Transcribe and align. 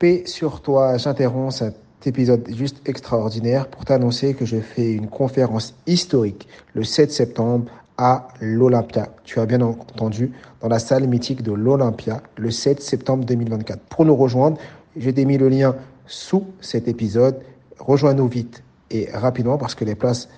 Paix 0.00 0.22
sur 0.24 0.62
toi, 0.62 0.96
j'interromps 0.96 1.56
cet 1.56 2.06
épisode 2.06 2.48
juste 2.56 2.80
extraordinaire 2.88 3.68
pour 3.68 3.84
t'annoncer 3.84 4.32
que 4.32 4.46
je 4.46 4.56
fais 4.56 4.94
une 4.94 5.08
conférence 5.08 5.74
historique 5.86 6.48
le 6.72 6.84
7 6.84 7.12
septembre 7.12 7.70
à 7.98 8.28
l'Olympia. 8.40 9.10
Tu 9.24 9.40
as 9.40 9.44
bien 9.44 9.60
entendu, 9.60 10.32
dans 10.62 10.68
la 10.68 10.78
salle 10.78 11.06
mythique 11.06 11.42
de 11.42 11.52
l'Olympia, 11.52 12.22
le 12.38 12.50
7 12.50 12.80
septembre 12.80 13.26
2024. 13.26 13.78
Pour 13.90 14.06
nous 14.06 14.16
rejoindre, 14.16 14.56
j'ai 14.96 15.12
démis 15.12 15.36
le 15.36 15.50
lien 15.50 15.76
sous 16.06 16.46
cet 16.62 16.88
épisode. 16.88 17.38
Rejoins-nous 17.78 18.28
vite 18.28 18.62
et 18.90 19.10
rapidement 19.12 19.58
parce 19.58 19.74
que 19.74 19.84
les 19.84 19.96
places 19.96 20.30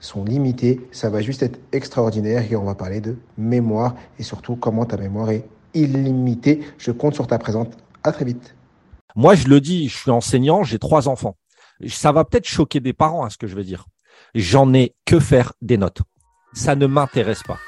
sont 0.00 0.24
limitées. 0.24 0.80
Ça 0.90 1.08
va 1.08 1.20
juste 1.20 1.44
être 1.44 1.60
extraordinaire 1.70 2.50
et 2.50 2.56
on 2.56 2.64
va 2.64 2.74
parler 2.74 3.00
de 3.00 3.14
mémoire 3.38 3.94
et 4.18 4.24
surtout 4.24 4.56
comment 4.56 4.86
ta 4.86 4.96
mémoire 4.96 5.30
est 5.30 5.44
illimitée. 5.72 6.62
Je 6.78 6.90
compte 6.90 7.14
sur 7.14 7.28
ta 7.28 7.38
présence. 7.38 7.68
À 8.02 8.10
très 8.10 8.24
vite. 8.24 8.56
Moi, 9.16 9.36
je 9.36 9.46
le 9.46 9.60
dis, 9.60 9.88
je 9.88 9.96
suis 9.96 10.10
enseignant, 10.10 10.64
j'ai 10.64 10.80
trois 10.80 11.08
enfants. 11.08 11.36
Ça 11.88 12.10
va 12.10 12.24
peut-être 12.24 12.48
choquer 12.48 12.80
des 12.80 12.92
parents, 12.92 13.24
à 13.24 13.30
ce 13.30 13.38
que 13.38 13.46
je 13.46 13.54
veux 13.54 13.62
dire. 13.62 13.86
J'en 14.34 14.74
ai 14.74 14.96
que 15.04 15.20
faire 15.20 15.52
des 15.62 15.76
notes. 15.76 16.02
Ça 16.52 16.74
ne 16.74 16.86
m'intéresse 16.86 17.44
pas. 17.44 17.58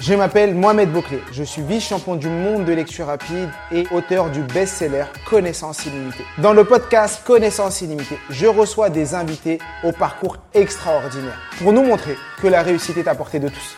Je 0.00 0.14
m'appelle 0.14 0.54
Mohamed 0.54 0.90
Bouclé, 0.90 1.20
je 1.30 1.44
suis 1.44 1.62
vice-champion 1.62 2.16
du 2.16 2.28
monde 2.28 2.64
de 2.64 2.72
lecture 2.72 3.06
rapide 3.06 3.50
et 3.70 3.86
auteur 3.92 4.30
du 4.30 4.42
best-seller 4.42 5.04
Connaissance 5.28 5.86
illimitée. 5.86 6.24
Dans 6.38 6.52
le 6.52 6.64
podcast 6.64 7.22
Connaissance 7.24 7.82
illimitée, 7.82 8.18
je 8.30 8.46
reçois 8.46 8.90
des 8.90 9.14
invités 9.14 9.58
au 9.84 9.92
parcours 9.92 10.38
extraordinaire 10.52 11.38
pour 11.58 11.72
nous 11.72 11.84
montrer 11.84 12.16
que 12.40 12.48
la 12.48 12.62
réussite 12.62 12.96
est 12.96 13.08
à 13.08 13.14
portée 13.14 13.38
de 13.38 13.48
tous. 13.48 13.76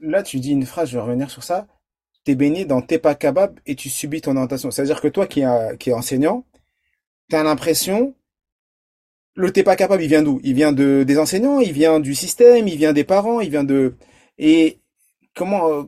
Là, 0.00 0.22
tu 0.22 0.40
dis 0.40 0.50
une 0.50 0.66
phrase, 0.66 0.88
je 0.88 0.96
vais 0.96 1.02
revenir 1.02 1.30
sur 1.30 1.44
ça. 1.44 1.66
T'es 2.24 2.34
baigné 2.34 2.64
dans 2.64 2.82
t'es 2.82 2.98
pas 2.98 3.14
capable 3.14 3.60
et 3.66 3.74
tu 3.74 3.88
subis 3.88 4.20
ton 4.20 4.36
orientation. 4.36 4.70
C'est-à-dire 4.70 5.00
que 5.00 5.08
toi 5.08 5.26
qui 5.26 5.40
es, 5.40 5.92
enseignant, 5.92 6.44
t'as 7.28 7.42
l'impression 7.42 8.14
le 9.34 9.52
t'es 9.52 9.62
pas 9.62 9.76
capable, 9.76 10.02
il 10.02 10.08
vient 10.08 10.22
d'où? 10.22 10.40
Il 10.42 10.54
vient 10.54 10.72
de 10.72 11.04
des 11.06 11.18
enseignants, 11.18 11.60
il 11.60 11.72
vient 11.72 12.00
du 12.00 12.14
système, 12.14 12.68
il 12.68 12.76
vient 12.76 12.92
des 12.92 13.04
parents, 13.04 13.40
il 13.40 13.48
vient 13.48 13.64
de 13.64 13.94
et 14.38 14.80
comment 15.34 15.70
euh, 15.70 15.84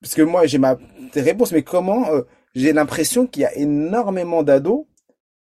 parce 0.00 0.14
que 0.14 0.22
moi 0.22 0.46
j'ai 0.46 0.58
ma 0.58 0.78
réponse 1.14 1.52
mais 1.52 1.62
comment 1.62 2.08
euh, 2.10 2.22
j'ai 2.54 2.72
l'impression 2.72 3.26
qu'il 3.26 3.42
y 3.42 3.46
a 3.46 3.54
énormément 3.56 4.42
d'ados 4.42 4.86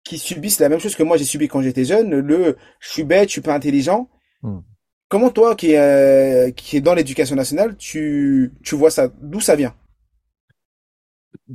qui 0.04 0.18
subissent 0.18 0.60
la 0.60 0.68
même 0.68 0.78
chose 0.78 0.94
que 0.94 1.02
moi 1.02 1.16
j'ai 1.16 1.24
subi 1.24 1.48
quand 1.48 1.62
j'étais 1.62 1.84
jeune 1.84 2.18
le 2.18 2.56
je 2.78 2.88
suis 2.88 3.04
bête 3.04 3.28
je 3.28 3.32
suis 3.32 3.40
pas 3.40 3.54
intelligent 3.54 4.08
hmm. 4.42 4.60
Comment 5.08 5.30
toi 5.30 5.54
qui 5.54 5.72
est 5.72 5.78
euh, 5.78 6.50
qui 6.50 6.76
est 6.76 6.80
dans 6.80 6.94
l'éducation 6.94 7.36
nationale 7.36 7.76
tu 7.76 8.52
tu 8.62 8.74
vois 8.74 8.90
ça 8.90 9.08
d'où 9.20 9.40
ça 9.40 9.56
vient? 9.56 9.74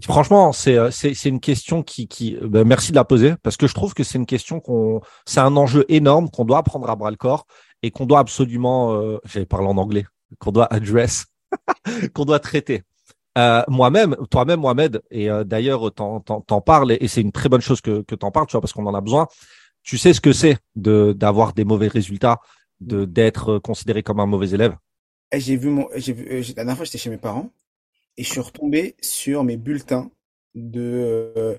Franchement, 0.03 0.53
c'est 0.53 0.77
c'est 0.91 1.25
une 1.25 1.41
question 1.41 1.83
qui 1.83 2.07
qui 2.07 2.37
ben, 2.41 2.65
merci 2.65 2.91
de 2.91 2.95
la 2.95 3.03
poser 3.03 3.33
parce 3.43 3.57
que 3.57 3.67
je 3.67 3.73
trouve 3.73 3.93
que 3.93 4.03
c'est 4.03 4.17
une 4.17 4.25
question 4.25 4.61
qu'on 4.61 5.01
c'est 5.25 5.41
un 5.41 5.57
enjeu 5.57 5.85
énorme 5.89 6.29
qu'on 6.29 6.45
doit 6.45 6.63
prendre 6.63 6.89
à 6.89 6.95
bras 6.95 7.11
le 7.11 7.17
corps 7.17 7.45
et 7.83 7.91
qu'on 7.91 8.05
doit 8.05 8.19
absolument 8.19 8.93
euh, 8.93 9.17
j'allais 9.25 9.45
parler 9.45 9.67
en 9.67 9.77
anglais 9.77 10.05
qu'on 10.39 10.51
doit 10.51 10.71
address, 10.73 11.25
qu'on 12.13 12.25
doit 12.25 12.39
traiter. 12.39 12.83
Euh, 13.37 13.63
moi-même, 13.67 14.15
toi-même, 14.29 14.59
Mohamed, 14.59 15.01
et 15.09 15.29
euh, 15.29 15.43
d'ailleurs, 15.43 15.93
t'en, 15.93 16.19
t'en, 16.19 16.61
parles, 16.61 16.97
et, 16.99 17.07
c'est 17.07 17.21
une 17.21 17.31
très 17.31 17.49
bonne 17.49 17.61
chose 17.61 17.79
que, 17.81 18.01
que 18.01 18.15
t'en 18.15 18.31
parles, 18.31 18.47
tu 18.47 18.53
vois, 18.53 18.61
parce 18.61 18.73
qu'on 18.73 18.85
en 18.85 18.93
a 18.93 19.01
besoin. 19.01 19.27
Tu 19.83 19.97
sais 19.97 20.13
ce 20.13 20.21
que 20.21 20.33
c'est 20.33 20.57
de 20.75 21.13
d'avoir 21.13 21.53
des 21.53 21.63
mauvais 21.63 21.87
résultats, 21.87 22.39
de 22.81 23.05
d'être 23.05 23.59
considéré 23.59 24.03
comme 24.03 24.19
un 24.19 24.25
mauvais 24.25 24.49
élève. 24.51 24.75
J'ai 25.33 25.55
vu 25.55 25.69
mon, 25.69 25.87
j'ai 25.95 26.13
vu, 26.13 26.27
euh, 26.29 26.43
la 26.49 26.53
dernière 26.53 26.75
fois, 26.75 26.85
j'étais 26.85 26.97
chez 26.97 27.09
mes 27.09 27.17
parents, 27.17 27.51
et 28.17 28.23
je 28.23 28.29
suis 28.29 28.41
retombé 28.41 28.95
sur 29.01 29.43
mes 29.43 29.57
bulletins 29.57 30.11
de 30.55 31.33
euh, 31.37 31.57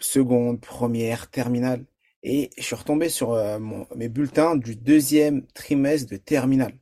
seconde, 0.00 0.60
première, 0.60 1.30
terminale, 1.30 1.84
et 2.22 2.50
je 2.56 2.62
suis 2.62 2.74
retombé 2.74 3.08
sur 3.08 3.30
mon, 3.60 3.86
mes 3.94 4.08
bulletins 4.08 4.56
du 4.56 4.74
deuxième 4.76 5.46
trimestre 5.48 6.10
de 6.10 6.16
terminale. 6.16 6.72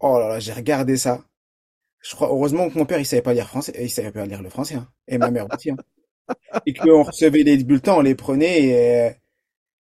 Oh 0.00 0.18
là 0.18 0.28
là, 0.28 0.40
j'ai 0.40 0.52
regardé 0.52 0.96
ça. 0.96 1.24
Je 2.00 2.14
crois, 2.16 2.28
heureusement 2.28 2.68
que 2.68 2.76
mon 2.76 2.84
père, 2.84 2.98
il 2.98 3.06
savait 3.06 3.22
pas 3.22 3.34
lire 3.34 3.46
français, 3.48 3.72
il 3.80 3.88
savait 3.90 4.10
pas 4.10 4.26
lire 4.26 4.42
le 4.42 4.50
français, 4.50 4.74
hein. 4.74 4.88
Et 5.06 5.18
ma 5.18 5.30
mère 5.30 5.46
aussi, 5.52 5.70
hein. 5.70 5.76
Et 6.66 6.74
qu'on 6.74 7.02
recevait 7.04 7.42
les 7.44 7.62
bulletins, 7.62 7.94
on 7.94 8.00
les 8.00 8.14
prenait 8.14 8.62
et, 8.62 9.00
euh, 9.08 9.10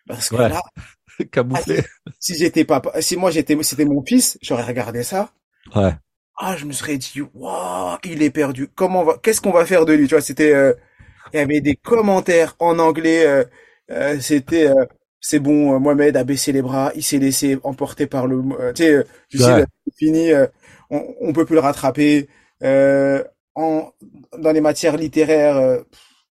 parce 0.08 0.30
que 0.30 0.36
là, 0.36 0.62
camouflé. 1.32 1.84
si 2.20 2.36
j'étais 2.38 2.66
pas, 2.66 2.82
si 3.00 3.18
moi 3.18 3.32
j'étais, 3.32 3.58
c'était 3.64 3.86
mon 3.86 4.04
fils, 4.04 4.38
j'aurais 4.42 4.64
regardé 4.64 5.04
ça. 5.04 5.32
Ouais. 5.76 5.94
Ah, 6.38 6.56
je 6.58 6.66
me 6.66 6.74
serais 6.74 6.98
dit, 6.98 7.22
waouh, 7.34 7.98
il 8.04 8.24
est 8.24 8.32
perdu. 8.32 8.68
Comment 8.68 9.04
va, 9.04 9.18
qu'est-ce 9.22 9.42
qu'on 9.42 9.52
va 9.52 9.66
faire 9.66 9.86
de 9.86 9.94
lui? 9.94 10.08
Tu 10.08 10.16
vois, 10.16 10.22
c'était, 10.22 10.54
euh, 10.54 10.74
il 11.34 11.38
y 11.38 11.40
avait 11.40 11.62
des 11.62 11.76
commentaires 11.76 12.56
en 12.60 12.80
anglais, 12.80 13.26
euh, 13.28 13.44
euh 13.92 14.20
c'était, 14.20 14.70
c'est 15.20 15.40
bon, 15.40 15.80
Mohamed 15.80 16.18
a 16.18 16.24
baissé 16.24 16.52
les 16.52 16.62
bras, 16.62 16.92
il 16.96 17.04
s'est 17.04 17.20
laissé 17.20 17.60
emporter 17.64 18.08
par 18.08 18.28
le, 18.28 18.42
tu 18.74 18.84
sais, 18.84 19.06
tu 19.30 19.38
sais, 19.38 19.66
fini, 19.98 20.32
on, 20.90 21.16
on 21.22 21.34
peut 21.34 21.46
plus 21.46 21.56
le 21.56 21.62
rattraper. 21.62 22.28
En, 23.54 23.92
dans 24.38 24.52
les 24.54 24.62
matières 24.62 24.96
littéraires, 24.98 25.84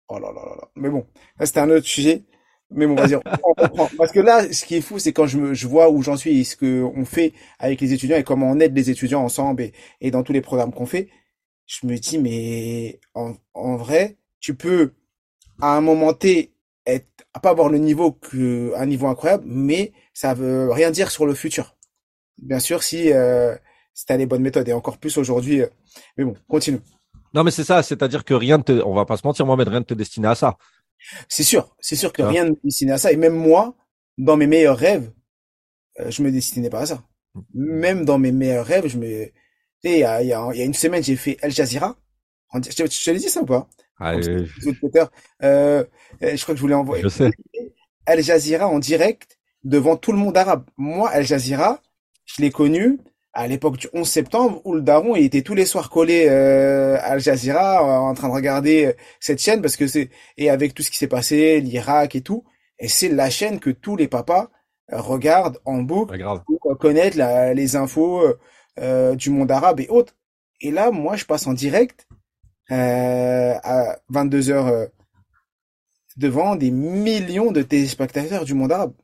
oh 0.09 0.19
là 0.19 0.29
là 0.33 0.41
là 0.57 0.69
Mais 0.77 0.89
bon, 0.89 1.07
c'était 1.45 1.61
un 1.61 1.71
autre 1.71 1.87
sujet. 1.87 2.23
Mais 2.71 2.87
bon, 2.87 2.95
vas-y, 2.95 3.19
Parce 3.97 4.13
que 4.13 4.21
là, 4.21 4.53
ce 4.53 4.65
qui 4.65 4.77
est 4.77 4.81
fou, 4.81 4.99
c'est 4.99 5.13
quand 5.13 5.27
je 5.27 5.39
me, 5.39 5.55
je 5.55 5.67
vois 5.67 5.91
où 5.91 6.03
j'en 6.03 6.17
suis 6.17 6.39
et 6.41 6.45
ce 6.45 6.57
que 6.57 6.83
on 6.83 7.05
fait 7.05 7.33
avec 7.59 7.81
les 7.81 7.93
étudiants 7.93 8.17
et 8.17 8.25
comment 8.25 8.51
on 8.51 8.61
aide 8.61 8.77
les 8.77 8.91
étudiants 8.91 9.23
ensemble 9.23 9.63
et, 9.63 9.73
et 10.01 10.11
dans 10.11 10.23
tous 10.23 10.33
les 10.33 10.41
programmes 10.43 10.73
qu'on 10.73 10.87
fait. 10.87 11.09
Je 11.67 11.87
me 11.87 11.97
dis, 11.97 12.19
mais 12.19 13.01
en, 13.15 13.35
en 13.55 13.77
vrai, 13.77 14.17
tu 14.41 14.55
peux 14.55 14.93
à 15.61 15.77
un 15.77 15.81
moment 15.81 16.13
T 16.13 16.53
être, 16.87 17.09
pas 17.43 17.51
avoir 17.51 17.69
le 17.69 17.79
niveau 17.79 18.13
que, 18.13 18.73
un 18.77 18.87
niveau 18.87 19.07
incroyable, 19.07 19.45
mais 19.47 19.93
ça 20.15 20.35
veut 20.35 20.71
rien 20.71 20.91
dire 20.91 21.11
sur 21.11 21.27
le 21.27 21.35
futur 21.35 21.79
bien 22.43 22.59
sûr, 22.59 22.83
si, 22.83 23.13
euh, 23.13 23.55
si 23.95 24.05
les 24.09 24.27
bonnes 24.27 24.43
méthodes, 24.43 24.69
et 24.69 24.73
encore 24.73 24.99
plus 24.99 25.17
aujourd'hui. 25.19 25.63
Euh, 25.63 25.67
mais 26.17 26.25
bon, 26.25 26.35
continue. 26.49 26.81
Non, 27.35 27.45
mais 27.45 27.51
c'est 27.51 27.65
ça, 27.65 27.83
c'est-à-dire 27.83 28.25
que 28.25 28.35
rien 28.35 28.59
ne 28.59 28.63
te, 28.63 28.73
on 28.73 28.95
va 28.95 29.05
pas 29.05 29.17
se 29.17 29.27
mentir, 29.27 29.45
Mohamed, 29.45 29.69
rien 29.69 29.81
ne 29.81 29.85
te 29.85 29.95
destiner 29.95 30.29
à 30.29 30.35
ça. 30.35 30.57
C'est 31.29 31.43
sûr, 31.43 31.75
c'est 31.81 31.97
sûr 31.97 32.13
que 32.13 32.23
rien 32.23 32.45
ne 32.45 32.51
me 32.51 32.57
destinait 32.65 32.93
à 32.93 32.99
ça. 32.99 33.13
Et 33.13 33.17
même 33.17 33.35
moi, 33.35 33.77
dans 34.19 34.37
mes 34.37 34.47
meilleurs 34.47 34.77
rêves, 34.77 35.13
euh, 36.01 36.11
je 36.11 36.23
me 36.23 36.31
destinais 36.31 36.71
pas 36.71 36.81
à 36.81 36.87
ça. 36.87 37.05
Même 37.55 38.05
dans 38.05 38.19
mes 38.19 38.33
meilleurs 38.33 38.67
rêves, 38.67 38.87
je 38.89 38.99
me, 38.99 39.27
tu 39.27 39.33
sais, 39.85 39.93
il 39.93 39.99
y 40.01 40.05
a, 40.05 40.23
y, 40.23 40.33
a, 40.33 40.55
y 40.55 40.61
a 40.61 40.65
une 40.65 40.75
semaine, 40.75 41.03
j'ai 41.03 41.17
fait 41.17 41.39
Al 41.43 41.51
Jazeera. 41.51 41.97
Je, 42.55 42.71
je, 42.71 43.05
te 43.05 43.11
l'ai 43.11 43.19
dit 43.19 43.29
ça 43.29 43.43
ou 43.43 43.47
pas? 43.47 43.69
Ah, 44.01 44.15
euh, 44.15 44.47
euh, 45.43 45.85
je 46.23 46.43
crois 46.43 46.55
que 46.55 46.57
je 46.57 46.63
voulais 46.63 46.75
envoyer. 46.75 47.03
Je 47.03 47.09
sais. 47.09 47.31
Al 48.07 48.23
Jazeera 48.23 48.69
en 48.69 48.79
direct 48.79 49.39
devant 49.65 49.97
tout 49.97 50.13
le 50.13 50.19
monde 50.19 50.37
arabe. 50.37 50.65
Moi, 50.77 51.11
Al 51.11 51.25
Jazeera, 51.25 51.83
je 52.25 52.41
l'ai 52.43 52.51
connu 52.51 52.99
à 53.39 53.47
l'époque 53.47 53.77
du 53.77 53.87
11 53.93 54.07
septembre 54.07 54.61
où 54.65 54.75
le 54.75 54.83
daron 54.83 55.15
il 55.15 55.25
était 55.25 55.43
tous 55.43 55.55
les 55.55 55.65
soirs 55.65 55.91
collé 55.91 56.27
euh, 56.29 56.97
à 56.97 57.13
Al 57.13 57.21
Jazeera 57.21 57.85
euh, 57.85 57.99
en 58.01 58.13
train 58.13 58.29
de 58.29 58.33
regarder 58.35 58.87
euh, 58.87 58.93
cette 59.21 59.41
chaîne 59.41 59.63
parce 59.63 59.77
que 59.77 59.87
c'est 59.87 60.11
et 60.37 60.51
avec 60.51 60.75
tout 60.75 60.83
ce 60.83 60.91
qui 60.91 60.99
s'est 60.99 61.07
passé 61.07 61.61
l'Irak 61.61 62.17
et 62.17 62.21
tout. 62.21 62.43
Et 62.81 62.89
c'est 62.89 63.09
la 63.09 63.31
chaîne 63.31 63.61
que 63.61 63.71
tous 63.71 63.95
les 63.95 64.09
papas 64.09 64.51
regardent 64.91 65.61
en 65.65 65.83
boucle 65.83 66.19
pour 66.47 66.79
connaître 66.79 67.17
les 67.55 67.77
infos 67.77 68.25
du 69.15 69.31
monde 69.31 69.51
arabe 69.51 69.81
et 69.81 69.89
autres. 69.89 70.17
Et 70.61 70.73
là 70.73 70.91
moi 70.91 71.15
je 71.15 71.25
passe 71.25 71.47
en 71.47 71.53
direct 71.53 72.09
à 72.71 73.99
22 74.09 74.51
heures 74.51 74.89
devant 76.17 76.57
des 76.57 76.71
millions 76.73 77.53
de 77.53 77.63
téléspectateurs 77.63 78.45
du 78.45 78.55
monde 78.55 78.73
arabe 78.73 78.95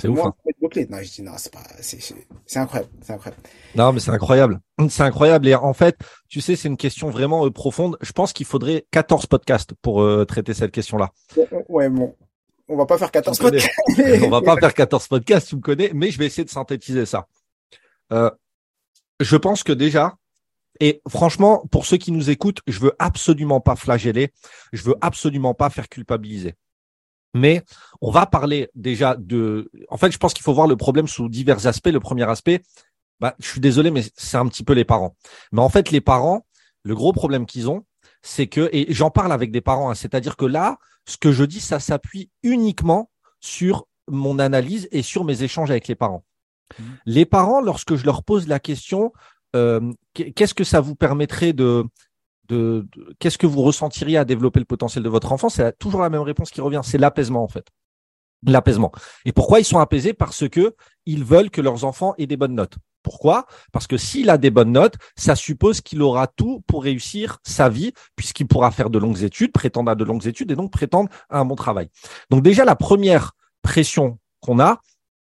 c'est 0.00 0.08
ouf. 0.08 0.18
Hein. 0.18 0.34
Non, 0.62 0.68
je 1.02 1.10
dis 1.10 1.22
non, 1.22 1.32
c'est 1.36 1.52
pas, 1.52 1.62
c'est 1.80 2.58
incroyable, 2.58 2.90
c'est 3.02 3.12
incroyable. 3.12 3.42
Non, 3.74 3.92
mais 3.92 4.00
c'est 4.00 4.10
incroyable. 4.10 4.60
C'est 4.88 5.02
incroyable. 5.02 5.46
Et 5.46 5.54
en 5.54 5.74
fait, 5.74 5.98
tu 6.28 6.40
sais, 6.40 6.56
c'est 6.56 6.68
une 6.68 6.78
question 6.78 7.10
vraiment 7.10 7.44
euh, 7.44 7.50
profonde. 7.50 7.98
Je 8.00 8.12
pense 8.12 8.32
qu'il 8.32 8.46
faudrait 8.46 8.86
14 8.92 9.26
podcasts 9.26 9.74
pour 9.82 10.00
euh, 10.00 10.24
traiter 10.24 10.54
cette 10.54 10.72
question-là. 10.72 11.10
Ouais, 11.68 11.90
bon. 11.90 12.16
On 12.66 12.76
va 12.76 12.86
pas 12.86 12.96
faire 12.96 13.10
14 13.10 13.38
podcasts. 13.38 13.68
on 14.24 14.30
va 14.30 14.40
pas 14.40 14.56
faire 14.56 14.72
14 14.72 15.08
podcasts, 15.08 15.48
tu 15.48 15.56
me 15.56 15.60
connais, 15.60 15.90
mais 15.92 16.10
je 16.10 16.18
vais 16.18 16.26
essayer 16.26 16.44
de 16.44 16.50
synthétiser 16.50 17.04
ça. 17.04 17.26
Euh, 18.12 18.30
je 19.20 19.36
pense 19.36 19.62
que 19.62 19.72
déjà, 19.72 20.14
et 20.80 21.02
franchement, 21.08 21.66
pour 21.70 21.84
ceux 21.84 21.98
qui 21.98 22.10
nous 22.10 22.30
écoutent, 22.30 22.60
je 22.66 22.80
veux 22.80 22.94
absolument 22.98 23.60
pas 23.60 23.76
flageller, 23.76 24.32
je 24.72 24.82
veux 24.82 24.96
absolument 25.02 25.52
pas 25.52 25.68
faire 25.68 25.88
culpabiliser. 25.88 26.54
Mais 27.34 27.62
on 28.00 28.10
va 28.10 28.26
parler 28.26 28.68
déjà 28.74 29.16
de. 29.16 29.70
En 29.88 29.96
fait, 29.96 30.10
je 30.10 30.18
pense 30.18 30.34
qu'il 30.34 30.42
faut 30.42 30.54
voir 30.54 30.66
le 30.66 30.76
problème 30.76 31.06
sous 31.06 31.28
divers 31.28 31.66
aspects. 31.66 31.88
Le 31.88 32.00
premier 32.00 32.28
aspect, 32.28 32.62
bah, 33.20 33.34
je 33.38 33.46
suis 33.46 33.60
désolé, 33.60 33.90
mais 33.90 34.02
c'est 34.16 34.36
un 34.36 34.46
petit 34.48 34.64
peu 34.64 34.72
les 34.72 34.84
parents. 34.84 35.16
Mais 35.52 35.60
en 35.60 35.68
fait, 35.68 35.90
les 35.90 36.00
parents, 36.00 36.46
le 36.82 36.94
gros 36.94 37.12
problème 37.12 37.46
qu'ils 37.46 37.68
ont, 37.68 37.84
c'est 38.22 38.46
que, 38.46 38.68
et 38.72 38.92
j'en 38.92 39.10
parle 39.10 39.32
avec 39.32 39.50
des 39.50 39.60
parents, 39.60 39.90
hein, 39.90 39.94
c'est-à-dire 39.94 40.36
que 40.36 40.44
là, 40.44 40.78
ce 41.06 41.16
que 41.16 41.32
je 41.32 41.44
dis, 41.44 41.60
ça 41.60 41.80
s'appuie 41.80 42.30
uniquement 42.42 43.10
sur 43.40 43.86
mon 44.08 44.38
analyse 44.38 44.88
et 44.90 45.02
sur 45.02 45.24
mes 45.24 45.42
échanges 45.42 45.70
avec 45.70 45.88
les 45.88 45.94
parents. 45.94 46.24
Mmh. 46.78 46.84
Les 47.06 47.24
parents, 47.24 47.60
lorsque 47.60 47.96
je 47.96 48.04
leur 48.04 48.22
pose 48.22 48.48
la 48.48 48.58
question, 48.58 49.12
euh, 49.56 49.92
qu'est-ce 50.14 50.54
que 50.54 50.64
ça 50.64 50.80
vous 50.80 50.94
permettrait 50.94 51.52
de 51.52 51.84
de, 52.50 52.86
qu'est-ce 53.18 53.38
que 53.38 53.46
vous 53.46 53.62
ressentiriez 53.62 54.18
à 54.18 54.24
développer 54.24 54.60
le 54.60 54.66
potentiel 54.66 55.02
de 55.02 55.08
votre 55.08 55.32
enfant? 55.32 55.48
C'est 55.48 55.78
toujours 55.78 56.02
la 56.02 56.10
même 56.10 56.22
réponse 56.22 56.50
qui 56.50 56.60
revient, 56.60 56.80
c'est 56.84 56.98
l'apaisement 56.98 57.42
en 57.42 57.48
fait. 57.48 57.66
L'apaisement. 58.46 58.90
Et 59.24 59.32
pourquoi 59.32 59.60
ils 59.60 59.64
sont 59.64 59.78
apaisés? 59.78 60.14
Parce 60.14 60.48
que 60.48 60.74
ils 61.06 61.24
veulent 61.24 61.50
que 61.50 61.60
leurs 61.60 61.84
enfants 61.84 62.14
aient 62.18 62.26
des 62.26 62.36
bonnes 62.36 62.54
notes. 62.54 62.76
Pourquoi? 63.02 63.46
Parce 63.72 63.86
que 63.86 63.96
s'il 63.96 64.28
a 64.30 64.38
des 64.38 64.50
bonnes 64.50 64.72
notes, 64.72 64.94
ça 65.16 65.34
suppose 65.34 65.80
qu'il 65.80 66.02
aura 66.02 66.26
tout 66.26 66.62
pour 66.66 66.82
réussir 66.82 67.38
sa 67.44 67.68
vie, 67.68 67.92
puisqu'il 68.16 68.46
pourra 68.46 68.70
faire 68.70 68.90
de 68.90 68.98
longues 68.98 69.22
études, 69.22 69.52
prétendre 69.52 69.90
à 69.90 69.94
de 69.94 70.04
longues 70.04 70.26
études 70.26 70.50
et 70.50 70.56
donc 70.56 70.70
prétendre 70.70 71.08
à 71.28 71.38
un 71.38 71.44
bon 71.44 71.54
travail. 71.54 71.88
Donc 72.30 72.42
déjà, 72.42 72.64
la 72.64 72.76
première 72.76 73.32
pression 73.62 74.18
qu'on 74.40 74.58
a, 74.58 74.80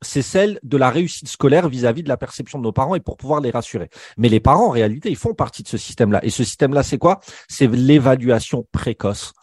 c'est 0.02 0.22
celle 0.22 0.60
de 0.64 0.78
la 0.78 0.90
réussite 0.90 1.28
scolaire 1.28 1.68
vis-à-vis 1.68 2.04
de 2.04 2.10
la 2.10 2.18
perception 2.18 2.58
de 2.58 2.64
nos 2.64 2.72
parents 2.72 2.96
et 2.96 3.00
pour 3.00 3.18
pouvoir 3.18 3.42
les 3.42 3.52
rassurer. 3.52 3.90
Mais 4.18 4.30
les 4.30 4.40
parents, 4.40 4.68
en 4.68 4.72
réalité, 4.72 5.10
ils 5.10 5.18
font 5.18 5.34
partie 5.34 5.64
de 5.64 5.68
ce 5.68 5.78
système-là. 5.78 6.24
Et 6.24 6.30
ce 6.30 6.44
système-là, 6.44 6.84
c'est 6.84 6.98
quoi? 6.98 7.20
C'est 7.48 7.68
l'évaluation 7.68 8.66
précoce. 8.72 9.34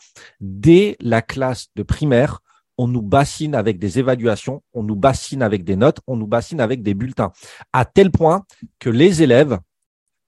Dès 0.41 0.97
la 1.01 1.23
classe 1.23 1.69
de 1.77 1.83
primaire, 1.83 2.41
on 2.79 2.89
nous 2.89 3.03
bassine 3.03 3.55
avec 3.55 3.79
des 3.79 3.99
évaluations, 3.99 4.63
on 4.73 4.83
nous 4.83 4.97
bassine 4.97 5.43
avec 5.43 5.65
des 5.65 5.77
notes, 5.77 6.01
on 6.07 6.17
nous 6.17 6.27
bassine 6.27 6.61
avec 6.61 6.83
des 6.83 6.95
bulletins, 6.95 7.33
à 7.73 7.85
tel 7.85 8.11
point 8.11 8.45
que 8.79 8.91
les 8.91 9.23
élèves 9.23 9.59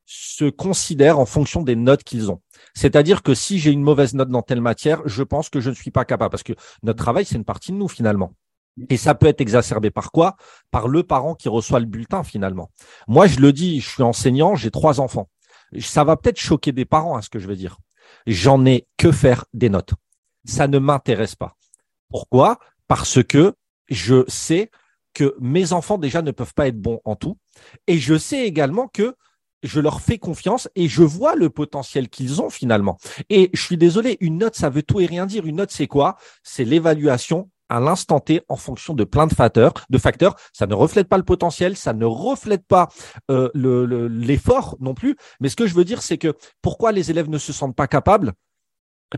se 0.06 0.48
considèrent 0.48 1.18
en 1.18 1.26
fonction 1.26 1.62
des 1.62 1.76
notes 1.76 2.02
qu'ils 2.02 2.30
ont. 2.30 2.40
C'est-à-dire 2.74 3.22
que 3.22 3.34
si 3.34 3.58
j'ai 3.58 3.70
une 3.70 3.82
mauvaise 3.82 4.14
note 4.14 4.30
dans 4.30 4.40
telle 4.40 4.62
matière, 4.62 5.02
je 5.04 5.22
pense 5.22 5.50
que 5.50 5.60
je 5.60 5.68
ne 5.68 5.74
suis 5.74 5.90
pas 5.90 6.06
capable, 6.06 6.30
parce 6.30 6.42
que 6.42 6.54
notre 6.82 6.98
travail, 6.98 7.26
c'est 7.26 7.34
une 7.36 7.44
partie 7.44 7.72
de 7.72 7.76
nous 7.76 7.88
finalement. 7.88 8.32
Et 8.88 8.96
ça 8.96 9.14
peut 9.14 9.26
être 9.26 9.40
exacerbé 9.40 9.90
par 9.90 10.10
quoi? 10.12 10.36
Par 10.70 10.88
le 10.88 11.02
parent 11.02 11.34
qui 11.34 11.48
reçoit 11.48 11.80
le 11.80 11.86
bulletin 11.86 12.22
finalement. 12.22 12.70
Moi, 13.06 13.26
je 13.26 13.40
le 13.40 13.52
dis, 13.52 13.80
je 13.80 13.88
suis 13.88 14.02
enseignant, 14.02 14.54
j'ai 14.54 14.70
trois 14.70 15.00
enfants. 15.00 15.28
Ça 15.80 16.04
va 16.04 16.16
peut-être 16.16 16.38
choquer 16.38 16.72
des 16.72 16.84
parents 16.84 17.16
à 17.16 17.22
ce 17.22 17.28
que 17.28 17.38
je 17.38 17.46
veux 17.46 17.56
dire. 17.56 17.78
J'en 18.26 18.64
ai 18.64 18.86
que 18.96 19.12
faire 19.12 19.44
des 19.52 19.68
notes. 19.68 19.94
Ça 20.44 20.66
ne 20.66 20.78
m'intéresse 20.78 21.34
pas. 21.34 21.56
Pourquoi? 22.08 22.58
Parce 22.86 23.22
que 23.22 23.54
je 23.88 24.24
sais 24.28 24.70
que 25.14 25.34
mes 25.40 25.72
enfants 25.72 25.98
déjà 25.98 26.22
ne 26.22 26.30
peuvent 26.30 26.54
pas 26.54 26.68
être 26.68 26.80
bons 26.80 27.00
en 27.04 27.16
tout. 27.16 27.38
Et 27.86 27.98
je 27.98 28.16
sais 28.16 28.46
également 28.46 28.88
que 28.88 29.14
je 29.62 29.80
leur 29.80 30.00
fais 30.00 30.18
confiance 30.18 30.68
et 30.76 30.88
je 30.88 31.02
vois 31.02 31.34
le 31.34 31.50
potentiel 31.50 32.08
qu'ils 32.08 32.40
ont 32.40 32.50
finalement. 32.50 32.96
Et 33.28 33.50
je 33.52 33.60
suis 33.60 33.76
désolé, 33.76 34.16
une 34.20 34.38
note, 34.38 34.54
ça 34.54 34.70
veut 34.70 34.82
tout 34.82 35.00
et 35.00 35.06
rien 35.06 35.26
dire. 35.26 35.46
Une 35.46 35.56
note, 35.56 35.72
c'est 35.72 35.88
quoi? 35.88 36.16
C'est 36.42 36.64
l'évaluation 36.64 37.50
à 37.68 37.80
l'instant 37.80 38.20
T 38.20 38.42
en 38.48 38.56
fonction 38.56 38.94
de 38.94 39.04
plein 39.04 39.26
de 39.26 39.34
facteurs. 39.34 39.74
De 39.90 39.98
facteurs, 39.98 40.36
ça 40.52 40.66
ne 40.66 40.74
reflète 40.74 41.08
pas 41.08 41.18
le 41.18 41.24
potentiel, 41.24 41.76
ça 41.76 41.92
ne 41.92 42.04
reflète 42.04 42.66
pas 42.66 42.88
euh, 43.30 43.50
l'effort 44.08 44.76
non 44.80 44.94
plus. 44.94 45.16
Mais 45.40 45.48
ce 45.48 45.56
que 45.56 45.66
je 45.66 45.74
veux 45.74 45.84
dire, 45.84 46.02
c'est 46.02 46.18
que 46.18 46.34
pourquoi 46.62 46.92
les 46.92 47.10
élèves 47.10 47.28
ne 47.28 47.38
se 47.38 47.52
sentent 47.52 47.76
pas 47.76 47.86
capables? 47.88 48.32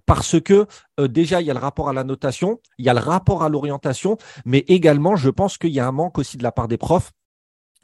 Parce 0.06 0.40
que 0.40 0.66
euh, 1.00 1.08
déjà 1.08 1.40
il 1.40 1.46
y 1.46 1.50
a 1.50 1.54
le 1.54 1.60
rapport 1.60 1.88
à 1.88 1.92
la 1.92 2.04
notation, 2.04 2.60
il 2.78 2.84
y 2.84 2.88
a 2.88 2.94
le 2.94 3.00
rapport 3.00 3.42
à 3.42 3.48
l'orientation, 3.48 4.18
mais 4.44 4.64
également 4.68 5.16
je 5.16 5.30
pense 5.30 5.58
qu'il 5.58 5.70
y 5.70 5.80
a 5.80 5.86
un 5.86 5.92
manque 5.92 6.18
aussi 6.18 6.36
de 6.36 6.42
la 6.44 6.52
part 6.52 6.68
des 6.68 6.78
profs. 6.78 7.10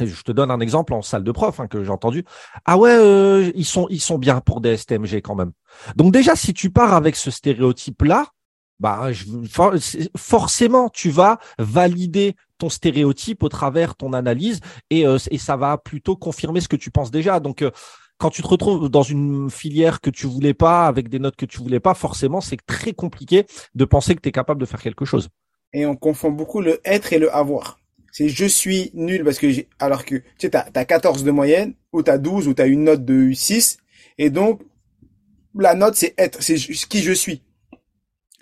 je 0.01 0.23
te 0.23 0.31
donne 0.31 0.53
un 0.53 0.61
exemple 0.61 0.95
en 0.95 1.03
salle 1.03 1.25
de 1.25 1.33
prof 1.33 1.59
hein, 1.59 1.67
que 1.67 1.83
j'ai 1.83 1.91
entendu. 1.91 2.25
Ah 2.65 2.79
ouais, 2.79 2.97
euh, 2.97 3.51
ils 3.57 3.65
sont 3.65 3.89
ils 3.91 4.01
sont 4.01 4.19
bien 4.19 4.41
pour 4.41 4.61
des 4.61 4.77
STMG 4.77 5.17
quand 5.17 5.35
même. 5.35 5.53
Donc 5.97 6.13
déjà 6.13 6.37
si 6.37 6.55
tu 6.55 6.71
pars 6.71 6.95
avec 6.95 7.17
ce 7.17 7.33
stéréotype 7.33 8.03
là, 8.03 8.29
bah 8.79 9.09
forcément 10.17 10.91
tu 10.91 11.11
vas 11.11 11.39
valider 11.59 12.37
ton 12.59 12.69
stéréotype 12.69 13.43
au 13.43 13.49
travers 13.49 13.97
ton 13.97 14.13
analyse 14.13 14.61
et, 14.91 15.07
euh, 15.07 15.19
et 15.31 15.39
ça 15.39 15.57
va 15.57 15.79
plutôt 15.79 16.17
confirmer 16.17 16.61
ce 16.61 16.69
que 16.69 16.77
tu 16.77 16.91
penses 16.91 17.11
déjà. 17.11 17.41
Donc 17.41 17.65
quand 18.19 18.31
tu 18.31 18.43
te 18.43 18.49
retrouves 18.49 18.89
dans 18.89 19.03
une 19.03 19.51
filière 19.51 20.01
que 20.01 20.11
tu 20.11 20.27
voulais 20.27 20.55
pas, 20.55 20.87
avec 20.87 21.09
des 21.09 21.19
notes 21.19 21.37
que 21.37 21.47
tu 21.47 21.59
voulais 21.59 21.81
pas, 21.81 21.95
forcément, 21.95 22.41
c'est 22.41 22.59
très 22.67 22.93
compliqué 22.93 23.47
de 23.75 23.85
penser 23.85 24.15
que 24.15 24.21
tu 24.21 24.29
es 24.29 24.33
capable 24.33 24.61
de 24.61 24.67
faire 24.67 24.81
quelque 24.81 25.05
chose. 25.05 25.29
Et 25.73 25.85
on 25.85 25.97
confond 25.97 26.31
beaucoup 26.31 26.61
le 26.61 26.81
être 26.85 27.13
et 27.13 27.19
le 27.19 27.35
avoir. 27.35 27.79
C'est 28.13 28.29
je 28.31 28.47
suis 28.47 28.91
nul 28.95 29.25
parce 29.25 29.39
que 29.39 29.51
j'ai, 29.51 29.69
alors 29.79 30.07
que, 30.07 30.15
tu 30.15 30.25
sais, 30.39 30.51
t'as, 30.51 30.65
as 30.75 30.85
14 30.87 31.25
de 31.25 31.31
moyenne, 31.31 31.75
ou 31.93 32.03
t'as 32.03 32.17
12, 32.17 32.49
ou 32.49 32.55
t'as 32.55 32.67
une 32.67 32.85
note 32.85 33.05
de 33.05 33.33
6, 33.33 33.79
et 34.17 34.31
donc, 34.31 34.63
la 35.55 35.75
note, 35.75 35.95
c'est 35.97 36.15
être, 36.17 36.43
c'est 36.43 36.57
qui 36.57 37.03
je 37.03 37.13
suis. 37.13 37.43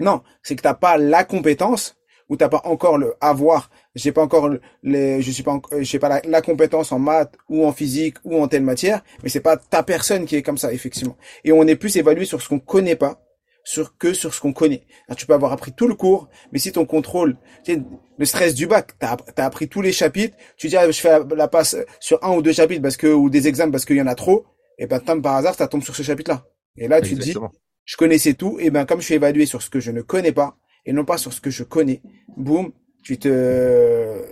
Non, 0.00 0.22
c'est 0.42 0.56
que 0.56 0.62
t'as 0.62 0.74
pas 0.74 0.96
la 0.96 1.24
compétence, 1.24 1.96
ou 2.28 2.36
t'as 2.36 2.48
pas 2.48 2.62
encore 2.64 2.98
le 2.98 3.14
avoir 3.20 3.70
j'ai 3.94 4.12
pas 4.12 4.22
encore 4.22 4.50
je 4.82 5.30
suis 5.30 5.42
pas, 5.42 5.60
j'ai 5.80 5.98
pas 5.98 6.20
la, 6.24 6.42
compétence 6.42 6.92
en 6.92 6.98
maths 6.98 7.34
ou 7.48 7.64
en 7.66 7.72
physique 7.72 8.16
ou 8.24 8.40
en 8.40 8.48
telle 8.48 8.62
matière, 8.62 9.02
mais 9.22 9.28
c'est 9.28 9.40
pas 9.40 9.56
ta 9.56 9.82
personne 9.82 10.26
qui 10.26 10.36
est 10.36 10.42
comme 10.42 10.58
ça 10.58 10.72
effectivement. 10.72 11.16
Et 11.44 11.52
on 11.52 11.66
est 11.66 11.76
plus 11.76 11.96
évalué 11.96 12.24
sur 12.24 12.42
ce 12.42 12.48
qu'on 12.48 12.58
connaît 12.58 12.96
pas, 12.96 13.22
sur 13.62 13.96
que 13.96 14.12
sur 14.12 14.34
ce 14.34 14.40
qu'on 14.40 14.52
connaît. 14.52 14.82
tu 15.16 15.26
peux 15.26 15.34
avoir 15.34 15.52
appris 15.52 15.72
tout 15.72 15.86
le 15.86 15.94
cours, 15.94 16.28
mais 16.52 16.58
si 16.58 16.72
ton 16.72 16.86
contrôle, 16.86 17.36
tu 17.64 17.82
le 18.18 18.24
stress 18.24 18.54
du 18.54 18.66
bac, 18.66 18.92
t'as 18.98 19.16
as 19.36 19.44
appris 19.44 19.68
tous 19.68 19.82
les 19.82 19.92
chapitres, 19.92 20.36
tu 20.56 20.68
dis 20.68 20.76
ah, 20.76 20.90
je 20.90 21.00
fais 21.00 21.20
la, 21.36 21.48
passe 21.48 21.76
sur 22.00 22.22
un 22.24 22.34
ou 22.34 22.42
deux 22.42 22.52
chapitres 22.52 22.82
parce 22.82 22.96
que 22.96 23.06
ou 23.06 23.30
des 23.30 23.48
examens 23.48 23.70
parce 23.70 23.84
qu'il 23.84 23.96
y 23.96 24.02
en 24.02 24.06
a 24.06 24.14
trop, 24.14 24.46
et 24.78 24.86
ben 24.86 25.00
par 25.00 25.36
hasard 25.36 25.54
ça 25.54 25.68
tombe 25.68 25.82
sur 25.82 25.94
ce 25.94 26.02
chapitre-là. 26.02 26.44
Et 26.76 26.88
là 26.88 27.00
tu 27.00 27.14
te 27.14 27.20
dis 27.20 27.34
je 27.84 27.96
connaissais 27.96 28.34
tout, 28.34 28.58
et 28.60 28.70
ben 28.70 28.86
comme 28.86 29.00
je 29.00 29.06
suis 29.06 29.14
évalué 29.14 29.46
sur 29.46 29.62
ce 29.62 29.70
que 29.70 29.80
je 29.80 29.90
ne 29.90 30.02
connais 30.02 30.32
pas 30.32 30.56
et 30.86 30.92
non 30.92 31.04
pas 31.04 31.18
sur 31.18 31.32
ce 31.32 31.40
que 31.40 31.50
je 31.50 31.64
connais, 31.64 32.02
boum, 32.36 32.72
tu 33.02 33.18
te, 33.18 34.22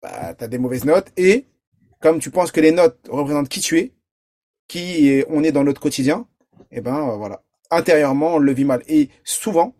bah, 0.00 0.34
as 0.38 0.48
des 0.48 0.58
mauvaises 0.58 0.84
notes 0.84 1.08
et 1.16 1.46
comme 2.00 2.18
tu 2.18 2.30
penses 2.30 2.52
que 2.52 2.60
les 2.60 2.72
notes 2.72 2.98
représentent 3.08 3.48
qui 3.48 3.60
tu 3.60 3.78
es, 3.78 3.92
qui 4.68 5.24
on 5.28 5.44
est 5.44 5.52
dans 5.52 5.64
notre 5.64 5.80
quotidien, 5.80 6.26
et 6.70 6.80
ben 6.80 7.10
euh, 7.10 7.16
voilà, 7.16 7.42
intérieurement 7.70 8.34
on 8.34 8.38
le 8.38 8.52
vit 8.52 8.64
mal. 8.64 8.82
Et 8.88 9.08
souvent, 9.24 9.74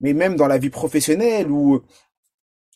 mais 0.00 0.12
même 0.12 0.36
dans 0.36 0.48
la 0.48 0.58
vie 0.58 0.70
professionnelle 0.70 1.50
ou 1.50 1.82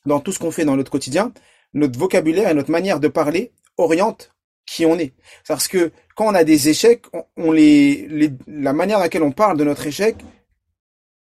dans 0.07 0.21
tout 0.21 0.33
ce 0.33 0.39
qu'on 0.39 0.51
fait 0.51 0.65
dans 0.65 0.77
notre 0.77 0.91
quotidien, 0.91 1.33
notre 1.75 1.99
vocabulaire 1.99 2.49
et 2.51 2.55
notre 2.55 2.71
manière 2.71 3.01
de 3.01 3.09
parler 3.09 3.53
oriente 3.77 4.35
qui 4.69 4.85
on 4.85 4.99
est. 4.99 5.15
Parce 5.47 5.67
que 5.67 5.93
quand 6.15 6.27
on 6.27 6.35
a 6.35 6.45
des 6.45 6.69
échecs, 6.69 7.07
on, 7.37 7.53
les, 7.53 8.07
les, 8.09 8.31
la 8.47 8.73
manière 8.73 8.99
dans 8.99 9.05
laquelle 9.05 9.23
on 9.23 9.33
parle 9.33 9.57
de 9.57 9.65
notre 9.65 9.87
échec, 9.87 10.17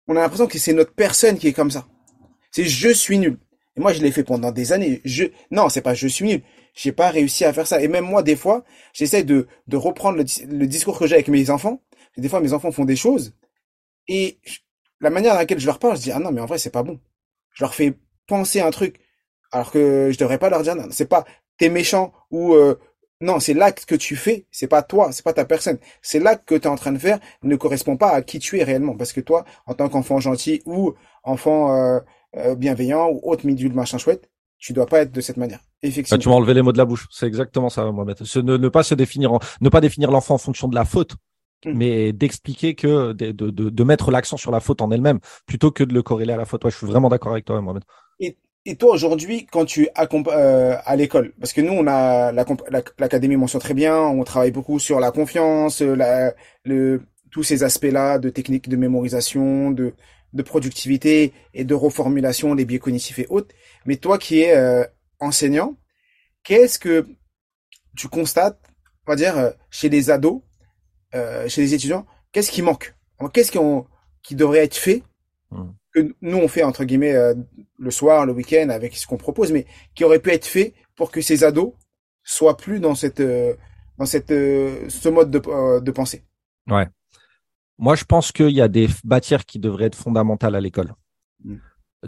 on 0.06 0.16
a 0.16 0.20
l'impression 0.20 0.46
que 0.46 0.58
c'est 0.58 0.74
notre 0.74 0.92
personne 0.92 1.38
qui 1.38 1.48
est 1.48 1.52
comme 1.52 1.70
ça. 1.70 1.86
C'est 2.50 2.64
je 2.64 2.90
suis 2.90 3.18
nul. 3.18 3.38
Et 3.76 3.80
moi, 3.80 3.92
je 3.92 4.02
l'ai 4.02 4.12
fait 4.12 4.24
pendant 4.24 4.52
des 4.52 4.72
années. 4.72 5.00
Je, 5.04 5.24
non, 5.50 5.68
c'est 5.68 5.80
pas 5.80 5.94
je 5.94 6.08
suis 6.08 6.26
nul. 6.26 6.42
J'ai 6.74 6.92
pas 6.92 7.10
réussi 7.10 7.44
à 7.44 7.52
faire 7.52 7.66
ça. 7.66 7.80
Et 7.80 7.88
même 7.88 8.04
moi, 8.04 8.22
des 8.22 8.36
fois, 8.36 8.64
j'essaie 8.92 9.24
de, 9.24 9.46
de 9.66 9.76
reprendre 9.76 10.18
le, 10.18 10.66
discours 10.66 10.98
que 10.98 11.06
j'ai 11.06 11.14
avec 11.14 11.28
mes 11.28 11.48
enfants. 11.50 11.82
Et 12.16 12.20
des 12.20 12.28
fois, 12.28 12.40
mes 12.40 12.52
enfants 12.52 12.70
font 12.70 12.84
des 12.84 12.96
choses. 12.96 13.34
Et 14.08 14.38
la 15.00 15.10
manière 15.10 15.32
dans 15.32 15.38
laquelle 15.38 15.58
je 15.58 15.66
leur 15.66 15.78
parle, 15.78 15.96
je 15.96 16.02
dis, 16.02 16.12
ah 16.12 16.18
non, 16.18 16.32
mais 16.32 16.40
en 16.40 16.46
vrai, 16.46 16.58
c'est 16.58 16.70
pas 16.70 16.82
bon. 16.82 17.00
Je 17.52 17.64
leur 17.64 17.74
fais 17.74 17.94
penser 18.26 18.60
un 18.60 18.70
truc. 18.70 19.00
Alors 19.52 19.70
que 19.70 20.10
je 20.12 20.18
devrais 20.18 20.38
pas 20.38 20.50
leur 20.50 20.62
dire, 20.62 20.76
non, 20.76 20.88
c'est 20.90 21.08
pas, 21.08 21.24
t'es 21.56 21.70
méchant 21.70 22.12
ou, 22.30 22.54
euh, 22.54 22.78
non, 23.20 23.40
c'est 23.40 23.54
l'acte 23.54 23.84
que 23.84 23.96
tu 23.96 24.14
fais, 24.14 24.46
c'est 24.52 24.68
pas 24.68 24.82
toi, 24.82 25.10
c'est 25.10 25.24
pas 25.24 25.32
ta 25.32 25.44
personne. 25.44 25.78
C'est 26.02 26.20
l'acte 26.20 26.48
que 26.48 26.54
tu 26.54 26.62
es 26.62 26.66
en 26.68 26.76
train 26.76 26.92
de 26.92 26.98
faire 26.98 27.18
ne 27.42 27.56
correspond 27.56 27.96
pas 27.96 28.10
à 28.10 28.22
qui 28.22 28.38
tu 28.38 28.58
es 28.58 28.64
réellement. 28.64 28.96
Parce 28.96 29.12
que 29.12 29.20
toi, 29.20 29.44
en 29.66 29.74
tant 29.74 29.88
qu'enfant 29.88 30.20
gentil 30.20 30.62
ou 30.66 30.94
enfant 31.24 31.74
euh, 31.74 31.98
euh, 32.36 32.54
bienveillant 32.54 33.08
ou 33.08 33.20
autre 33.24 33.44
de 33.44 33.74
machin 33.74 33.98
chouette, 33.98 34.30
tu 34.58 34.72
dois 34.72 34.86
pas 34.86 35.00
être 35.00 35.12
de 35.12 35.20
cette 35.20 35.36
manière. 35.36 35.60
Effectivement. 35.82 36.20
tu 36.20 36.28
m'as 36.28 36.34
enlevé 36.36 36.54
les 36.54 36.62
mots 36.62 36.72
de 36.72 36.78
la 36.78 36.84
bouche. 36.84 37.08
C'est 37.10 37.26
exactement 37.26 37.70
ça, 37.70 37.90
Mohamed. 37.90 38.22
Ce, 38.24 38.38
ne, 38.38 38.56
ne 38.56 38.68
pas 38.68 38.82
se 38.82 38.94
définir, 38.94 39.36
ne 39.60 39.68
pas 39.68 39.80
définir 39.80 40.10
l'enfant 40.10 40.34
en 40.34 40.38
fonction 40.38 40.68
de 40.68 40.74
la 40.74 40.84
faute, 40.84 41.14
mm. 41.64 41.72
mais 41.74 42.12
d'expliquer 42.12 42.74
que 42.74 43.12
de, 43.12 43.32
de, 43.32 43.50
de, 43.50 43.84
mettre 43.84 44.10
l'accent 44.10 44.36
sur 44.36 44.50
la 44.50 44.60
faute 44.60 44.80
en 44.80 44.90
elle-même 44.90 45.20
plutôt 45.46 45.70
que 45.70 45.84
de 45.84 45.94
le 45.94 46.02
corréler 46.02 46.32
à 46.32 46.36
la 46.36 46.44
faute. 46.44 46.64
Ouais, 46.64 46.70
je 46.70 46.76
suis 46.76 46.86
vraiment 46.86 47.08
d'accord 47.08 47.32
avec 47.32 47.44
toi, 47.44 47.60
Mohamed. 47.60 47.82
Et, 48.20 48.36
et 48.68 48.76
toi 48.76 48.92
aujourd'hui, 48.92 49.46
quand 49.46 49.64
tu 49.64 49.88
euh, 50.28 50.76
à 50.84 50.96
l'école, 50.96 51.32
parce 51.40 51.54
que 51.54 51.62
nous 51.62 51.72
on 51.72 51.86
a 51.86 52.32
l'académie 52.32 53.34
la, 53.34 53.40
mentionne 53.40 53.62
très 53.62 53.72
bien, 53.72 53.98
on 53.98 54.22
travaille 54.24 54.50
beaucoup 54.50 54.78
sur 54.78 55.00
la 55.00 55.10
confiance, 55.10 55.82
tous 57.30 57.42
ces 57.42 57.64
aspects-là 57.64 58.18
de 58.18 58.28
techniques 58.28 58.68
de 58.68 58.76
mémorisation, 58.76 59.70
de 59.70 59.94
productivité 60.42 61.32
et 61.54 61.64
de 61.64 61.74
reformulation 61.74 62.54
des 62.54 62.66
biais 62.66 62.78
cognitifs 62.78 63.18
et 63.18 63.26
autres. 63.30 63.54
Mais 63.86 63.96
toi 63.96 64.18
qui 64.18 64.40
es 64.40 64.54
euh, 64.54 64.84
enseignant, 65.18 65.76
qu'est-ce 66.42 66.78
que 66.78 67.06
tu 67.96 68.08
constates, 68.08 68.60
on 69.06 69.12
va 69.12 69.16
dire, 69.16 69.36
euh, 69.38 69.50
chez 69.70 69.88
les 69.88 70.10
ados, 70.10 70.42
euh, 71.14 71.48
chez 71.48 71.62
les 71.62 71.74
étudiants, 71.74 72.06
qu'est-ce 72.32 72.50
qui 72.50 72.62
manque? 72.62 72.94
Qu'est-ce 73.32 73.50
qui, 74.22 74.34
devrait 74.34 74.64
être 74.64 74.76
fait 74.76 75.02
hmm. 75.50 75.70
Que 76.02 76.14
nous 76.22 76.36
on 76.36 76.48
fait 76.48 76.62
entre 76.62 76.84
guillemets 76.84 77.14
le 77.78 77.90
soir, 77.90 78.26
le 78.26 78.32
week-end 78.32 78.68
avec 78.70 78.96
ce 78.96 79.06
qu'on 79.06 79.16
propose, 79.16 79.52
mais 79.52 79.66
qui 79.94 80.04
aurait 80.04 80.20
pu 80.20 80.30
être 80.30 80.46
fait 80.46 80.74
pour 80.96 81.10
que 81.10 81.20
ces 81.20 81.44
ados 81.44 81.72
soient 82.22 82.56
plus 82.56 82.80
dans 82.80 82.94
cette 82.94 83.22
dans 83.98 84.06
cette 84.06 84.30
ce 84.30 85.08
mode 85.08 85.30
de, 85.30 85.80
de 85.80 85.90
pensée. 85.90 86.24
Ouais. 86.68 86.86
Moi, 87.78 87.94
je 87.94 88.04
pense 88.04 88.32
qu'il 88.32 88.50
y 88.50 88.60
a 88.60 88.68
des 88.68 88.88
matières 89.04 89.46
qui 89.46 89.58
devraient 89.58 89.86
être 89.86 89.94
fondamentales 89.94 90.56
à 90.56 90.60
l'école. 90.60 90.94
Mm. 91.44 91.56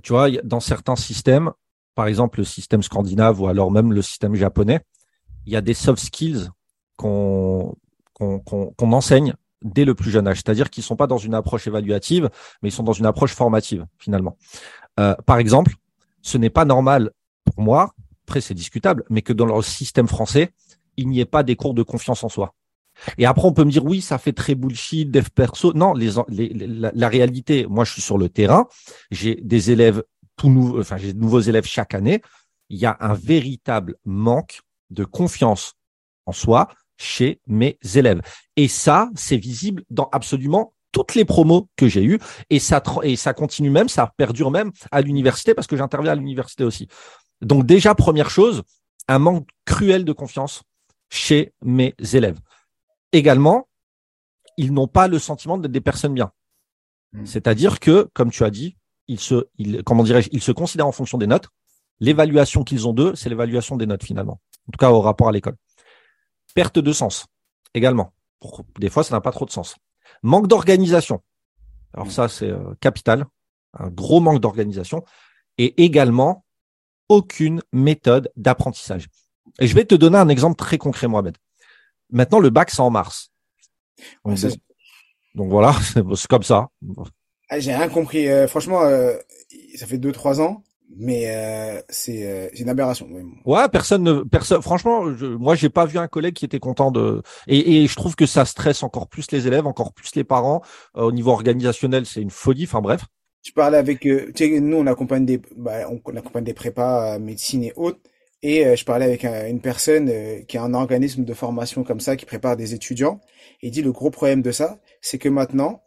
Tu 0.03 0.13
vois, 0.13 0.31
dans 0.43 0.61
certains 0.61 0.97
systèmes, 0.97 1.53
par 1.95 2.07
exemple 2.07 2.41
le 2.41 2.45
système 2.45 2.83
scandinave 2.83 3.41
ou 3.41 3.49
alors 3.49 3.71
même 3.71 3.93
le 3.93 4.03
système 4.03 4.35
japonais, 4.35 4.81
il 5.47 5.53
y 5.53 5.57
a 5.57 5.61
des 5.61 5.75
soft 5.75 6.03
skills 6.03 6.49
qu'on 6.97 7.77
qu'on 8.15 8.93
enseigne 8.93 9.35
dès 9.63 9.85
le 9.85 9.95
plus 9.95 10.11
jeune 10.11 10.27
âge. 10.27 10.39
C'est-à-dire 10.39 10.71
qu'ils 10.71 10.83
sont 10.83 10.97
pas 10.97 11.07
dans 11.07 11.19
une 11.19 11.35
approche 11.35 11.67
évaluative, 11.67 12.31
mais 12.63 12.69
ils 12.69 12.73
sont 12.73 12.83
dans 12.83 12.93
une 12.93 13.07
approche 13.07 13.35
formative 13.35 13.87
finalement. 13.99 14.37
Euh, 14.99 15.15
par 15.27 15.39
exemple, 15.39 15.75
ce 16.23 16.39
n'est 16.39 16.51
pas 16.51 16.65
normal 16.65 17.11
pour 17.45 17.63
moi, 17.63 17.95
après 18.27 18.41
c'est 18.41 18.55
discutable, 18.55 19.05
mais 19.11 19.23
que 19.23 19.33
dans 19.33 19.47
le 19.47 19.63
système 19.63 20.09
français, 20.09 20.51
il 20.97 21.09
n'y 21.09 21.21
ait 21.21 21.25
pas 21.25 21.43
des 21.43 21.57
cours 21.57 21.75
de 21.75 21.83
confiance 21.83 22.25
en 22.25 22.29
soi. 22.29 22.55
Et 23.17 23.25
après, 23.25 23.47
on 23.47 23.53
peut 23.53 23.65
me 23.65 23.71
dire, 23.71 23.85
oui, 23.85 24.01
ça 24.03 24.19
fait 24.19 24.33
très 24.33 24.55
bullshit, 24.55 25.11
dev 25.11 25.29
perso. 25.35 25.73
Non, 25.73 25.95
les, 25.95 26.11
la, 26.29 26.93
la, 26.95 27.09
réalité, 27.09 27.67
moi, 27.67 27.85
je 27.85 27.93
suis 27.93 28.03
sur 28.03 28.19
le 28.19 28.29
terrain. 28.29 28.67
J'ai 29.11 29.37
des 29.37 29.71
élèves 29.71 30.03
tout 30.37 30.51
nouveaux, 30.51 30.81
enfin, 30.81 30.99
j'ai 30.99 31.13
de 31.15 31.19
nouveaux 31.19 31.41
élèves 31.41 31.65
chaque 31.65 31.95
année. 31.95 32.21
Il 32.69 32.79
y 32.79 32.87
a 32.87 32.97
un 33.01 33.15
véritable 33.15 33.97
manque 34.05 34.61
de 34.91 35.05
confiance 35.05 35.75
en 36.27 36.33
soi 36.33 36.69
chez 37.01 37.41
mes 37.47 37.79
élèves. 37.95 38.21
Et 38.57 38.69
ça, 38.69 39.09
c'est 39.15 39.39
visible 39.39 39.85
dans 39.89 40.09
absolument 40.13 40.75
toutes 40.93 41.15
les 41.15 41.25
promos 41.25 41.69
que 41.77 41.89
j'ai 41.89 42.05
eues 42.05 42.19
et 42.51 42.59
ça 42.59 42.83
et 43.03 43.17
ça 43.17 43.33
continue 43.33 43.71
même, 43.71 43.89
ça 43.89 44.13
perdure 44.17 44.51
même 44.51 44.71
à 44.91 45.01
l'université 45.01 45.55
parce 45.55 45.67
que 45.67 45.77
j'interviens 45.77 46.13
à 46.13 46.15
l'université 46.15 46.65
aussi. 46.65 46.89
Donc 47.41 47.65
déjà 47.65 47.95
première 47.95 48.29
chose, 48.29 48.63
un 49.09 49.19
manque 49.19 49.49
cruel 49.65 50.05
de 50.05 50.13
confiance 50.13 50.63
chez 51.09 51.55
mes 51.65 51.95
élèves. 52.13 52.39
Également, 53.13 53.69
ils 54.57 54.73
n'ont 54.73 54.89
pas 54.89 55.09
le 55.09 55.19
sentiment 55.19 55.57
d'être 55.57 55.73
des 55.73 55.81
personnes 55.81 56.15
bien. 56.15 56.33
Hmm. 57.13 57.25
C'est-à-dire 57.25 57.81
que, 57.81 58.11
comme 58.13 58.31
tu 58.31 58.45
as 58.45 58.51
dit, 58.51 58.77
ils 59.09 59.21
se, 59.21 59.47
ils, 59.57 59.83
comment 59.85 60.03
dirais-je, 60.03 60.29
ils 60.33 60.43
se 60.43 60.53
considèrent 60.53 60.87
en 60.87 60.93
fonction 60.93 61.19
des 61.19 61.27
notes. 61.27 61.49
L'évaluation 61.99 62.63
qu'ils 62.63 62.87
ont 62.87 62.93
d'eux, 62.93 63.15
c'est 63.15 63.29
l'évaluation 63.29 63.77
des 63.77 63.87
notes 63.87 64.05
finalement. 64.05 64.41
En 64.69 64.73
tout 64.73 64.79
cas, 64.79 64.91
au 64.91 65.01
rapport 65.01 65.29
à 65.29 65.33
l'école. 65.33 65.57
Perte 66.55 66.79
de 66.79 66.93
sens 66.93 67.27
également. 67.75 68.13
Des 68.79 68.89
fois, 68.89 69.05
ça 69.05 69.15
n'a 69.15 69.21
pas 69.21 69.33
trop 69.33 69.45
de 69.45 69.51
sens. 69.51 69.77
Manque 70.23 70.49
d'organisation. 70.49 71.21
Alors 71.95 72.07
mm. 72.07 72.11
ça, 72.11 72.29
c'est 72.29 72.51
euh, 72.51 72.75
capital. 72.81 73.27
Un 73.79 73.89
gros 73.89 74.21
manque 74.21 74.41
d'organisation. 74.41 75.05
Et 75.59 75.83
également, 75.83 76.45
aucune 77.09 77.63
méthode 77.73 78.31
d'apprentissage. 78.37 79.09
Et 79.59 79.67
je 79.67 79.75
vais 79.75 79.85
te 79.85 79.95
donner 79.95 80.19
un 80.19 80.29
exemple 80.29 80.57
très 80.57 80.79
concret, 80.79 81.09
Mohamed. 81.09 81.37
Maintenant, 82.11 82.41
le 82.41 82.51
bac, 82.51 82.71
c'est 82.71 82.81
en 82.81 82.91
mars. 82.91 83.31
donc 84.25 85.51
voilà, 85.51 85.75
c'est 86.15 86.27
comme 86.29 86.43
ça. 86.43 86.69
Ah, 87.49 87.61
j'ai 87.61 87.75
rien 87.75 87.89
compris. 87.89 88.29
Euh, 88.29 88.47
franchement, 88.47 88.83
euh, 88.83 89.17
ça 89.77 89.87
fait 89.87 89.99
deux, 89.99 90.13
trois 90.13 90.41
ans 90.41 90.63
mais 90.97 91.25
euh, 91.29 91.81
c'est 91.89 92.27
euh, 92.27 92.49
une 92.59 92.69
aberration. 92.69 93.09
Ouais, 93.45 93.69
personne 93.69 94.03
ne, 94.03 94.23
personne. 94.23 94.61
Franchement, 94.61 95.15
je, 95.15 95.27
moi, 95.27 95.55
j'ai 95.55 95.69
pas 95.69 95.87
vu 95.87 95.99
un 95.99 96.09
collègue 96.09 96.35
qui 96.35 96.45
était 96.45 96.59
content 96.59 96.91
de. 96.91 97.23
Et, 97.47 97.83
et, 97.83 97.87
je 97.87 97.95
trouve 97.95 98.17
que 98.17 98.27
ça 98.27 98.45
stresse 98.45 98.83
encore 98.83 99.09
plus 99.09 99.31
les 99.31 99.47
élèves, 99.47 99.67
encore 99.67 99.93
plus 99.93 100.15
les 100.17 100.25
parents. 100.25 100.63
Euh, 100.97 101.03
au 101.03 101.13
niveau 101.13 101.31
organisationnel, 101.31 102.07
c'est 102.07 102.21
une 102.21 102.31
folie. 102.31 102.65
Enfin 102.65 102.81
bref. 102.81 103.03
Je 103.43 103.53
parlais 103.53 103.79
avec, 103.79 104.05
euh, 104.05 104.33
tu 104.35 104.53
sais, 104.53 104.61
nous, 104.61 104.77
on 104.77 104.87
accompagne 104.87 105.25
des, 105.25 105.41
bah, 105.57 105.89
on, 105.89 106.17
accompagne 106.17 106.45
des 106.45 106.55
prépas 106.55 107.19
médecine 107.19 107.63
et 107.63 107.73
autres. 107.77 108.01
Et 108.43 108.75
je 108.75 108.85
parlais 108.87 109.05
avec 109.05 109.27
une 109.27 109.61
personne 109.61 110.11
qui 110.49 110.57
a 110.57 110.63
un 110.63 110.73
organisme 110.73 111.27
de 111.27 111.35
formation 111.35 111.85
comme 111.85 112.01
ça, 112.01 112.17
qui 112.17 112.25
prépare 112.25 112.57
des 112.57 112.73
étudiants. 112.73 113.21
Et 113.61 113.71
dit 113.71 113.83
le 113.83 113.93
gros 113.93 114.11
problème 114.11 114.41
de 114.41 114.51
ça, 114.51 114.79
c'est 115.03 115.19
que 115.19 115.29
maintenant, 115.29 115.83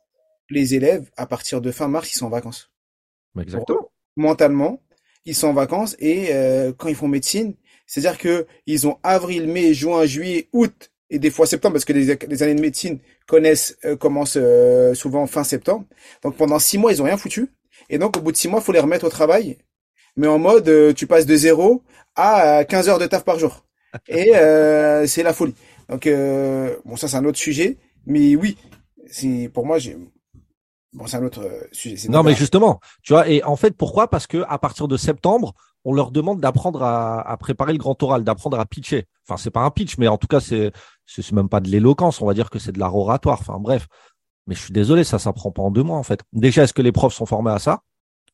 les 0.51 0.75
élèves, 0.75 1.09
à 1.17 1.25
partir 1.25 1.61
de 1.61 1.71
fin 1.71 1.87
mars, 1.87 2.13
ils 2.13 2.17
sont 2.17 2.27
en 2.27 2.29
vacances. 2.29 2.71
Exactement. 3.39 3.89
Mentalement, 4.15 4.79
ils 5.25 5.35
sont 5.35 5.47
en 5.47 5.53
vacances 5.53 5.95
et 5.99 6.29
euh, 6.31 6.71
quand 6.77 6.87
ils 6.87 6.95
font 6.95 7.07
médecine, 7.07 7.53
c'est-à-dire 7.85 8.17
que 8.17 8.45
ils 8.65 8.87
ont 8.87 8.97
avril, 9.03 9.47
mai, 9.47 9.73
juin, 9.73 10.05
juillet, 10.05 10.49
août 10.53 10.91
et 11.09 11.19
des 11.19 11.29
fois 11.29 11.45
septembre 11.45 11.73
parce 11.73 11.85
que 11.85 11.93
les, 11.93 12.11
années 12.43 12.55
de 12.55 12.61
médecine 12.61 12.99
connaissent 13.27 13.77
euh, 13.85 13.95
commencent 13.95 14.37
euh, 14.39 14.93
souvent 14.93 15.25
fin 15.27 15.43
septembre. 15.43 15.85
Donc 16.23 16.37
pendant 16.37 16.59
six 16.59 16.77
mois 16.77 16.91
ils 16.91 17.01
ont 17.01 17.05
rien 17.05 17.17
foutu 17.17 17.49
et 17.89 17.97
donc 17.97 18.17
au 18.17 18.21
bout 18.21 18.31
de 18.31 18.37
six 18.37 18.47
mois 18.47 18.61
faut 18.61 18.71
les 18.71 18.79
remettre 18.79 19.05
au 19.05 19.09
travail, 19.09 19.57
mais 20.15 20.27
en 20.27 20.39
mode 20.39 20.95
tu 20.95 21.07
passes 21.07 21.25
de 21.25 21.35
zéro 21.35 21.83
à 22.15 22.63
15 22.65 22.89
heures 22.89 22.99
de 22.99 23.07
taf 23.07 23.23
par 23.23 23.39
jour 23.39 23.65
et 24.07 24.31
c'est 25.07 25.23
la 25.23 25.33
folie. 25.33 25.55
Donc 25.89 26.07
bon 26.85 26.95
ça 26.95 27.07
c'est 27.07 27.17
un 27.17 27.25
autre 27.25 27.37
sujet, 27.39 27.77
mais 28.05 28.35
oui 28.35 28.57
c'est 29.07 29.49
pour 29.53 29.65
moi 29.65 29.79
j'ai 29.79 29.97
Bon, 30.93 31.07
c'est 31.07 31.17
un 31.17 31.23
autre 31.23 31.41
euh, 31.43 31.61
sujet. 31.71 32.07
Non, 32.09 32.23
mais 32.23 32.35
justement, 32.35 32.79
tu 33.01 33.13
vois, 33.13 33.27
et 33.27 33.43
en 33.43 33.55
fait, 33.55 33.75
pourquoi? 33.75 34.09
Parce 34.09 34.27
que 34.27 34.43
à 34.47 34.57
partir 34.59 34.87
de 34.87 34.97
septembre, 34.97 35.53
on 35.85 35.93
leur 35.93 36.11
demande 36.11 36.39
d'apprendre 36.39 36.83
à, 36.83 37.21
à, 37.21 37.37
préparer 37.37 37.73
le 37.73 37.79
grand 37.79 38.01
oral, 38.03 38.23
d'apprendre 38.23 38.59
à 38.59 38.65
pitcher. 38.65 39.05
Enfin, 39.27 39.37
c'est 39.37 39.51
pas 39.51 39.61
un 39.61 39.71
pitch, 39.71 39.97
mais 39.97 40.07
en 40.07 40.17
tout 40.17 40.27
cas, 40.27 40.39
c'est 40.39 40.71
c'est 41.05 41.31
même 41.31 41.49
pas 41.49 41.59
de 41.59 41.69
l'éloquence. 41.69 42.21
On 42.21 42.25
va 42.25 42.33
dire 42.33 42.49
que 42.49 42.59
c'est 42.59 42.71
de 42.71 42.79
l'art 42.79 42.95
oratoire. 42.95 43.39
Enfin, 43.41 43.57
bref. 43.59 43.87
Mais 44.47 44.55
je 44.55 44.61
suis 44.61 44.73
désolé, 44.73 45.03
ça 45.03 45.19
s'apprend 45.19 45.51
pas 45.51 45.61
en 45.61 45.71
deux 45.71 45.83
mois, 45.83 45.97
en 45.97 46.03
fait. 46.03 46.21
Déjà, 46.33 46.63
est-ce 46.63 46.73
que 46.73 46.81
les 46.81 46.91
profs 46.91 47.13
sont 47.13 47.25
formés 47.25 47.51
à 47.51 47.59
ça? 47.59 47.81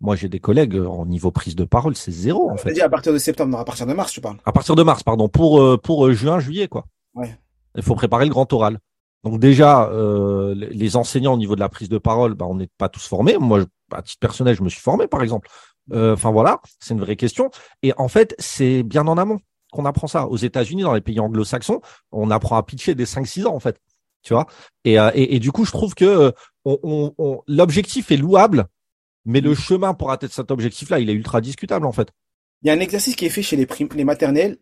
Moi, 0.01 0.15
j'ai 0.15 0.29
des 0.29 0.39
collègues 0.39 0.75
en 0.75 1.03
euh, 1.03 1.05
niveau 1.05 1.29
prise 1.29 1.55
de 1.55 1.65
parole, 1.65 1.95
c'est 1.95 2.11
zéro, 2.11 2.49
en 2.49 2.57
fait. 2.57 2.79
à 2.81 2.89
partir 2.89 3.13
de 3.13 3.17
septembre, 3.17 3.51
non, 3.51 3.57
à 3.57 3.65
partir 3.65 3.85
de 3.85 3.93
mars, 3.93 4.11
tu 4.11 4.21
parles. 4.21 4.37
À 4.45 4.51
partir 4.51 4.75
de 4.75 4.81
mars, 4.81 5.03
pardon, 5.03 5.27
pour 5.27 5.61
euh, 5.61 5.77
pour 5.77 6.11
juin, 6.11 6.39
juillet, 6.39 6.67
quoi. 6.67 6.85
Ouais. 7.13 7.37
Il 7.75 7.83
faut 7.83 7.95
préparer 7.95 8.25
le 8.25 8.31
grand 8.31 8.51
oral. 8.53 8.79
Donc 9.23 9.39
déjà, 9.39 9.89
euh, 9.89 10.55
les 10.55 10.95
enseignants 10.95 11.33
au 11.33 11.37
niveau 11.37 11.55
de 11.55 11.59
la 11.59 11.69
prise 11.69 11.89
de 11.89 11.97
parole, 11.97 12.35
bah, 12.35 12.45
on 12.47 12.55
n'est 12.55 12.69
pas 12.77 12.89
tous 12.89 13.05
formés. 13.05 13.37
Moi, 13.37 13.65
à 13.91 14.01
titre 14.01 14.19
personnel, 14.19 14.55
je 14.55 14.63
me 14.63 14.69
suis 14.69 14.81
formé, 14.81 15.07
par 15.07 15.21
exemple. 15.21 15.49
Euh, 15.91 16.13
enfin 16.13 16.31
voilà, 16.31 16.61
c'est 16.79 16.93
une 16.93 17.01
vraie 17.01 17.15
question. 17.15 17.49
Et 17.83 17.93
en 17.97 18.07
fait, 18.07 18.35
c'est 18.39 18.83
bien 18.83 19.07
en 19.07 19.17
amont 19.17 19.39
qu'on 19.71 19.85
apprend 19.85 20.07
ça. 20.07 20.27
Aux 20.27 20.37
États-Unis, 20.37 20.83
dans 20.83 20.93
les 20.93 21.01
pays 21.01 21.19
anglo-saxons, 21.19 21.81
on 22.11 22.31
apprend 22.31 22.57
à 22.57 22.63
pitcher 22.63 22.95
dès 22.95 23.03
5-6 23.03 23.45
ans, 23.45 23.55
en 23.55 23.59
fait. 23.59 23.79
Tu 24.23 24.33
vois? 24.33 24.47
Euh, 24.87 25.11
et, 25.13 25.35
et, 25.35 25.39
du 25.39 25.51
coup, 25.51 25.65
je 25.65 25.71
trouve 25.71 25.95
que 25.95 26.33
on, 26.65 27.13
on, 27.17 27.41
l'objectif 27.47 28.11
est 28.11 28.17
louable, 28.17 28.67
mais 29.25 29.41
le 29.41 29.55
chemin 29.55 29.93
pour 29.93 30.11
atteindre 30.11 30.33
cet 30.33 30.51
objectif-là, 30.51 30.99
il 30.99 31.09
est 31.09 31.13
ultra 31.13 31.41
discutable, 31.41 31.85
en 31.85 31.91
fait. 31.91 32.09
Il 32.61 32.67
y 32.67 32.69
a 32.69 32.73
un 32.73 32.79
exercice 32.79 33.15
qui 33.15 33.25
est 33.25 33.29
fait 33.29 33.41
chez 33.41 33.55
les, 33.55 33.67
les 33.95 34.03
maternelles 34.03 34.57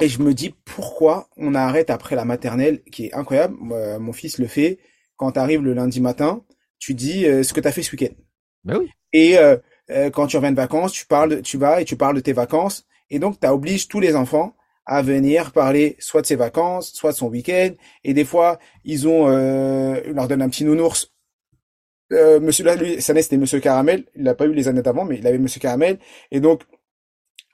et 0.00 0.08
je 0.08 0.20
me 0.20 0.34
dis 0.34 0.54
pourquoi 0.64 1.28
on 1.36 1.54
arrête 1.54 1.90
après 1.90 2.16
la 2.16 2.24
maternelle, 2.24 2.82
qui 2.84 3.06
est 3.06 3.14
incroyable. 3.14 3.56
mon 3.58 4.12
fils 4.12 4.38
le 4.38 4.46
fait. 4.46 4.78
Quand 5.16 5.32
tu 5.32 5.38
arrives 5.38 5.62
le 5.62 5.74
lundi 5.74 6.00
matin, 6.00 6.42
tu 6.78 6.94
dis 6.94 7.26
euh, 7.26 7.42
ce 7.42 7.52
que 7.52 7.60
tu 7.60 7.68
as 7.68 7.72
fait 7.72 7.82
ce 7.82 7.92
week-end. 7.92 8.14
Ben 8.64 8.78
oui. 8.78 8.90
Et 9.12 9.38
euh, 9.38 9.56
euh, 9.90 10.10
quand 10.10 10.26
tu 10.26 10.36
reviens 10.36 10.50
de 10.50 10.56
vacances, 10.56 10.92
tu 10.92 11.06
parles, 11.06 11.42
tu 11.42 11.58
vas 11.58 11.80
et 11.80 11.84
tu 11.84 11.96
parles 11.96 12.16
de 12.16 12.20
tes 12.20 12.32
vacances. 12.32 12.86
Et 13.10 13.18
donc, 13.18 13.38
tu 13.40 13.46
obliges 13.46 13.88
tous 13.88 14.00
les 14.00 14.16
enfants 14.16 14.54
à 14.86 15.02
venir 15.02 15.52
parler 15.52 15.96
soit 15.98 16.22
de 16.22 16.26
ses 16.26 16.36
vacances, 16.36 16.92
soit 16.92 17.12
de 17.12 17.16
son 17.16 17.28
week-end. 17.28 17.70
Et 18.02 18.14
des 18.14 18.24
fois, 18.24 18.58
ils 18.84 19.06
ont, 19.08 19.28
euh, 19.28 20.00
leur 20.12 20.28
donne 20.28 20.42
un 20.42 20.48
petit 20.48 20.64
nounours. 20.64 21.12
Euh, 22.12 22.38
monsieur, 22.40 22.64
là, 22.64 22.76
lui, 22.76 23.00
ça 23.00 23.14
c'était 23.20 23.36
Monsieur 23.36 23.60
Caramel. 23.60 24.04
Il 24.14 24.22
n'a 24.22 24.34
pas 24.34 24.46
eu 24.46 24.52
les 24.52 24.68
années 24.68 24.82
d'avant, 24.82 25.04
mais 25.04 25.18
il 25.18 25.26
avait 25.26 25.38
Monsieur 25.38 25.60
Caramel. 25.60 25.98
Et 26.30 26.40
donc, 26.40 26.62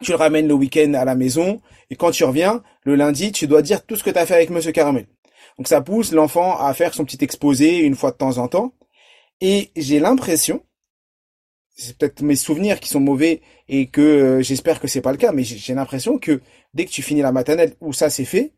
tu 0.02 0.10
le 0.10 0.16
ramènes 0.16 0.48
le 0.48 0.54
week-end 0.54 0.94
à 0.94 1.04
la 1.04 1.14
maison, 1.14 1.60
et 1.90 1.96
quand 1.96 2.10
tu 2.10 2.24
reviens, 2.24 2.62
le 2.84 2.94
lundi, 2.94 3.32
tu 3.32 3.46
dois 3.46 3.62
dire 3.62 3.84
tout 3.84 3.96
ce 3.96 4.04
que 4.04 4.10
tu 4.10 4.18
as 4.18 4.26
fait 4.26 4.34
avec 4.34 4.50
Monsieur 4.50 4.72
Caramel. 4.72 5.06
Donc 5.58 5.68
ça 5.68 5.80
pousse 5.80 6.12
l'enfant 6.12 6.58
à 6.58 6.72
faire 6.74 6.94
son 6.94 7.04
petit 7.04 7.22
exposé 7.22 7.78
une 7.78 7.94
fois 7.94 8.12
de 8.12 8.16
temps 8.16 8.38
en 8.38 8.48
temps. 8.48 8.72
Et 9.40 9.70
j'ai 9.76 10.00
l'impression, 10.00 10.64
c'est 11.76 11.96
peut-être 11.96 12.22
mes 12.22 12.36
souvenirs 12.36 12.80
qui 12.80 12.88
sont 12.88 13.00
mauvais 13.00 13.42
et 13.68 13.86
que 13.86 14.00
euh, 14.00 14.42
j'espère 14.42 14.80
que 14.80 14.88
c'est 14.88 15.00
pas 15.00 15.12
le 15.12 15.18
cas, 15.18 15.32
mais 15.32 15.44
j'ai 15.44 15.74
l'impression 15.74 16.18
que 16.18 16.40
dès 16.74 16.84
que 16.84 16.90
tu 16.90 17.02
finis 17.02 17.22
la 17.22 17.32
maternelle 17.32 17.74
où 17.80 17.92
ça 17.92 18.10
c'est 18.10 18.24
fait, 18.24 18.52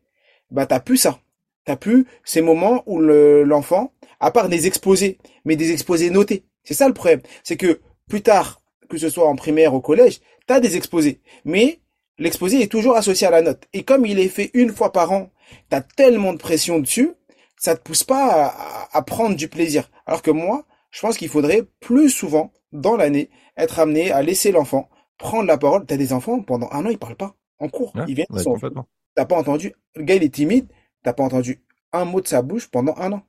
bah 0.51 0.65
t'as 0.65 0.79
plus 0.79 0.97
ça. 0.97 1.19
T'as 1.65 1.77
plus 1.77 2.05
ces 2.25 2.41
moments 2.41 2.83
où 2.85 2.99
l'enfant, 2.99 3.93
à 4.19 4.31
part 4.31 4.49
des 4.49 4.67
exposés, 4.67 5.17
mais 5.45 5.55
des 5.55 5.71
exposés 5.71 6.09
notés. 6.09 6.45
C'est 6.63 6.73
ça 6.73 6.87
le 6.87 6.93
problème. 6.93 7.21
C'est 7.43 7.57
que 7.57 7.79
plus 8.09 8.21
tard, 8.21 8.61
que 8.89 8.97
ce 8.97 9.09
soit 9.09 9.27
en 9.27 9.35
primaire 9.35 9.73
au 9.73 9.81
collège, 9.81 10.19
tu 10.47 10.53
as 10.53 10.59
des 10.59 10.75
exposés. 10.75 11.21
Mais 11.45 11.79
l'exposé 12.17 12.61
est 12.61 12.71
toujours 12.71 12.95
associé 12.95 13.27
à 13.27 13.31
la 13.31 13.41
note. 13.41 13.65
Et 13.73 13.83
comme 13.83 14.05
il 14.05 14.19
est 14.19 14.29
fait 14.29 14.51
une 14.53 14.71
fois 14.71 14.91
par 14.91 15.11
an, 15.11 15.31
tu 15.69 15.75
as 15.75 15.81
tellement 15.81 16.33
de 16.33 16.37
pression 16.37 16.79
dessus, 16.79 17.13
ça 17.57 17.75
te 17.75 17.81
pousse 17.81 18.03
pas 18.03 18.53
à, 18.91 19.01
prendre 19.03 19.35
du 19.35 19.47
plaisir. 19.47 19.89
Alors 20.05 20.21
que 20.21 20.31
moi, 20.31 20.65
je 20.91 21.01
pense 21.01 21.17
qu'il 21.17 21.29
faudrait 21.29 21.63
plus 21.79 22.09
souvent 22.09 22.51
dans 22.71 22.97
l'année 22.97 23.29
être 23.55 23.79
amené 23.79 24.11
à 24.11 24.21
laisser 24.21 24.51
l'enfant 24.51 24.89
prendre 25.17 25.47
la 25.47 25.57
parole. 25.57 25.85
Tu 25.85 25.93
as 25.93 25.97
des 25.97 26.13
enfants, 26.13 26.41
pendant 26.41 26.69
un 26.71 26.85
an, 26.85 26.89
ils 26.89 26.97
parlent 26.97 27.15
pas 27.15 27.35
en 27.59 27.69
cours. 27.69 27.93
ils 28.07 28.15
viennent, 28.15 28.27
ils 28.31 28.69
T'as 29.15 29.25
pas 29.25 29.37
entendu, 29.37 29.73
le 29.95 30.03
gars 30.03 30.15
il 30.15 30.23
est 30.23 30.33
timide, 30.33 30.67
t'as 31.03 31.13
pas 31.13 31.23
entendu 31.23 31.61
un 31.91 32.03
mot 32.03 32.19
de 32.19 32.27
sa 32.27 32.41
bouche 32.41 32.67
pendant 32.67 32.95
un 32.97 33.13
an. 33.13 33.23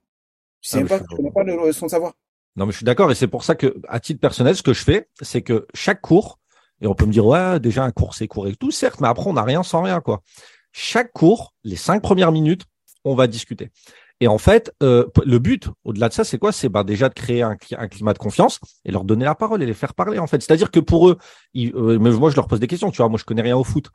Tu 0.63 0.71
sais 0.71 0.83
ah, 0.83 0.87
pas, 0.87 1.01
tu 1.01 1.15
connais 1.15 1.31
pas 1.31 1.45
le, 1.45 1.73
son 1.73 1.89
savoir. 1.89 2.15
Non, 2.57 2.65
mais 2.65 2.73
je 2.73 2.79
suis 2.79 2.87
d'accord 2.87 3.11
et 3.11 3.15
c'est 3.15 3.29
pour 3.29 3.45
ça 3.45 3.55
que, 3.55 3.77
à 3.87 4.01
titre 4.01 4.21
personnel, 4.21 4.57
ce 4.57 4.63
que 4.63 4.73
je 4.73 4.83
fais, 4.83 5.09
c'est 5.21 5.43
que 5.43 5.67
chaque 5.75 6.01
cours, 6.01 6.39
et 6.81 6.87
on 6.87 6.95
peut 6.95 7.07
me 7.07 7.13
dire, 7.13 7.27
ouais, 7.27 7.61
déjà 7.61 7.85
un 7.85 7.91
cours, 7.91 8.15
c'est 8.15 8.29
court 8.29 8.47
et 8.49 8.55
tout, 8.57 8.71
certes, 8.71 9.01
mais 9.01 9.09
après, 9.09 9.29
on 9.29 9.35
n'a 9.35 9.43
rien 9.43 9.63
sans 9.63 9.83
rien, 9.83 10.01
quoi. 10.01 10.23
Chaque 10.73 11.13
cours, 11.13 11.55
les 11.63 11.77
cinq 11.77 12.03
premières 12.03 12.33
minutes, 12.33 12.65
on 13.05 13.15
va 13.15 13.27
discuter. 13.27 13.71
Et 14.21 14.29
en 14.29 14.39
fait, 14.39 14.73
euh, 14.83 15.07
le 15.25 15.39
but, 15.39 15.69
au-delà 15.85 16.09
de 16.09 16.15
ça, 16.15 16.25
c'est 16.25 16.39
quoi? 16.39 16.53
C'est 16.53 16.69
bah, 16.69 16.85
déjà 16.85 17.09
de 17.09 17.15
créer 17.15 17.43
un, 17.43 17.57
climat 17.57 18.13
de 18.13 18.19
confiance 18.19 18.61
et 18.85 18.93
leur 18.93 19.05
donner 19.05 19.25
la 19.25 19.35
parole 19.35 19.63
et 19.63 19.67
les 19.67 19.75
faire 19.75 19.95
parler, 19.95 20.19
en 20.19 20.27
fait. 20.27 20.41
C'est-à-dire 20.41 20.71
que 20.71 20.81
pour 20.81 21.09
eux, 21.09 21.19
ils, 21.53 21.75
euh, 21.75 21.99
moi, 21.99 22.31
je 22.31 22.37
leur 22.37 22.47
pose 22.47 22.61
des 22.61 22.67
questions, 22.67 22.91
tu 22.91 22.99
vois, 22.99 23.09
moi, 23.09 23.19
je 23.19 23.25
connais 23.25 23.43
rien 23.43 23.57
au 23.57 23.65
foot. 23.65 23.91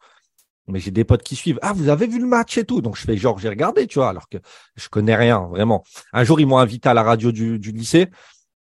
mais 0.68 0.80
j'ai 0.80 0.92
des 0.92 1.04
potes 1.04 1.24
qui 1.24 1.36
suivent. 1.36 1.60
Ah, 1.62 1.74
vous 1.74 1.90
avez 1.90 2.08
vu 2.08 2.20
le 2.20 2.28
match 2.28 2.58
et 2.58 2.66
tout. 2.66 2.82
Donc 2.82 2.96
je 2.96 3.04
fais 3.04 3.18
genre 3.18 3.40
j'ai 3.40 3.50
regardé, 3.50 3.88
tu 3.88 4.00
vois, 4.00 4.10
alors 4.10 4.30
que 4.30 4.38
je 4.76 4.88
connais 4.90 5.16
rien 5.16 5.40
vraiment. 5.50 5.84
Un 6.14 6.24
jour 6.24 6.40
ils 6.40 6.46
m'ont 6.48 6.60
invité 6.60 6.90
à 6.90 6.94
la 6.94 7.04
radio 7.04 7.32
du, 7.32 7.60
du 7.60 7.72
lycée. 7.72 8.10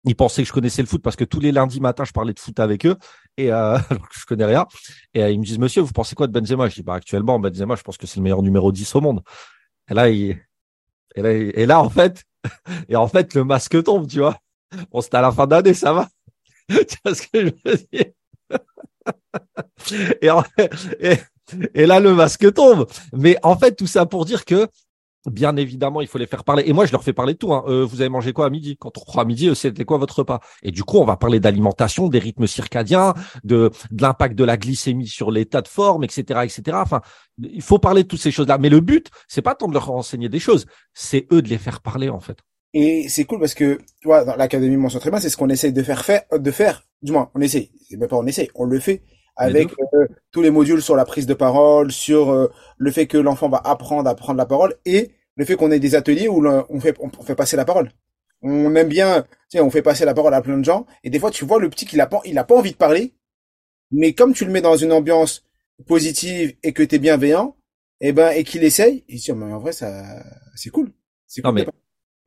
Ils 0.07 0.15
pensaient 0.15 0.41
que 0.41 0.47
je 0.47 0.53
connaissais 0.53 0.81
le 0.81 0.87
foot 0.87 1.01
parce 1.01 1.15
que 1.15 1.25
tous 1.25 1.39
les 1.39 1.51
lundis 1.51 1.81
matins 1.81 2.05
je 2.05 2.13
parlais 2.13 2.33
de 2.33 2.39
foot 2.39 2.59
avec 2.59 2.85
eux 2.85 2.95
et 3.35 3.51
euh, 3.51 3.77
je 4.17 4.25
connais 4.25 4.45
rien. 4.45 4.65
Et 5.13 5.21
euh, 5.21 5.29
ils 5.29 5.39
me 5.39 5.43
disent 5.43 5.59
Monsieur, 5.59 5.81
vous 5.81 5.91
pensez 5.91 6.15
quoi 6.15 6.27
de 6.27 6.31
Benzema? 6.31 6.69
Je 6.69 6.75
dis 6.75 6.83
bah 6.83 6.95
actuellement 6.95 7.39
Benzema, 7.39 7.75
je 7.75 7.83
pense 7.83 7.97
que 7.97 8.07
c'est 8.07 8.17
le 8.17 8.23
meilleur 8.23 8.41
numéro 8.41 8.71
10 8.71 8.95
au 8.95 9.01
monde. 9.01 9.21
Et 9.89 9.93
là, 9.93 10.09
il... 10.09 10.39
et 11.15 11.65
là, 11.65 11.81
en 11.81 11.89
fait, 11.89 12.23
et 12.89 12.95
en 12.95 13.07
fait 13.07 13.33
le 13.33 13.43
masque 13.43 13.83
tombe, 13.83 14.07
tu 14.07 14.19
vois. 14.19 14.37
Bon, 14.91 15.01
c'était 15.01 15.17
à 15.17 15.21
la 15.21 15.31
fin 15.31 15.45
d'année, 15.45 15.73
ça 15.73 15.93
va. 15.93 16.09
tu 16.69 16.97
vois 17.03 17.15
ce 17.15 17.21
que 17.21 17.45
je 17.45 17.51
veux 17.65 17.77
dire? 17.91 18.13
Et, 21.73 21.85
là, 21.85 21.99
le 21.99 22.13
masque 22.13 22.53
tombe. 22.53 22.87
Mais 23.13 23.37
en 23.43 23.57
fait, 23.57 23.75
tout 23.75 23.87
ça 23.87 24.05
pour 24.05 24.25
dire 24.25 24.45
que, 24.45 24.67
bien 25.29 25.55
évidemment, 25.55 26.01
il 26.01 26.07
faut 26.07 26.17
les 26.17 26.27
faire 26.27 26.43
parler. 26.43 26.63
Et 26.65 26.73
moi, 26.73 26.85
je 26.85 26.91
leur 26.91 27.03
fais 27.03 27.13
parler 27.13 27.33
de 27.33 27.37
tout. 27.37 27.53
Hein. 27.53 27.63
Euh, 27.67 27.85
vous 27.85 28.01
avez 28.01 28.09
mangé 28.09 28.33
quoi 28.33 28.45
à 28.45 28.49
midi? 28.49 28.77
Quand 28.77 28.97
on 28.97 29.01
croit 29.01 29.23
à 29.23 29.25
midi, 29.25 29.49
euh, 29.49 29.55
c'était 29.55 29.85
quoi 29.85 29.97
votre 29.97 30.19
repas? 30.19 30.39
Et 30.63 30.71
du 30.71 30.83
coup, 30.83 30.97
on 30.97 31.05
va 31.05 31.17
parler 31.17 31.39
d'alimentation, 31.39 32.07
des 32.07 32.19
rythmes 32.19 32.47
circadiens, 32.47 33.13
de, 33.43 33.71
de 33.91 34.01
l'impact 34.01 34.35
de 34.35 34.43
la 34.43 34.57
glycémie 34.57 35.07
sur 35.07 35.31
l'état 35.31 35.61
de 35.61 35.67
forme, 35.67 36.03
etc., 36.03 36.41
etc. 36.43 36.77
Enfin, 36.81 37.01
il 37.37 37.61
faut 37.61 37.79
parler 37.79 38.03
de 38.03 38.07
toutes 38.07 38.21
ces 38.21 38.31
choses-là. 38.31 38.57
Mais 38.57 38.69
le 38.69 38.79
but, 38.79 39.09
c'est 39.27 39.41
pas 39.41 39.55
tant 39.55 39.67
de 39.67 39.73
leur 39.73 39.85
renseigner 39.87 40.29
des 40.29 40.39
choses, 40.39 40.65
c'est 40.93 41.27
eux 41.31 41.41
de 41.41 41.49
les 41.49 41.57
faire 41.57 41.81
parler, 41.81 42.09
en 42.09 42.19
fait. 42.19 42.37
Et 42.73 43.07
c'est 43.09 43.25
cool 43.25 43.39
parce 43.39 43.53
que, 43.53 43.79
tu 44.01 44.07
vois, 44.07 44.23
dans 44.23 44.35
l'académie 44.35 44.77
mention 44.77 44.99
très 44.99 45.09
bien, 45.09 45.19
c'est 45.19 45.29
ce 45.29 45.37
qu'on 45.37 45.49
essaie 45.49 45.71
de 45.71 45.83
faire, 45.83 46.03
faire, 46.03 46.23
de 46.31 46.51
faire. 46.51 46.83
Du 47.01 47.11
moins, 47.11 47.29
on 47.33 47.41
essaie. 47.41 47.69
C'est 47.89 47.97
même 47.97 48.09
pas 48.09 48.17
on 48.17 48.25
essaie, 48.25 48.49
on 48.55 48.65
le 48.65 48.79
fait 48.79 49.03
avec 49.37 49.69
euh, 49.93 50.07
tous 50.31 50.41
les 50.41 50.49
modules 50.49 50.81
sur 50.81 50.95
la 50.95 51.05
prise 51.05 51.27
de 51.27 51.33
parole, 51.33 51.91
sur 51.91 52.31
euh, 52.31 52.51
le 52.77 52.91
fait 52.91 53.07
que 53.07 53.17
l'enfant 53.17 53.49
va 53.49 53.61
apprendre 53.63 54.09
à 54.09 54.15
prendre 54.15 54.37
la 54.37 54.45
parole 54.45 54.75
et 54.85 55.11
le 55.37 55.45
fait 55.45 55.55
qu'on 55.55 55.71
ait 55.71 55.79
des 55.79 55.95
ateliers 55.95 56.27
où 56.27 56.45
on 56.45 56.79
fait, 56.79 56.95
on 56.99 57.23
fait 57.23 57.35
passer 57.35 57.55
la 57.55 57.63
parole. 57.63 57.91
On 58.41 58.75
aime 58.75 58.89
bien, 58.89 59.21
tu 59.49 59.57
sais, 59.57 59.59
on 59.61 59.69
fait 59.69 59.81
passer 59.81 60.05
la 60.05 60.13
parole 60.13 60.33
à 60.33 60.41
plein 60.41 60.57
de 60.57 60.65
gens 60.65 60.85
et 61.03 61.09
des 61.09 61.19
fois 61.19 61.31
tu 61.31 61.45
vois 61.45 61.59
le 61.59 61.69
petit 61.69 61.85
qu'il 61.85 62.01
a 62.01 62.07
pas, 62.07 62.21
il 62.25 62.37
a 62.37 62.43
pas 62.43 62.55
envie 62.55 62.71
de 62.71 62.77
parler, 62.77 63.13
mais 63.91 64.13
comme 64.13 64.33
tu 64.33 64.45
le 64.45 64.51
mets 64.51 64.61
dans 64.61 64.75
une 64.75 64.91
ambiance 64.91 65.43
positive 65.87 66.55
et 66.63 66.73
que 66.73 66.83
tu 66.83 66.95
es 66.95 66.99
bienveillant, 66.99 67.55
et 67.99 68.09
eh 68.09 68.13
ben 68.13 68.29
et 68.29 68.43
qu'il 68.43 68.63
essaye, 68.63 69.03
il 69.07 69.19
dit 69.19 69.31
mais 69.33 69.53
en 69.53 69.59
vrai 69.59 69.71
ça 69.71 70.03
c'est 70.55 70.69
cool. 70.69 70.91
C'est 71.25 71.41
cool 71.41 71.65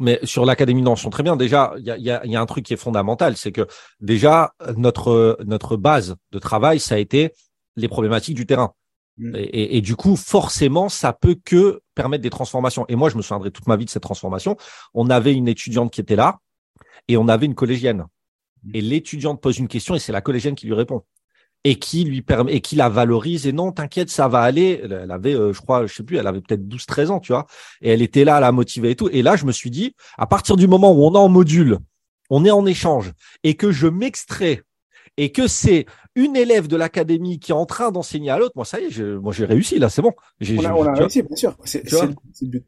mais 0.00 0.18
sur 0.24 0.46
l'académie 0.46 0.82
sont 0.96 1.10
très 1.10 1.22
bien. 1.22 1.36
Déjà, 1.36 1.74
il 1.78 1.84
y 1.84 1.90
a, 1.90 1.98
y, 1.98 2.10
a, 2.10 2.26
y 2.26 2.34
a, 2.34 2.40
un 2.40 2.46
truc 2.46 2.64
qui 2.64 2.72
est 2.72 2.78
fondamental, 2.78 3.36
c'est 3.36 3.52
que 3.52 3.66
déjà 4.00 4.54
notre 4.76 5.38
notre 5.44 5.76
base 5.76 6.16
de 6.32 6.38
travail, 6.38 6.80
ça 6.80 6.96
a 6.96 6.98
été 6.98 7.32
les 7.76 7.86
problématiques 7.86 8.34
du 8.34 8.46
terrain. 8.46 8.72
Mm. 9.18 9.36
Et, 9.36 9.76
et, 9.76 9.80
du 9.82 9.96
coup, 9.96 10.16
forcément, 10.16 10.88
ça 10.88 11.12
peut 11.12 11.36
que 11.44 11.82
permettre 12.00 12.22
des 12.22 12.30
transformations. 12.30 12.86
Et 12.88 12.96
moi, 12.96 13.10
je 13.10 13.16
me 13.16 13.22
souviendrai 13.22 13.50
toute 13.50 13.66
ma 13.66 13.76
vie 13.76 13.84
de 13.84 13.90
cette 13.90 14.02
transformation. 14.02 14.56
On 14.94 15.10
avait 15.10 15.34
une 15.34 15.48
étudiante 15.48 15.92
qui 15.92 16.00
était 16.00 16.16
là 16.16 16.38
et 17.08 17.18
on 17.18 17.28
avait 17.28 17.44
une 17.44 17.54
collégienne. 17.54 18.06
Mm. 18.64 18.70
Et 18.74 18.80
l'étudiante 18.80 19.40
pose 19.42 19.58
une 19.58 19.68
question 19.68 19.94
et 19.94 19.98
c'est 19.98 20.12
la 20.12 20.22
collégienne 20.22 20.54
qui 20.54 20.66
lui 20.66 20.74
répond 20.74 21.02
et 21.62 21.78
qui 21.78 22.04
lui 22.04 22.22
permet 22.22 22.54
et 22.54 22.62
qui 22.62 22.74
la 22.74 22.88
valorise 22.88 23.46
et 23.46 23.52
non 23.52 23.70
t'inquiète 23.70 24.08
ça 24.08 24.28
va 24.28 24.40
aller 24.40 24.80
elle 24.82 25.10
avait 25.10 25.34
euh, 25.34 25.52
je 25.52 25.60
crois 25.60 25.86
je 25.86 25.92
sais 25.92 26.02
plus 26.02 26.16
elle 26.16 26.26
avait 26.26 26.40
peut-être 26.40 26.66
12 26.66 26.86
13 26.86 27.10
ans 27.10 27.20
tu 27.20 27.32
vois 27.32 27.46
et 27.82 27.90
elle 27.90 28.00
était 28.00 28.24
là 28.24 28.36
à 28.36 28.40
la 28.40 28.50
motiver 28.50 28.92
et 28.92 28.96
tout 28.96 29.10
et 29.12 29.20
là 29.20 29.36
je 29.36 29.44
me 29.44 29.52
suis 29.52 29.70
dit 29.70 29.94
à 30.16 30.26
partir 30.26 30.56
du 30.56 30.66
moment 30.66 30.90
où 30.90 31.04
on 31.04 31.12
est 31.12 31.18
en 31.18 31.28
module 31.28 31.76
on 32.30 32.46
est 32.46 32.50
en 32.50 32.64
échange 32.64 33.12
et 33.42 33.56
que 33.56 33.72
je 33.72 33.88
m'extrais 33.88 34.62
et 35.16 35.32
que 35.32 35.46
c'est 35.46 35.86
une 36.14 36.36
élève 36.36 36.68
de 36.68 36.76
l'académie 36.76 37.38
qui 37.38 37.52
est 37.52 37.54
en 37.54 37.66
train 37.66 37.90
d'enseigner 37.90 38.30
à 38.30 38.38
l'autre 38.38 38.52
moi 38.56 38.64
ça 38.64 38.80
y 38.80 38.84
est 38.84 39.00
moi 39.00 39.32
j'ai 39.32 39.44
réussi 39.44 39.78
là 39.78 39.88
c'est 39.88 40.02
bon 40.02 40.12
on 40.40 40.64
a, 40.64 40.72
on 40.72 40.86
a 40.86 40.92
réussi 40.94 41.22
bien 41.22 41.36
sûr 41.36 41.56
c'est 41.64 41.82
le 41.90 42.48
but 42.48 42.64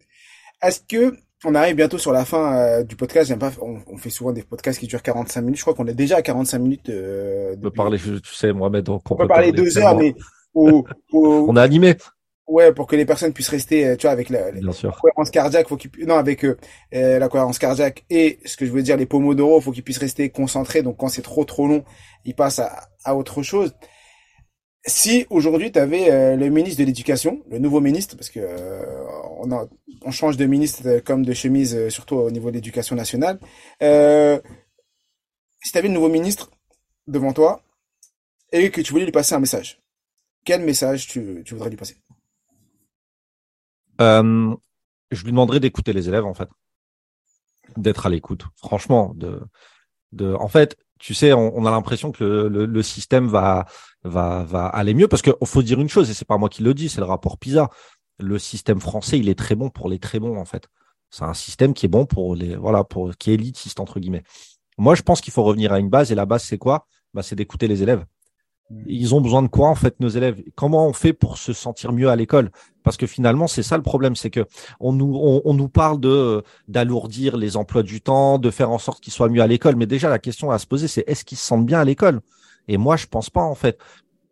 est-ce 0.62 0.80
que 0.80 1.16
on 1.44 1.54
arrive 1.54 1.76
bientôt 1.76 1.98
sur 1.98 2.12
la 2.12 2.24
fin 2.24 2.56
euh, 2.56 2.84
du 2.84 2.96
podcast? 2.96 3.28
J'aime 3.28 3.38
pas, 3.38 3.50
on, 3.60 3.96
fait 3.96 4.10
souvent 4.10 4.32
des 4.32 4.42
podcasts 4.42 4.78
qui 4.78 4.86
durent 4.86 5.02
45 5.02 5.40
minutes. 5.40 5.56
Je 5.56 5.62
crois 5.62 5.74
qu'on 5.74 5.86
est 5.86 5.94
déjà 5.94 6.16
à 6.18 6.22
45 6.22 6.58
minutes. 6.58 6.88
Euh, 6.88 7.54
on 7.56 7.60
peut 7.60 7.70
parler, 7.70 7.98
tu 7.98 8.34
sais, 8.34 8.52
Mohamed. 8.52 8.84
Donc 8.84 9.02
on, 9.10 9.16
peut, 9.16 9.26
parler, 9.26 9.52
deux 9.52 9.76
heures, 9.78 9.96
mais 9.96 10.14
on 10.54 11.56
a 11.56 11.62
animé. 11.62 11.96
Ouais, 12.48 12.72
pour 12.72 12.86
que 12.86 12.96
les 12.96 13.06
personnes 13.06 13.32
puissent 13.32 13.48
rester, 13.48 13.86
euh, 13.86 13.96
tu 13.96 14.02
vois, 14.02 14.10
avec 14.10 14.28
la, 14.28 14.50
cohérence 15.00 15.30
cardiaque, 15.30 15.68
faut 15.68 15.76
qu'ils, 15.76 15.90
non, 16.06 16.16
avec 16.16 16.44
euh, 16.44 16.56
la 16.90 17.28
cohérence 17.28 17.58
cardiaque 17.58 18.04
et 18.10 18.40
ce 18.44 18.56
que 18.56 18.66
je 18.66 18.72
veux 18.72 18.82
dire, 18.82 18.96
les 18.96 19.06
pomodoro, 19.06 19.60
faut 19.60 19.70
qu'ils 19.70 19.84
puissent 19.84 19.98
rester 19.98 20.28
concentrés. 20.30 20.82
Donc 20.82 20.96
quand 20.96 21.08
c'est 21.08 21.22
trop 21.22 21.44
trop 21.44 21.68
long, 21.68 21.84
ils 22.24 22.34
passent 22.34 22.58
à, 22.58 22.88
à 23.04 23.14
autre 23.14 23.42
chose. 23.42 23.74
Si 24.84 25.26
aujourd'hui 25.30 25.70
tu 25.70 25.78
avais 25.78 26.10
euh, 26.10 26.34
le 26.34 26.48
ministre 26.48 26.80
de 26.80 26.84
l'Éducation, 26.86 27.44
le 27.48 27.58
nouveau 27.60 27.80
ministre, 27.80 28.16
parce 28.16 28.30
que 28.30 28.40
euh, 28.40 28.82
on, 29.38 29.48
on, 30.02 30.10
change 30.10 30.36
de 30.36 30.44
ministre 30.44 30.82
euh, 30.86 31.00
comme 31.00 31.24
de 31.24 31.32
chemise, 31.32 31.88
surtout 31.88 32.16
au 32.16 32.32
niveau 32.32 32.50
de 32.50 32.56
l'éducation 32.56 32.96
nationale, 32.96 33.38
si 33.80 35.70
tu 35.70 35.78
avais 35.78 35.86
le 35.86 35.94
nouveau 35.94 36.08
ministre 36.08 36.50
devant 37.06 37.32
toi 37.32 37.62
et 38.50 38.70
que 38.70 38.80
tu 38.80 38.90
voulais 38.90 39.04
lui 39.04 39.12
passer 39.12 39.36
un 39.36 39.40
message, 39.40 39.80
quel 40.44 40.62
message 40.62 41.06
tu, 41.06 41.42
tu 41.44 41.54
voudrais 41.54 41.70
lui 41.70 41.76
passer? 41.76 41.98
Je 44.00 45.24
lui 45.24 45.30
demanderais 45.30 45.60
d'écouter 45.60 45.92
les 45.92 46.08
élèves 46.08 46.24
en 46.24 46.34
fait, 46.34 46.48
d'être 47.76 48.06
à 48.06 48.08
l'écoute. 48.08 48.44
Franchement, 48.56 49.14
en 50.20 50.48
fait, 50.48 50.76
tu 50.98 51.14
sais, 51.14 51.32
on, 51.32 51.66
a 51.66 51.70
l'impression 51.72 52.12
que 52.12 52.22
le, 52.22 52.82
système 52.82 53.26
va, 53.26 53.66
va, 54.04 54.44
va 54.44 54.66
aller 54.66 54.94
mieux 54.94 55.08
parce 55.08 55.20
qu'il 55.20 55.34
faut 55.44 55.62
dire 55.62 55.80
une 55.80 55.88
chose, 55.88 56.08
et 56.08 56.14
c'est 56.14 56.24
pas 56.24 56.38
moi 56.38 56.48
qui 56.48 56.62
le 56.62 56.74
dis, 56.74 56.88
c'est 56.88 57.00
le 57.00 57.06
rapport 57.06 57.38
PISA. 57.38 57.70
Le 58.20 58.38
système 58.38 58.80
français, 58.80 59.18
il 59.18 59.28
est 59.28 59.34
très 59.34 59.56
bon 59.56 59.68
pour 59.68 59.88
les 59.88 59.98
très 59.98 60.20
bons, 60.20 60.38
en 60.38 60.44
fait. 60.44 60.68
C'est 61.10 61.24
un 61.24 61.34
système 61.34 61.74
qui 61.74 61.86
est 61.86 61.88
bon 61.88 62.06
pour 62.06 62.36
les, 62.36 62.54
voilà, 62.54 62.84
pour, 62.84 63.16
qui 63.16 63.32
est 63.32 63.34
élitiste, 63.34 63.80
entre 63.80 63.98
guillemets. 63.98 64.22
Moi, 64.78 64.94
je 64.94 65.02
pense 65.02 65.20
qu'il 65.20 65.32
faut 65.32 65.42
revenir 65.42 65.72
à 65.72 65.80
une 65.80 65.90
base, 65.90 66.12
et 66.12 66.14
la 66.14 66.24
base, 66.24 66.44
c'est 66.44 66.58
quoi? 66.58 66.86
Bah, 67.14 67.22
c'est 67.24 67.34
d'écouter 67.34 67.66
les 67.66 67.82
élèves. 67.82 68.04
Ils 68.86 69.14
ont 69.14 69.20
besoin 69.20 69.42
de 69.42 69.48
quoi 69.48 69.68
en 69.68 69.74
fait 69.74 69.98
nos 70.00 70.08
élèves? 70.08 70.42
Comment 70.54 70.86
on 70.86 70.92
fait 70.92 71.12
pour 71.12 71.38
se 71.38 71.52
sentir 71.52 71.92
mieux 71.92 72.08
à 72.08 72.16
l'école? 72.16 72.50
Parce 72.82 72.96
que 72.96 73.06
finalement 73.06 73.46
c'est 73.46 73.62
ça 73.62 73.76
le 73.76 73.82
problème, 73.82 74.16
c'est 74.16 74.30
que 74.30 74.46
on 74.80 74.92
nous 74.92 75.14
on, 75.44 75.54
nous 75.54 75.68
parle 75.68 76.00
de 76.00 76.42
d'alourdir 76.68 77.36
les 77.36 77.56
emplois 77.56 77.82
du 77.82 78.00
temps, 78.00 78.38
de 78.38 78.50
faire 78.50 78.70
en 78.70 78.78
sorte 78.78 79.02
qu'ils 79.02 79.12
soient 79.12 79.28
mieux 79.28 79.42
à 79.42 79.46
l'école. 79.46 79.76
Mais 79.76 79.86
déjà 79.86 80.08
la 80.08 80.18
question 80.18 80.50
à 80.50 80.58
se 80.58 80.66
poser 80.66 80.88
c'est 80.88 81.04
est-ce 81.06 81.24
qu'ils 81.24 81.38
se 81.38 81.44
sentent 81.44 81.66
bien 81.66 81.80
à 81.80 81.84
l'école? 81.84 82.20
Et 82.68 82.76
moi 82.76 82.96
je 82.96 83.06
pense 83.06 83.30
pas 83.30 83.42
en 83.42 83.54
fait. 83.54 83.78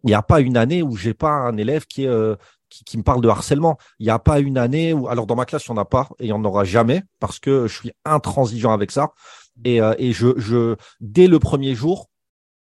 Il 0.04 0.08
n'y 0.08 0.14
a 0.14 0.22
pas 0.22 0.40
une 0.40 0.56
année 0.56 0.82
où 0.82 0.96
j'ai 0.96 1.14
pas 1.14 1.32
un 1.32 1.56
élève 1.56 1.86
qui 1.86 2.06
euh, 2.06 2.36
qui, 2.70 2.96
me 2.96 3.02
parle 3.02 3.20
de 3.20 3.28
harcèlement. 3.28 3.78
Il 3.98 4.04
n'y 4.04 4.10
a 4.10 4.18
pas 4.18 4.38
une 4.38 4.56
année 4.56 4.92
où 4.92 5.08
alors 5.08 5.26
dans 5.26 5.34
ma 5.34 5.44
classe 5.44 5.66
il 5.66 5.72
n'y 5.72 5.78
en 5.78 5.82
a 5.82 5.84
pas 5.84 6.08
et 6.18 6.24
il 6.24 6.26
n'y 6.26 6.32
en 6.32 6.44
aura 6.44 6.64
jamais 6.64 7.02
parce 7.18 7.38
que 7.38 7.66
je 7.66 7.74
suis 7.74 7.92
intransigeant 8.04 8.72
avec 8.72 8.90
ça. 8.90 9.12
Et, 9.64 9.80
euh, 9.82 9.94
et 9.98 10.12
je, 10.12 10.28
je 10.38 10.76
dès 11.00 11.26
le 11.26 11.38
premier 11.38 11.74
jour 11.74 12.09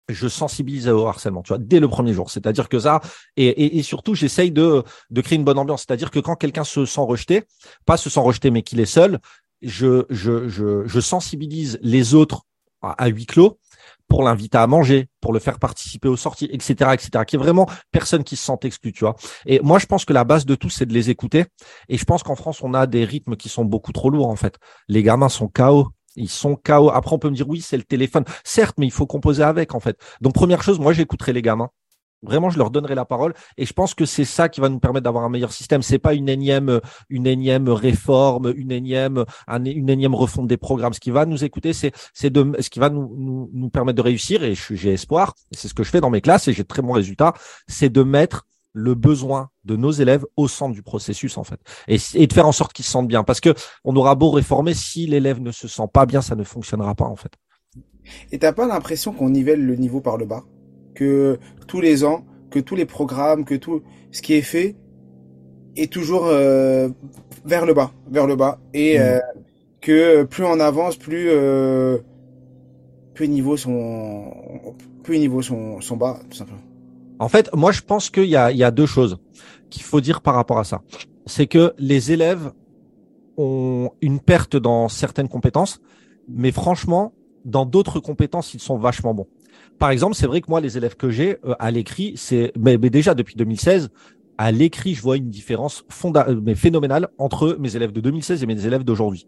je 0.08 0.28
sensibilise 0.28 0.88
au 0.88 1.06
harcèlement, 1.06 1.42
tu 1.42 1.48
vois, 1.48 1.58
dès 1.58 1.80
le 1.80 1.88
premier 1.88 2.12
jour. 2.12 2.30
C'est-à-dire 2.30 2.68
que 2.68 2.78
ça, 2.78 3.00
et, 3.36 3.82
surtout, 3.82 4.14
j'essaye 4.14 4.50
de, 4.50 4.84
créer 5.22 5.36
une 5.36 5.44
bonne 5.44 5.58
ambiance. 5.58 5.84
C'est-à-dire 5.86 6.10
que 6.10 6.18
quand 6.18 6.36
quelqu'un 6.36 6.64
se 6.64 6.84
sent 6.84 7.00
rejeté, 7.00 7.44
pas 7.86 7.96
se 7.96 8.10
sent 8.10 8.20
rejeté, 8.20 8.50
mais 8.50 8.62
qu'il 8.62 8.80
est 8.80 8.86
seul, 8.86 9.18
je, 9.62 11.00
sensibilise 11.00 11.78
les 11.82 12.14
autres 12.14 12.42
à, 12.82 13.08
huis 13.08 13.26
clos 13.26 13.58
pour 14.08 14.22
l'inviter 14.22 14.58
à 14.58 14.66
manger, 14.66 15.08
pour 15.22 15.32
le 15.32 15.38
faire 15.38 15.58
participer 15.58 16.08
aux 16.08 16.16
sorties, 16.16 16.48
etc., 16.52 16.90
etc., 16.92 17.24
qui 17.26 17.36
est 17.36 17.38
vraiment 17.38 17.66
personne 17.90 18.22
qui 18.22 18.36
se 18.36 18.44
sent 18.44 18.58
exclu, 18.62 18.92
tu 18.92 19.00
vois. 19.00 19.16
Et 19.46 19.60
moi, 19.60 19.78
je 19.78 19.86
pense 19.86 20.04
que 20.04 20.12
la 20.12 20.24
base 20.24 20.44
de 20.44 20.54
tout, 20.54 20.68
c'est 20.68 20.84
de 20.84 20.92
les 20.92 21.08
écouter. 21.08 21.46
Et 21.88 21.96
je 21.96 22.04
pense 22.04 22.22
qu'en 22.22 22.36
France, 22.36 22.62
on 22.62 22.74
a 22.74 22.86
des 22.86 23.04
rythmes 23.06 23.36
qui 23.36 23.48
sont 23.48 23.64
beaucoup 23.64 23.92
trop 23.92 24.10
lourds, 24.10 24.28
en 24.28 24.36
fait. 24.36 24.58
Les 24.88 25.02
gamins 25.02 25.30
sont 25.30 25.48
chaos. 25.48 25.88
Ils 26.16 26.28
sont 26.28 26.56
KO. 26.56 26.90
Après, 26.90 27.14
on 27.14 27.18
peut 27.18 27.30
me 27.30 27.34
dire 27.34 27.48
oui, 27.48 27.60
c'est 27.60 27.76
le 27.76 27.82
téléphone. 27.82 28.24
Certes, 28.44 28.76
mais 28.78 28.86
il 28.86 28.92
faut 28.92 29.06
composer 29.06 29.42
avec, 29.42 29.74
en 29.74 29.80
fait. 29.80 29.98
Donc, 30.20 30.34
première 30.34 30.62
chose, 30.62 30.78
moi, 30.78 30.92
j'écouterai 30.92 31.32
les 31.32 31.42
gamins. 31.42 31.70
Vraiment, 32.24 32.48
je 32.48 32.56
leur 32.56 32.70
donnerai 32.70 32.94
la 32.94 33.04
parole 33.04 33.34
et 33.58 33.66
je 33.66 33.72
pense 33.74 33.92
que 33.92 34.06
c'est 34.06 34.24
ça 34.24 34.48
qui 34.48 34.60
va 34.60 34.70
nous 34.70 34.78
permettre 34.78 35.04
d'avoir 35.04 35.24
un 35.24 35.28
meilleur 35.28 35.52
système. 35.52 35.82
C'est 35.82 35.98
pas 35.98 36.14
une 36.14 36.28
énième, 36.28 36.80
une 37.10 37.26
énième 37.26 37.68
réforme, 37.68 38.52
une 38.56 38.72
énième, 38.72 39.24
une 39.48 39.90
énième 39.90 40.14
refonte 40.14 40.46
des 40.46 40.56
programmes. 40.56 40.94
Ce 40.94 41.00
qui 41.00 41.10
va 41.10 41.26
nous 41.26 41.44
écouter, 41.44 41.74
c'est, 41.74 41.92
de, 42.30 42.52
ce 42.60 42.70
qui 42.70 42.78
va 42.78 42.88
nous, 42.88 43.14
nous, 43.16 43.50
nous 43.52 43.68
permettre 43.68 43.96
de 43.96 44.02
réussir 44.02 44.42
et 44.42 44.54
j'ai 44.54 44.94
espoir. 44.94 45.34
C'est 45.52 45.68
ce 45.68 45.74
que 45.74 45.82
je 45.82 45.90
fais 45.90 46.00
dans 46.00 46.10
mes 46.10 46.22
classes 46.22 46.48
et 46.48 46.54
j'ai 46.54 46.64
très 46.64 46.80
bons 46.80 46.92
résultats. 46.92 47.34
C'est 47.68 47.90
de 47.90 48.02
mettre 48.02 48.46
le 48.74 48.94
besoin 48.94 49.48
de 49.64 49.76
nos 49.76 49.92
élèves 49.92 50.26
au 50.36 50.48
centre 50.48 50.74
du 50.74 50.82
processus 50.82 51.38
en 51.38 51.44
fait 51.44 51.60
et, 51.88 51.96
et 52.14 52.26
de 52.26 52.32
faire 52.32 52.46
en 52.46 52.52
sorte 52.52 52.72
qu'ils 52.72 52.84
se 52.84 52.90
sentent 52.90 53.08
bien 53.08 53.22
parce 53.22 53.40
que 53.40 53.54
on 53.84 53.94
aura 53.96 54.16
beau 54.16 54.30
réformer 54.30 54.74
si 54.74 55.06
l'élève 55.06 55.40
ne 55.40 55.52
se 55.52 55.68
sent 55.68 55.88
pas 55.92 56.06
bien 56.06 56.20
ça 56.20 56.34
ne 56.34 56.42
fonctionnera 56.42 56.94
pas 56.94 57.06
en 57.06 57.16
fait. 57.16 57.32
Et 58.32 58.38
t'as 58.38 58.52
pas 58.52 58.66
l'impression 58.66 59.12
qu'on 59.12 59.30
nivelle 59.30 59.64
le 59.64 59.76
niveau 59.76 60.00
par 60.00 60.18
le 60.18 60.26
bas? 60.26 60.42
Que 60.94 61.38
tous 61.68 61.80
les 61.80 62.04
ans 62.04 62.26
que 62.50 62.58
tous 62.58 62.74
les 62.74 62.84
programmes 62.84 63.44
que 63.44 63.54
tout 63.54 63.82
ce 64.10 64.22
qui 64.22 64.34
est 64.34 64.42
fait 64.42 64.76
est 65.76 65.90
toujours 65.90 66.26
euh, 66.26 66.88
vers 67.44 67.66
le 67.66 67.74
bas 67.74 67.92
vers 68.10 68.26
le 68.26 68.36
bas 68.36 68.60
et 68.74 68.98
mmh. 68.98 69.02
euh, 69.02 69.20
que 69.80 70.24
plus 70.24 70.44
on 70.44 70.58
avance 70.58 70.96
plus 70.96 71.28
euh, 71.30 71.98
plus 73.14 73.26
les 73.26 73.32
niveaux 73.32 73.56
sont 73.56 74.74
plus 75.04 75.14
les 75.14 75.20
niveaux 75.20 75.42
sont, 75.42 75.80
sont 75.80 75.96
bas 75.96 76.18
tout 76.28 76.36
simplement. 76.36 76.73
En 77.18 77.28
fait, 77.28 77.50
moi, 77.54 77.72
je 77.72 77.80
pense 77.80 78.10
qu'il 78.10 78.24
y 78.24 78.36
a, 78.36 78.50
il 78.50 78.56
y 78.56 78.64
a 78.64 78.70
deux 78.70 78.86
choses 78.86 79.18
qu'il 79.70 79.82
faut 79.82 80.00
dire 80.00 80.20
par 80.20 80.34
rapport 80.34 80.58
à 80.58 80.64
ça. 80.64 80.82
C'est 81.26 81.46
que 81.46 81.74
les 81.78 82.12
élèves 82.12 82.52
ont 83.36 83.90
une 84.00 84.20
perte 84.20 84.56
dans 84.56 84.88
certaines 84.88 85.28
compétences, 85.28 85.80
mais 86.28 86.52
franchement, 86.52 87.12
dans 87.44 87.66
d'autres 87.66 88.00
compétences, 88.00 88.54
ils 88.54 88.60
sont 88.60 88.78
vachement 88.78 89.14
bons. 89.14 89.26
Par 89.78 89.90
exemple, 89.90 90.14
c'est 90.14 90.26
vrai 90.26 90.40
que 90.40 90.46
moi, 90.48 90.60
les 90.60 90.76
élèves 90.76 90.96
que 90.96 91.10
j'ai 91.10 91.38
euh, 91.44 91.54
à 91.58 91.70
l'écrit, 91.70 92.14
c'est 92.16 92.52
mais, 92.56 92.78
déjà 92.78 93.14
depuis 93.14 93.34
2016, 93.36 93.90
à 94.38 94.52
l'écrit, 94.52 94.94
je 94.94 95.02
vois 95.02 95.16
une 95.16 95.30
différence 95.30 95.84
fonda 95.88 96.26
euh, 96.28 96.40
mais 96.42 96.54
phénoménale 96.54 97.08
entre 97.18 97.56
mes 97.58 97.76
élèves 97.76 97.92
de 97.92 98.00
2016 98.00 98.42
et 98.42 98.46
mes 98.46 98.66
élèves 98.66 98.84
d'aujourd'hui. 98.84 99.26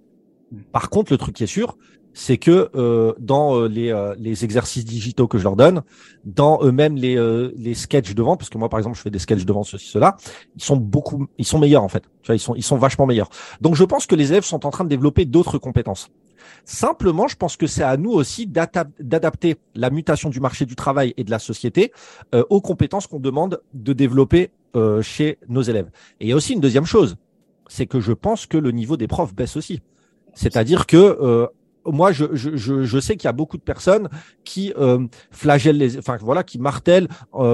Hmm. 0.53 0.59
Par 0.72 0.88
contre, 0.90 1.12
le 1.12 1.18
truc 1.18 1.35
qui 1.35 1.44
est 1.44 1.49
sûr, 1.49 1.77
c'est 2.18 2.38
que 2.38 2.70
euh, 2.74 3.12
dans 3.18 3.57
euh, 3.57 3.68
les, 3.68 3.92
les 4.18 4.42
exercices 4.42 4.87
digitaux 4.87 5.29
que 5.29 5.37
je 5.37 5.42
leur 5.42 5.55
donne, 5.55 5.83
dans 6.24 6.59
eux-mêmes 6.62 6.96
les, 6.96 7.16
les 7.57 7.74
sketchs 7.74 8.14
de 8.14 8.22
vente, 8.22 8.38
parce 8.38 8.48
que 8.48 8.57
moi 8.57 8.70
par 8.70 8.79
exemple 8.81 8.96
je 8.96 9.02
fais 9.02 9.11
des 9.11 9.18
sketchs 9.18 9.44
de 9.44 9.52
vente 9.52 9.66
ceci 9.66 9.88
cela, 9.88 10.16
ils 10.57 10.62
sont 10.62 10.76
beaucoup, 10.76 11.26
ils 11.37 11.44
sont 11.44 11.59
meilleurs 11.59 11.83
en 11.83 11.88
fait. 11.88 12.05
Tu 12.22 12.29
vois, 12.29 12.37
ils 12.37 12.40
sont 12.40 12.55
ils 12.55 12.62
sont 12.62 12.79
vachement 12.79 13.07
meilleurs. 13.07 13.29
Donc 13.61 13.74
je 13.74 13.85
pense 13.85 14.07
que 14.07 14.14
les 14.14 14.33
élèves 14.33 14.44
sont 14.44 14.64
en 14.64 14.70
train 14.70 14.85
de 14.85 14.88
développer 14.88 15.26
d'autres 15.26 15.59
compétences. 15.59 16.11
Simplement, 16.64 17.29
je 17.29 17.37
pense 17.37 17.57
que 17.57 17.66
c'est 17.66 17.83
à 17.83 17.96
nous 17.96 18.11
aussi 18.11 18.46
d'adapter 18.46 19.57
la 19.74 19.90
mutation 19.90 20.31
du 20.31 20.40
marché 20.40 20.64
du 20.64 20.74
travail 20.74 21.14
et 21.16 21.24
de 21.24 21.31
la 21.31 21.38
société 21.38 21.92
euh, 22.35 22.44
aux 22.50 22.61
compétences 22.61 23.07
qu'on 23.07 23.20
demande 23.20 23.61
de 23.74 23.92
développer 23.92 24.50
euh, 24.74 25.02
chez 25.02 25.38
nos 25.48 25.62
élèves. 25.62 25.90
Et 26.20 26.26
il 26.26 26.29
y 26.29 26.33
a 26.33 26.37
aussi 26.37 26.55
une 26.55 26.61
deuxième 26.61 26.85
chose, 26.85 27.16
c'est 27.68 27.87
que 27.87 28.00
je 28.00 28.12
pense 28.12 28.46
que 28.46 28.57
le 28.59 28.70
niveau 28.70 28.96
des 28.96 29.09
profs 29.09 29.35
baisse 29.35 29.57
aussi. 29.57 29.81
C'est-à-dire 30.35 30.87
que 30.87 30.96
euh, 30.96 31.46
moi, 31.87 32.12
je, 32.12 32.25
je, 32.33 32.57
je, 32.57 33.01
sais 33.01 33.16
qu'il 33.16 33.27
y 33.27 33.29
a 33.29 33.33
beaucoup 33.33 33.57
de 33.57 33.62
personnes 33.62 34.09
qui 34.44 34.72
euh, 34.77 35.07
flagellent 35.31 35.79
les, 35.79 35.99
enfin 35.99 36.16
voilà, 36.20 36.42
qui 36.42 36.59
martèlent 36.59 37.09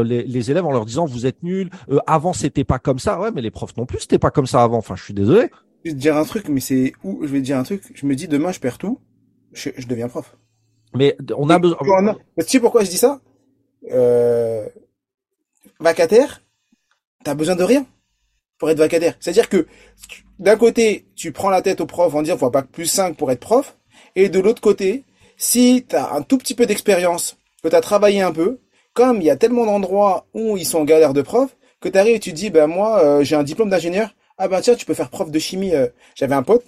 les, 0.05 0.25
les, 0.25 0.51
élèves 0.51 0.65
en 0.65 0.73
leur 0.73 0.87
disant 0.87 1.05
vous 1.05 1.27
êtes 1.27 1.43
nuls. 1.43 1.71
avant, 2.07 2.33
c'était 2.33 2.65
pas 2.65 2.79
comme 2.79 2.99
ça. 2.99 3.21
Ouais, 3.21 3.31
mais 3.33 3.43
les 3.43 3.51
profs 3.51 3.77
non 3.77 3.87
plus, 3.87 4.01
c'était 4.01 4.19
pas 4.19 4.31
comme 4.31 4.47
ça 4.47 4.63
avant. 4.63 4.79
Enfin, 4.79 4.97
je 4.97 5.05
suis 5.05 5.15
désolé. 5.15 5.51
Je 5.85 5.91
vais 5.91 5.97
te 5.97 6.01
dire 6.01 6.17
un 6.17 6.25
truc, 6.25 6.49
mais 6.49 6.61
c'est 6.61 6.93
où 7.03 7.21
je 7.23 7.29
vais 7.29 7.41
te 7.41 7.45
dire 7.45 7.59
un 7.59 7.65
truc. 7.65 7.83
Je 7.95 8.07
me 8.07 8.15
dis 8.15 8.29
demain 8.29 8.53
je 8.53 8.61
perds 8.61 8.79
tout, 8.79 9.01
je, 9.53 9.71
deviens 9.87 10.09
prof. 10.09 10.37
Mais 10.95 11.17
on 11.37 11.51
a 11.51 11.59
besoin. 11.59 11.79
Tu 12.39 12.45
sais 12.47 12.61
pourquoi 12.61 12.85
je 12.85 12.91
dis 12.91 12.99
ça? 12.99 13.21
Euh... 13.91 14.69
Vacataire, 15.81 16.43
t'as 17.25 17.35
besoin 17.35 17.57
de 17.57 17.65
rien 17.65 17.85
pour 18.59 18.71
être 18.71 18.79
vacataire. 18.79 19.17
C'est-à-dire 19.19 19.49
que 19.49 19.67
d'un 20.39 20.57
côté, 20.57 21.09
tu 21.17 21.33
prends 21.33 21.51
la 21.51 21.63
tête 21.63 21.81
au 21.81 21.87
prof 21.87 22.15
en 22.15 22.23
disant 22.23 22.37
faut 22.37 22.51
pas 22.51 22.63
plus 22.63 22.87
5 22.87 23.17
pour 23.17 23.33
être 23.33 23.41
prof, 23.41 23.77
et 24.17 24.29
de 24.29 24.41
l'autre 24.41 24.61
côté, 24.61 25.05
si 25.37 25.85
t'as 25.89 26.13
un 26.13 26.23
tout 26.23 26.39
petit 26.39 26.55
peu 26.55 26.67
d'expérience, 26.67 27.37
que 27.63 27.69
t'as 27.69 27.81
travaillé 27.81 28.21
un 28.23 28.33
peu, 28.33 28.61
comme 28.93 29.19
il 29.19 29.25
y 29.25 29.31
a 29.31 29.37
tellement 29.37 29.67
d'endroits 29.67 30.27
où 30.35 30.57
ils 30.57 30.67
sont 30.67 30.81
en 30.81 30.85
galère 30.85 31.15
de 31.15 31.23
prof, 31.23 31.57
que 31.81 31.89
t'arrives 31.89 32.17
et 32.17 32.21
tu 32.21 32.31
te 32.31 32.37
dis 32.37 32.51
ben 32.51 32.67
moi 32.67 33.03
euh, 33.03 33.25
j'ai 33.25 33.37
un 33.37 33.43
diplôme 33.43 33.71
d'ingénieur, 33.71 34.15
ah 34.39 34.49
ben 34.49 34.61
tiens, 34.61 34.75
tu 34.75 34.87
peux 34.87 34.95
faire 34.95 35.11
prof 35.11 35.31
de 35.31 35.39
chimie. 35.39 35.75
Euh. 35.75 35.89
J'avais 36.15 36.35
un 36.35 36.43
pote, 36.43 36.65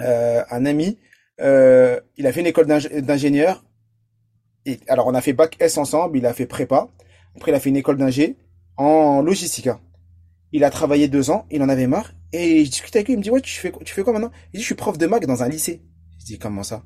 euh, 0.00 0.42
un 0.50 0.66
ami, 0.66 0.98
il 1.38 2.26
a 2.26 2.32
fait 2.32 2.40
une 2.40 2.46
école 2.46 2.66
d'ingénieur. 2.66 3.64
Alors 4.88 5.06
on 5.06 5.14
a 5.14 5.20
fait 5.20 5.32
bac 5.32 5.56
S 5.58 5.78
ensemble, 5.78 6.18
il 6.18 6.26
a 6.26 6.34
fait 6.34 6.46
prépa. 6.46 6.88
Après 7.36 7.50
il 7.50 7.54
a 7.54 7.60
fait 7.60 7.70
une 7.70 7.76
école 7.76 7.96
d'ingé 7.96 8.36
en 8.76 9.22
logistique. 9.22 9.66
Hein. 9.68 9.80
Il 10.52 10.64
a 10.64 10.70
travaillé 10.70 11.08
deux 11.08 11.30
ans, 11.30 11.46
il 11.50 11.62
en 11.62 11.68
avait 11.68 11.86
marre. 11.86 12.12
Et 12.32 12.64
je 12.64 12.70
discute 12.70 12.94
avec 12.94 13.08
lui, 13.08 13.14
il 13.14 13.18
me 13.18 13.22
dit 13.22 13.30
ouais 13.30 13.40
tu 13.40 13.58
fais 13.58 13.72
tu 13.84 13.94
fais 13.94 14.02
quoi 14.02 14.12
maintenant? 14.12 14.30
Il 14.52 14.58
dit 14.58 14.62
je 14.62 14.66
suis 14.66 14.74
prof 14.74 14.98
de 14.98 15.06
maths 15.06 15.26
dans 15.26 15.42
un 15.42 15.48
lycée. 15.48 15.82
Je 16.20 16.26
dis 16.26 16.38
comment 16.38 16.62
ça? 16.62 16.82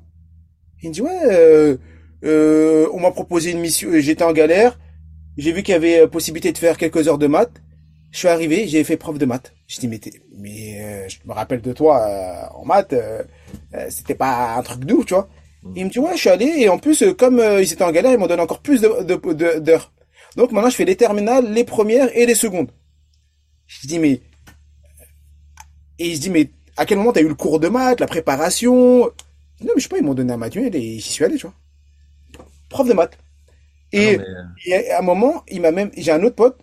Il 0.81 0.89
me 0.89 0.93
dit 0.93 1.01
ouais 1.01 1.77
on 2.23 2.99
m'a 2.99 3.11
proposé 3.11 3.51
une 3.51 3.59
mission, 3.59 3.89
j'étais 3.93 4.23
en 4.23 4.33
galère, 4.33 4.79
j'ai 5.37 5.51
vu 5.51 5.63
qu'il 5.63 5.73
y 5.73 5.75
avait 5.75 6.07
possibilité 6.07 6.51
de 6.51 6.57
faire 6.57 6.77
quelques 6.77 7.07
heures 7.07 7.17
de 7.17 7.27
maths. 7.27 7.61
Je 8.11 8.19
suis 8.19 8.27
arrivé, 8.29 8.67
j'ai 8.67 8.83
fait 8.85 8.95
prof 8.95 9.17
de 9.17 9.25
maths. 9.25 9.53
Je 9.67 9.79
dis 9.79 9.87
mais 9.87 9.99
mais 10.37 10.81
euh, 10.81 11.09
je 11.09 11.17
me 11.25 11.33
rappelle 11.33 11.61
de 11.61 11.73
toi 11.73 12.01
euh, 12.07 12.57
en 12.57 12.65
maths, 12.65 12.93
euh, 12.93 13.23
c'était 13.89 14.15
pas 14.15 14.55
un 14.55 14.63
truc 14.63 14.85
doux, 14.85 15.03
tu 15.03 15.13
vois. 15.13 15.27
Mm. 15.63 15.73
il 15.75 15.85
me 15.85 15.89
dit 15.89 15.99
ouais, 15.99 16.13
je 16.13 16.21
suis 16.21 16.29
allé 16.29 16.45
et 16.45 16.69
en 16.69 16.77
plus 16.77 17.03
comme 17.17 17.39
ils 17.39 17.73
étaient 17.73 17.83
en 17.83 17.91
galère, 17.91 18.13
ils 18.13 18.17
m'ont 18.17 18.27
donné 18.27 18.41
encore 18.41 18.61
plus 18.61 18.81
de 18.81 19.59
d'heures. 19.59 19.91
Donc 20.37 20.51
maintenant 20.51 20.69
je 20.69 20.75
fais 20.75 20.85
les 20.85 20.95
terminales, 20.95 21.51
les 21.51 21.65
premières 21.65 22.15
et 22.15 22.25
les 22.25 22.35
secondes. 22.35 22.71
Je 23.67 23.87
dis 23.87 23.99
mais 23.99 24.21
et 25.99 26.07
il 26.07 26.15
se 26.15 26.21
dit 26.21 26.29
mais 26.29 26.51
à 26.77 26.85
quel 26.85 26.97
moment 26.97 27.11
t'as 27.11 27.21
eu 27.21 27.27
le 27.27 27.35
cours 27.35 27.59
de 27.59 27.67
maths, 27.67 27.99
la 27.99 28.07
préparation? 28.07 29.11
Non 29.61 29.71
mais 29.75 29.79
je 29.79 29.83
sais 29.83 29.89
pas, 29.89 29.97
ils 29.97 30.03
m'ont 30.03 30.13
donné 30.13 30.33
un 30.33 30.37
manuel 30.37 30.75
et 30.75 30.99
j'y 30.99 31.11
suis 31.11 31.23
allé, 31.23 31.37
tu 31.37 31.47
vois. 31.47 31.55
Prof 32.69 32.87
de 32.87 32.93
maths. 32.93 33.17
Et, 33.91 34.19
ah 34.19 34.55
et 34.65 34.91
à 34.91 34.99
un 34.99 35.01
moment, 35.01 35.43
il 35.47 35.61
m'a 35.61 35.71
même 35.71 35.91
j'ai 35.97 36.11
un 36.11 36.23
autre 36.23 36.35
pote 36.35 36.59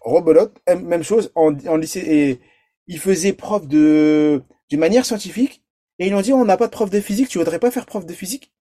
Robelote, 0.00 0.58
même 0.68 1.02
chose 1.02 1.32
en, 1.34 1.54
en 1.66 1.76
lycée 1.76 2.00
et 2.00 2.40
il 2.86 2.98
faisait 2.98 3.32
prof 3.32 3.66
de 3.68 4.42
d'une 4.70 4.80
manière 4.80 5.06
scientifique 5.06 5.62
et 5.98 6.06
ils 6.08 6.14
ont 6.14 6.20
dit 6.22 6.32
on 6.32 6.44
n'a 6.44 6.56
pas 6.56 6.66
de 6.66 6.72
prof 6.72 6.90
de 6.90 7.00
physique, 7.00 7.28
tu 7.28 7.38
voudrais 7.38 7.58
pas 7.58 7.70
faire 7.70 7.86
prof 7.86 8.06
de 8.06 8.12
physique? 8.14 8.52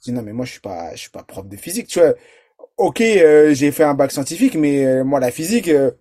Je 0.00 0.10
dis 0.10 0.12
non 0.12 0.22
mais 0.22 0.32
moi 0.32 0.46
je 0.46 0.52
suis 0.52 0.60
pas 0.60 0.94
je 0.94 1.00
suis 1.00 1.10
pas 1.10 1.24
prof 1.24 1.48
de 1.48 1.56
physique, 1.56 1.88
tu 1.88 2.00
vois. 2.00 2.14
OK, 2.78 3.00
euh, 3.02 3.54
j'ai 3.54 3.72
fait 3.72 3.84
un 3.84 3.94
bac 3.94 4.12
scientifique 4.12 4.56
mais 4.56 4.84
euh, 4.86 5.04
moi 5.04 5.20
la 5.20 5.30
physique 5.30 5.68
euh... 5.68 5.92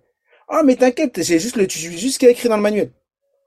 Ah 0.50 0.64
mais 0.64 0.76
t'inquiète, 0.76 1.24
c'est 1.24 1.40
juste 1.40 1.56
le 1.58 1.68
juste 1.70 2.16
ce 2.16 2.20
qui 2.20 2.26
est 2.26 2.32
écrit 2.32 2.50
dans 2.50 2.58
le 2.58 2.64
manuel. 2.64 2.92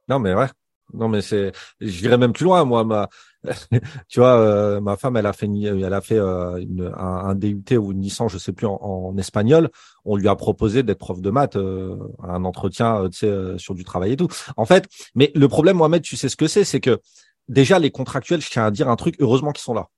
Non 0.09 0.19
mais 0.19 0.35
ouais. 0.35 0.47
Non 0.95 1.09
mais 1.09 1.23
c'est 1.23 1.53
je 1.81 2.01
dirais 2.01 2.19
même 2.19 2.33
plus 2.33 2.45
loin 2.45 2.65
moi 2.65 2.85
ma 2.85 3.09
tu 4.09 4.21
vois, 4.21 4.39
euh, 4.39 4.81
ma 4.81 4.97
femme, 4.97 5.17
elle 5.17 5.27
a 5.27 5.33
fait, 5.33 5.47
elle 5.47 5.95
a 5.95 6.01
fait 6.01 6.19
euh, 6.19 6.65
un, 6.97 7.35
DUT 7.35 7.77
ou 7.77 7.93
une 7.93 8.03
licence, 8.03 8.33
je 8.33 8.39
sais 8.39 8.53
plus, 8.53 8.67
en, 8.67 9.17
espagnol. 9.19 9.71
On 10.05 10.17
lui 10.17 10.29
a 10.29 10.37
proposé 10.37 10.83
d'être 10.83 10.99
prof 10.99 11.21
de 11.21 11.31
maths, 11.31 11.57
euh, 11.57 11.97
un 12.23 12.45
entretien, 12.45 13.09
tu 13.11 13.27
sur 13.59 13.75
du 13.75 13.85
travail 13.85 14.13
et 14.13 14.17
tout. 14.17 14.29
En 14.57 14.67
fait, 14.67 14.89
mais 15.15 15.33
le 15.35 15.49
problème, 15.49 15.77
Mohamed, 15.77 16.03
tu 16.03 16.17
sais 16.17 16.29
ce 16.29 16.37
que 16.37 16.47
c'est, 16.47 16.65
c'est 16.65 16.81
que 16.81 17.01
déjà 17.49 17.79
les 17.79 17.91
contractuels, 17.91 18.41
je 18.41 18.51
tiens 18.51 18.65
à 18.65 18.71
dire 18.71 18.89
un 18.89 18.97
truc, 18.97 19.17
heureusement 19.21 19.53
qu'ils 19.53 19.63
sont 19.63 19.75
là. 19.75 19.89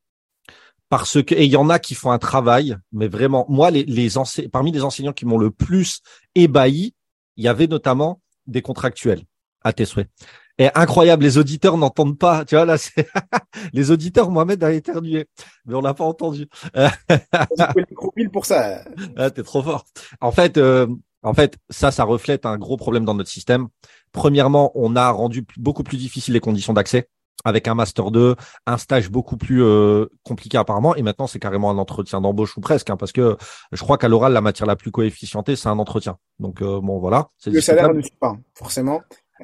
Parce 0.88 1.22
que, 1.22 1.34
et 1.34 1.44
il 1.44 1.50
y 1.50 1.56
en 1.56 1.68
a 1.68 1.78
qui 1.78 1.94
font 1.94 2.10
un 2.10 2.18
travail, 2.18 2.76
mais 2.92 3.08
vraiment, 3.08 3.44
moi, 3.48 3.70
les, 3.70 3.84
les 3.84 4.08
parmi 4.50 4.72
les 4.72 4.82
enseignants 4.82 5.12
qui 5.12 5.26
m'ont 5.26 5.38
le 5.38 5.50
plus 5.50 6.00
ébahi, 6.34 6.94
il 7.36 7.44
y 7.44 7.48
avait 7.48 7.66
notamment 7.66 8.20
des 8.46 8.62
contractuels 8.62 9.22
à 9.62 9.72
tes 9.74 9.84
souhaits. 9.84 10.08
Et 10.58 10.68
incroyable, 10.74 11.22
les 11.22 11.38
auditeurs 11.38 11.76
n'entendent 11.76 12.18
pas. 12.18 12.44
Tu 12.44 12.56
vois, 12.56 12.64
là, 12.64 12.78
c'est 12.78 13.06
les 13.72 13.90
auditeurs, 13.90 14.30
Mohamed 14.30 14.62
a 14.64 14.72
éternué, 14.72 15.26
mais 15.66 15.74
on 15.74 15.80
l'a 15.80 15.94
pas 15.94 16.04
entendu. 16.04 16.48
pour 18.32 18.44
ça. 18.44 18.84
Ah, 19.16 19.30
t'es 19.30 19.42
trop 19.42 19.62
fort. 19.62 19.86
En 20.20 20.32
fait, 20.32 20.56
euh, 20.56 20.86
en 21.22 21.34
fait, 21.34 21.56
ça, 21.70 21.90
ça 21.90 22.04
reflète 22.04 22.44
un 22.44 22.58
gros 22.58 22.76
problème 22.76 23.04
dans 23.04 23.14
notre 23.14 23.30
système. 23.30 23.68
Premièrement, 24.12 24.72
on 24.74 24.96
a 24.96 25.10
rendu 25.10 25.46
beaucoup 25.56 25.84
plus 25.84 25.96
difficile 25.96 26.34
les 26.34 26.40
conditions 26.40 26.72
d'accès 26.72 27.08
avec 27.44 27.68
un 27.68 27.74
master 27.74 28.10
2, 28.10 28.34
un 28.66 28.78
stage 28.78 29.10
beaucoup 29.10 29.36
plus 29.36 29.62
euh, 29.62 30.06
compliqué 30.24 30.58
apparemment, 30.58 30.96
et 30.96 31.02
maintenant 31.02 31.28
c'est 31.28 31.38
carrément 31.38 31.70
un 31.70 31.78
entretien 31.78 32.20
d'embauche 32.20 32.56
ou 32.56 32.60
presque, 32.60 32.90
hein, 32.90 32.96
parce 32.96 33.12
que 33.12 33.36
je 33.70 33.80
crois 33.80 33.96
qu'à 33.96 34.08
l'oral 34.08 34.32
la 34.32 34.40
matière 34.40 34.66
la 34.66 34.74
plus 34.74 34.90
coefficientée 34.90 35.54
c'est 35.54 35.68
un 35.68 35.78
entretien. 35.78 36.18
Donc 36.40 36.62
euh, 36.62 36.80
bon 36.80 36.98
voilà. 36.98 37.28
Le 37.46 37.60
salaire 37.60 37.94
ne 37.94 38.02
suit 38.02 38.10
pas 38.18 38.36
forcément. 38.54 39.00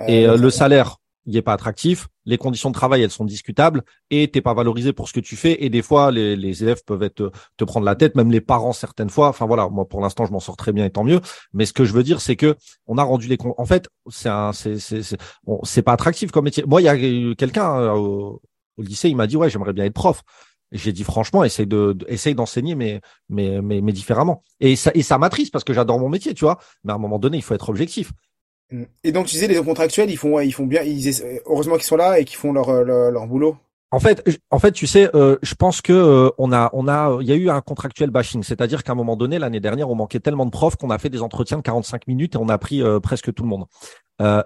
et 0.09 0.27
le 0.27 0.51
salaire, 0.51 0.97
il 1.27 1.37
est 1.37 1.43
pas 1.43 1.53
attractif, 1.53 2.09
les 2.27 2.39
conditions 2.39 2.71
de 2.71 2.75
travail 2.75 3.03
elles 3.03 3.11
sont 3.11 3.25
discutables 3.25 3.83
et 4.11 4.29
t'es 4.29 4.41
pas 4.41 4.55
valorisé 4.55 4.93
pour 4.93 5.09
ce 5.09 5.13
que 5.13 5.21
tu 5.21 5.37
fais 5.37 5.65
et 5.65 5.71
des 5.71 5.83
fois 5.83 6.11
les, 6.11 6.37
les 6.37 6.63
élèves 6.63 6.83
peuvent 6.85 7.03
être 7.03 7.33
te 7.57 7.65
prendre 7.65 7.87
la 7.87 7.95
tête, 7.95 8.15
même 8.15 8.31
les 8.31 8.41
parents 8.41 8.73
certaines 8.73 9.11
fois. 9.11 9.29
Enfin 9.29 9.47
voilà, 9.47 9.69
moi 9.69 9.87
pour 9.89 10.01
l'instant 10.01 10.27
je 10.27 10.33
m'en 10.33 10.41
sors 10.41 10.57
très 10.57 10.73
bien 10.73 10.85
et 10.85 10.91
tant 10.91 11.05
mieux. 11.05 11.21
Mais 11.53 11.67
ce 11.67 11.73
que 11.73 11.85
je 11.85 11.93
veux 11.93 12.03
dire 12.03 12.21
c'est 12.21 12.37
que 12.37 12.57
on 12.87 12.99
a 12.99 13.03
rendu 13.03 13.29
les 13.29 13.39
en 13.57 13.65
fait 13.67 13.89
c'est 14.11 14.29
un 14.29 14.51
bon, 15.45 15.61
pas 15.85 15.93
attractif 15.93 16.31
comme 16.31 16.45
métier. 16.45 16.65
Moi 16.67 16.83
il 16.83 16.85
y 16.85 16.89
a 16.89 17.35
quelqu'un 17.35 17.79
euh, 17.79 17.93
au, 17.93 18.43
lycée 18.79 19.09
il 19.09 19.17
m'a 19.17 19.27
dit 19.27 19.37
ouais 19.37 19.51
j'aimerais 19.51 19.73
bien 19.73 19.85
être 19.85 19.95
prof. 19.95 20.23
J'ai 20.73 20.93
dit 20.93 21.05
franchement, 21.05 21.45
essaye 21.45 21.69
de, 21.69 21.97
essaye 22.09 22.35
d'enseigner, 22.35 22.75
mais 22.75 23.93
différemment. 23.93 24.43
Et 24.59 24.75
ça, 24.75 24.91
et 24.95 25.03
ça 25.03 25.19
m'attriste 25.19 25.53
parce 25.53 25.63
que 25.63 25.73
j'adore 25.73 26.01
mon 26.01 26.09
métier, 26.09 26.35
tu 26.35 26.45
vois. 26.45 26.59
Mais 26.83 26.91
à 26.91 26.97
un 26.97 26.99
moment 26.99 27.21
donné, 27.21 27.37
il 27.37 27.43
faut 27.43 27.55
être 27.55 27.69
objectif. 27.69 28.11
Et 29.03 29.13
donc, 29.13 29.27
tu 29.27 29.33
disais, 29.35 29.47
les 29.47 29.63
contractuels, 29.63 30.11
ils 30.11 30.17
font, 30.17 30.41
ils 30.41 30.53
font 30.53 30.67
bien, 30.67 30.83
ils, 30.83 31.23
heureusement 31.47 31.75
qu'ils 31.75 31.85
sont 31.85 31.97
là 31.97 32.19
et 32.19 32.25
qu'ils 32.25 32.39
font 32.39 32.53
leur, 32.53 32.85
leur, 32.85 33.11
leur, 33.11 33.27
boulot. 33.27 33.57
En 33.95 34.01
fait, 34.01 34.41
en 34.51 34.59
fait, 34.59 34.73
tu 34.73 34.89
sais, 34.89 35.09
euh, 35.15 35.37
je 35.43 35.55
pense 35.55 35.81
que 35.81 35.93
euh, 35.93 36.29
on 36.37 36.51
a, 36.51 36.69
on 36.73 36.89
a, 36.89 37.17
il 37.21 37.29
y 37.29 37.33
a 37.33 37.37
eu 37.37 37.49
un 37.49 37.61
contractuel 37.61 38.11
bashing, 38.11 38.43
c'est-à-dire 38.43 38.83
qu'à 38.83 38.91
un 38.91 38.97
moment 38.97 39.15
donné, 39.15 39.39
l'année 39.39 39.61
dernière, 39.61 39.89
on 39.89 39.95
manquait 39.95 40.19
tellement 40.19 40.47
de 40.47 40.51
profs 40.51 40.75
qu'on 40.75 40.91
a 40.91 40.99
fait 40.99 41.11
des 41.11 41.23
entretiens 41.23 41.59
de 41.59 41.63
45 41.63 42.09
minutes 42.09 42.35
et 42.35 42.39
on 42.39 42.49
a 42.49 42.59
pris 42.59 42.83
euh, 42.83 42.99
presque 42.99 43.33
tout 43.33 43.45
le 43.45 43.49
monde. 43.49 43.67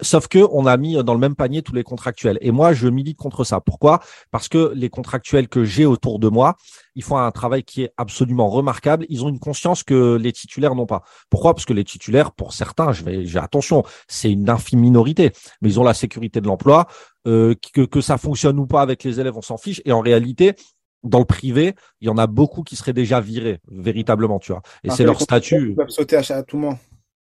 Sauf 0.00 0.28
que 0.28 0.38
on 0.50 0.64
a 0.64 0.76
mis 0.78 1.02
dans 1.04 1.12
le 1.12 1.20
même 1.20 1.34
panier 1.34 1.61
tous 1.61 1.74
les 1.74 1.82
contractuels. 1.82 2.38
Et 2.40 2.50
moi, 2.50 2.72
je 2.72 2.88
milite 2.88 3.18
contre 3.18 3.44
ça. 3.44 3.61
Pourquoi? 3.61 4.00
Parce 4.30 4.48
que 4.48 4.72
les 4.74 4.88
contractuels 4.88 5.46
que 5.46 5.62
j'ai 5.62 5.84
autour 5.84 6.18
de 6.18 6.28
moi, 6.28 6.56
ils 6.94 7.04
font 7.04 7.18
un 7.18 7.30
travail 7.30 7.62
qui 7.64 7.82
est 7.82 7.92
absolument 7.98 8.48
remarquable. 8.48 9.04
Ils 9.11 9.24
ont 9.26 9.28
une 9.28 9.38
conscience 9.38 9.82
que 9.82 10.16
les 10.16 10.32
titulaires 10.32 10.74
n'ont 10.74 10.87
pas. 10.87 11.02
Pourquoi? 11.28 11.54
Parce 11.54 11.66
que 11.66 11.74
les 11.74 11.84
titulaires, 11.84 12.32
pour 12.32 12.54
certains, 12.54 12.92
je 12.92 13.04
vais, 13.04 13.26
j'ai 13.26 13.38
attention, 13.38 13.84
c'est 14.08 14.32
une 14.32 14.48
infime 14.48 14.80
minorité, 14.80 15.32
mais 15.61 15.68
ils 15.68 15.78
ont 15.78 15.84
la 15.84 15.94
sécurité 15.94 16.40
de 16.40 16.46
l'emploi. 16.46 16.88
Euh, 17.26 17.54
que, 17.74 17.83
que 17.83 18.00
ça 18.00 18.16
fonctionne 18.16 18.59
ou 18.59 18.66
pas 18.66 18.81
avec 18.81 19.04
les 19.04 19.20
élèves, 19.20 19.37
on 19.37 19.42
s'en 19.42 19.57
fiche. 19.59 19.83
Et 19.85 19.92
en 19.92 20.00
réalité, 20.00 20.54
dans 21.02 21.18
le 21.18 21.24
privé, 21.24 21.74
il 22.00 22.07
y 22.07 22.11
en 22.11 22.18
a 22.18 22.26
beaucoup 22.26 22.62
qui 22.62 22.76
seraient 22.76 22.92
déjà 22.92 23.20
virés, 23.20 23.61
véritablement, 23.70 24.38
tu 24.38 24.52
vois. 24.52 24.62
Et 24.85 24.90
c'est 24.90 25.04
leur 25.04 25.20
statut. 25.20 25.70
Ils 25.70 25.74
peuvent 25.74 25.88
sauter 25.88 26.16
à, 26.16 26.42
tout 26.42 26.59
moment. 26.59 26.78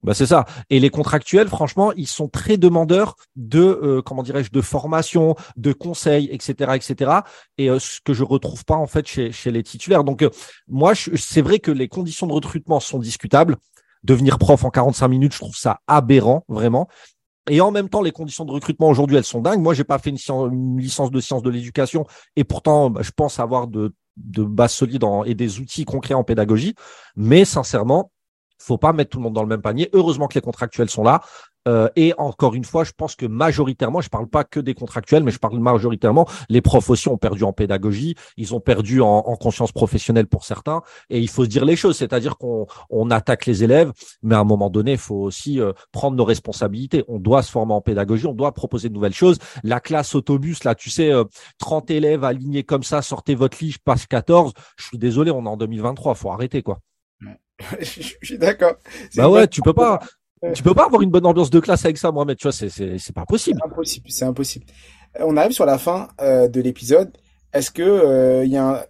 Bah 0.04 0.16
c'est 0.16 0.26
ça. 0.26 0.46
Et 0.72 0.80
les 0.80 0.90
contractuels, 0.90 1.48
franchement, 1.48 1.92
ils 1.94 2.08
sont 2.08 2.28
très 2.28 2.58
demandeurs 2.58 3.16
de 3.36 3.60
euh, 3.60 4.02
comment 4.02 4.24
dirais-je 4.24 4.50
de 4.50 4.62
formation, 4.62 5.36
de 5.58 5.74
conseils, 5.74 6.28
etc., 6.32 6.72
etc. 6.74 7.12
Et 7.60 7.70
euh, 7.70 7.78
ce 7.78 8.00
que 8.04 8.14
je 8.14 8.24
retrouve 8.24 8.66
pas 8.66 8.76
en 8.76 8.88
fait 8.88 9.08
chez, 9.08 9.32
chez 9.32 9.52
les 9.52 9.62
titulaires. 9.62 10.04
Donc 10.04 10.24
euh, 10.24 10.32
moi, 10.68 10.94
c'est 10.96 11.42
vrai 11.42 11.60
que 11.60 11.70
les 11.70 11.88
conditions 11.88 12.26
de 12.26 12.34
recrutement 12.34 12.80
sont 12.80 12.98
discutables. 12.98 13.58
Devenir 14.04 14.40
prof 14.40 14.64
en 14.64 14.72
45 14.72 15.08
minutes, 15.08 15.34
je 15.34 15.38
trouve 15.38 15.56
ça 15.56 15.82
aberrant, 15.86 16.44
vraiment. 16.48 16.88
Et 17.50 17.60
en 17.62 17.72
même 17.72 17.90
temps, 17.90 18.02
les 18.02 18.12
conditions 18.12 18.46
de 18.46 18.52
recrutement 18.52 18.90
aujourd'hui, 18.90 19.18
elles 19.18 19.24
sont 19.24 19.42
dingues. 19.42 19.62
Moi, 19.62 19.74
j'ai 19.74 19.84
pas 19.84 20.00
fait 20.00 20.12
une, 20.12 20.78
licence 20.78 21.12
de 21.12 21.20
sciences 21.20 21.44
de 21.44 21.50
l'éducation, 21.50 22.06
et 22.36 22.44
pourtant, 22.44 22.90
bah, 22.90 23.02
je 23.04 23.12
pense 23.12 23.40
avoir 23.40 23.68
de, 23.68 23.94
de 24.18 24.44
bases 24.44 24.74
solides 24.74 25.04
et 25.26 25.34
des 25.34 25.60
outils 25.60 25.86
concrets 25.86 26.14
en 26.14 26.24
pédagogie. 26.24 26.76
Mais 27.16 27.46
sincèrement, 27.46 28.12
faut 28.60 28.78
pas 28.78 28.94
mettre 28.94 29.12
tout 29.12 29.18
le 29.18 29.24
monde 29.24 29.34
dans 29.34 29.42
le 29.42 29.50
même 29.50 29.62
panier. 29.62 29.90
Heureusement 29.94 30.28
que 30.28 30.36
les 30.36 30.42
contractuels 30.42 30.90
sont 30.90 31.04
là. 31.04 31.22
Euh, 31.68 31.90
et 31.96 32.14
encore 32.18 32.56
une 32.56 32.64
fois, 32.64 32.84
je 32.84 32.92
pense 32.92 33.16
que 33.16 33.26
majoritairement, 33.26 34.02
je 34.02 34.10
parle 34.10 34.28
pas 34.28 34.44
que 34.44 34.60
des 34.60 34.74
contractuels, 34.74 35.24
mais 35.24 35.32
je 35.32 35.40
parle 35.40 35.60
majoritairement, 35.60 36.28
les 36.50 36.62
profs 36.62 36.90
aussi 36.90 37.08
ont 37.08 37.18
perdu 37.18 37.44
en 37.44 37.54
pédagogie, 37.54 38.16
ils 38.38 38.56
ont 38.56 38.60
perdu 38.60 39.02
en, 39.02 39.22
conscience 39.42 39.72
professionnelle 39.72 40.28
pour 40.28 40.46
certains, 40.46 40.82
et 41.10 41.20
il 41.20 41.30
faut 41.30 41.46
se 41.46 41.50
dire 41.50 41.66
les 41.66 41.76
choses, 41.76 41.98
c'est-à-dire 41.98 42.38
qu'on 42.38 42.68
on 42.90 43.10
attaque 43.10 43.46
les 43.46 43.64
élèves, 43.64 43.92
mais 44.22 44.36
à 44.36 44.40
un 44.40 44.44
moment 44.44 44.70
donné, 44.70 44.94
il 44.94 44.98
faut 44.98 45.16
aussi 45.16 45.60
euh, 45.60 45.74
prendre 45.92 46.16
nos 46.18 46.26
responsabilités. 46.26 47.04
On 47.08 47.20
doit 47.20 47.42
se 47.42 47.52
former 47.52 47.74
en 47.74 47.82
pédagogie, 47.82 48.28
on 48.28 48.34
doit 48.34 48.52
proposer 48.54 48.90
de 48.90 48.94
nouvelles 48.94 49.14
choses. 49.14 49.40
La 49.64 49.80
classe 49.80 50.14
autobus, 50.16 50.64
là, 50.64 50.76
tu 50.76 50.90
sais, 50.90 51.12
30 51.60 51.90
euh, 51.90 51.94
élèves 51.94 52.24
alignés 52.24 52.64
comme 52.64 52.84
ça, 52.84 53.02
sortez 53.02 53.36
votre 53.36 53.58
lige, 53.62 53.80
passe 53.80 54.06
14. 54.06 54.54
Je 54.78 54.86
suis 54.86 54.98
désolé, 54.98 55.32
on 55.32 55.46
est 55.46 55.50
en 55.50 55.58
2023, 55.58 56.16
faut 56.16 56.32
arrêter 56.32 56.62
quoi. 56.62 56.80
je 57.80 58.14
suis 58.22 58.38
d'accord. 58.38 58.74
Bah 59.16 59.30
ouais, 59.30 59.48
tu 59.48 59.62
peux 59.62 59.74
pas. 59.74 60.00
Tu 60.54 60.64
peux 60.64 60.74
pas 60.74 60.86
avoir 60.86 61.02
une 61.02 61.12
bonne 61.12 61.26
ambiance 61.26 61.52
de 61.52 61.60
classe 61.60 61.86
avec 61.86 61.98
ça, 61.98 62.12
Mohamed. 62.12 62.38
Tu 62.38 62.44
vois, 62.44 62.52
c'est 62.52 62.70
c'est 62.70 63.14
pas 63.14 63.26
possible. 63.26 63.60
C'est 63.62 63.72
impossible. 63.72 64.06
C'est 64.10 64.26
impossible. 64.26 64.66
Euh, 65.20 65.24
on 65.26 65.38
arrive 65.38 65.52
sur 65.52 65.66
la 65.66 65.78
fin 65.78 66.08
euh, 66.20 66.48
de 66.48 66.62
l'épisode. 66.62 67.16
Est-ce 67.54 67.70
que 67.70 67.82
il 67.82 67.86
euh, 67.86 68.46
y 68.46 68.58
a 68.58 68.88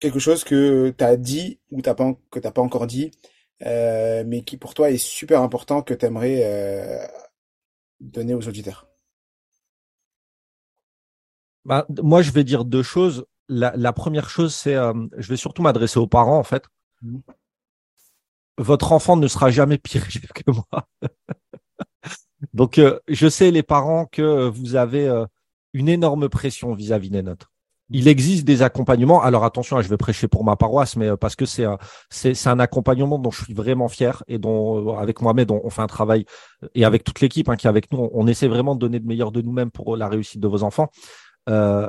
quelque 0.00 0.18
chose 0.18 0.44
que 0.44 0.90
tu 0.90 1.04
as 1.04 1.16
dit 1.16 1.60
ou 1.70 1.80
t'as 1.80 1.94
pas 1.94 2.12
que 2.30 2.38
t'as 2.38 2.50
pas 2.50 2.60
encore 2.60 2.86
dit, 2.86 3.10
mais 3.60 4.42
qui 4.44 4.58
pour 4.58 4.74
toi 4.74 4.90
est 4.90 4.98
super 4.98 5.40
important 5.40 5.80
que 5.82 5.94
tu 5.94 6.04
aimerais 6.04 7.08
donner 8.00 8.34
aux 8.34 8.46
auditeurs? 8.46 8.86
Bah, 11.64 11.86
moi, 12.02 12.22
je 12.22 12.30
vais 12.30 12.44
dire 12.44 12.64
deux 12.64 12.82
choses. 12.82 13.26
La, 13.48 13.72
la 13.76 13.92
première 13.92 14.28
chose, 14.28 14.54
c'est, 14.54 14.74
je 14.74 15.28
vais 15.28 15.36
surtout 15.36 15.62
m'adresser 15.62 15.98
aux 15.98 16.06
parents 16.06 16.38
en 16.38 16.44
fait. 16.44 16.64
Votre 18.58 18.92
enfant 18.92 19.16
ne 19.16 19.28
sera 19.28 19.50
jamais 19.50 19.78
pire 19.78 20.06
que 20.34 20.50
moi. 20.50 20.88
Donc, 22.54 22.78
euh, 22.78 22.98
je 23.08 23.28
sais, 23.28 23.50
les 23.50 23.62
parents, 23.62 24.06
que 24.06 24.48
vous 24.48 24.76
avez 24.76 25.06
euh, 25.08 25.24
une 25.72 25.88
énorme 25.88 26.28
pression 26.28 26.74
vis-à-vis 26.74 27.10
des 27.10 27.22
notes. 27.22 27.46
Il 27.90 28.08
existe 28.08 28.44
des 28.44 28.62
accompagnements. 28.62 29.22
Alors 29.22 29.44
attention, 29.44 29.76
hein, 29.76 29.82
je 29.82 29.88
vais 29.88 29.96
prêcher 29.96 30.26
pour 30.26 30.42
ma 30.42 30.56
paroisse, 30.56 30.96
mais 30.96 31.06
euh, 31.06 31.16
parce 31.16 31.36
que 31.36 31.46
c'est 31.46 31.64
c'est 32.10 32.48
un 32.48 32.58
accompagnement 32.58 33.18
dont 33.18 33.30
je 33.30 33.44
suis 33.44 33.54
vraiment 33.54 33.86
fier 33.86 34.24
et 34.26 34.38
dont 34.38 34.96
avec 34.98 35.22
Mohamed 35.22 35.52
on, 35.52 35.60
on 35.62 35.70
fait 35.70 35.82
un 35.82 35.86
travail 35.86 36.24
et 36.74 36.84
avec 36.84 37.04
toute 37.04 37.20
l'équipe 37.20 37.48
hein, 37.48 37.54
qui 37.54 37.68
est 37.68 37.70
avec 37.70 37.92
nous, 37.92 38.10
on, 38.12 38.26
essaie 38.26 38.48
vraiment 38.48 38.74
de 38.74 38.80
donner 38.80 38.98
le 38.98 39.04
meilleur 39.04 39.30
de 39.30 39.40
nous-mêmes 39.40 39.70
pour 39.70 39.96
la 39.96 40.08
réussite 40.08 40.40
de 40.40 40.48
vos 40.48 40.64
enfants. 40.64 40.90
Euh, 41.48 41.88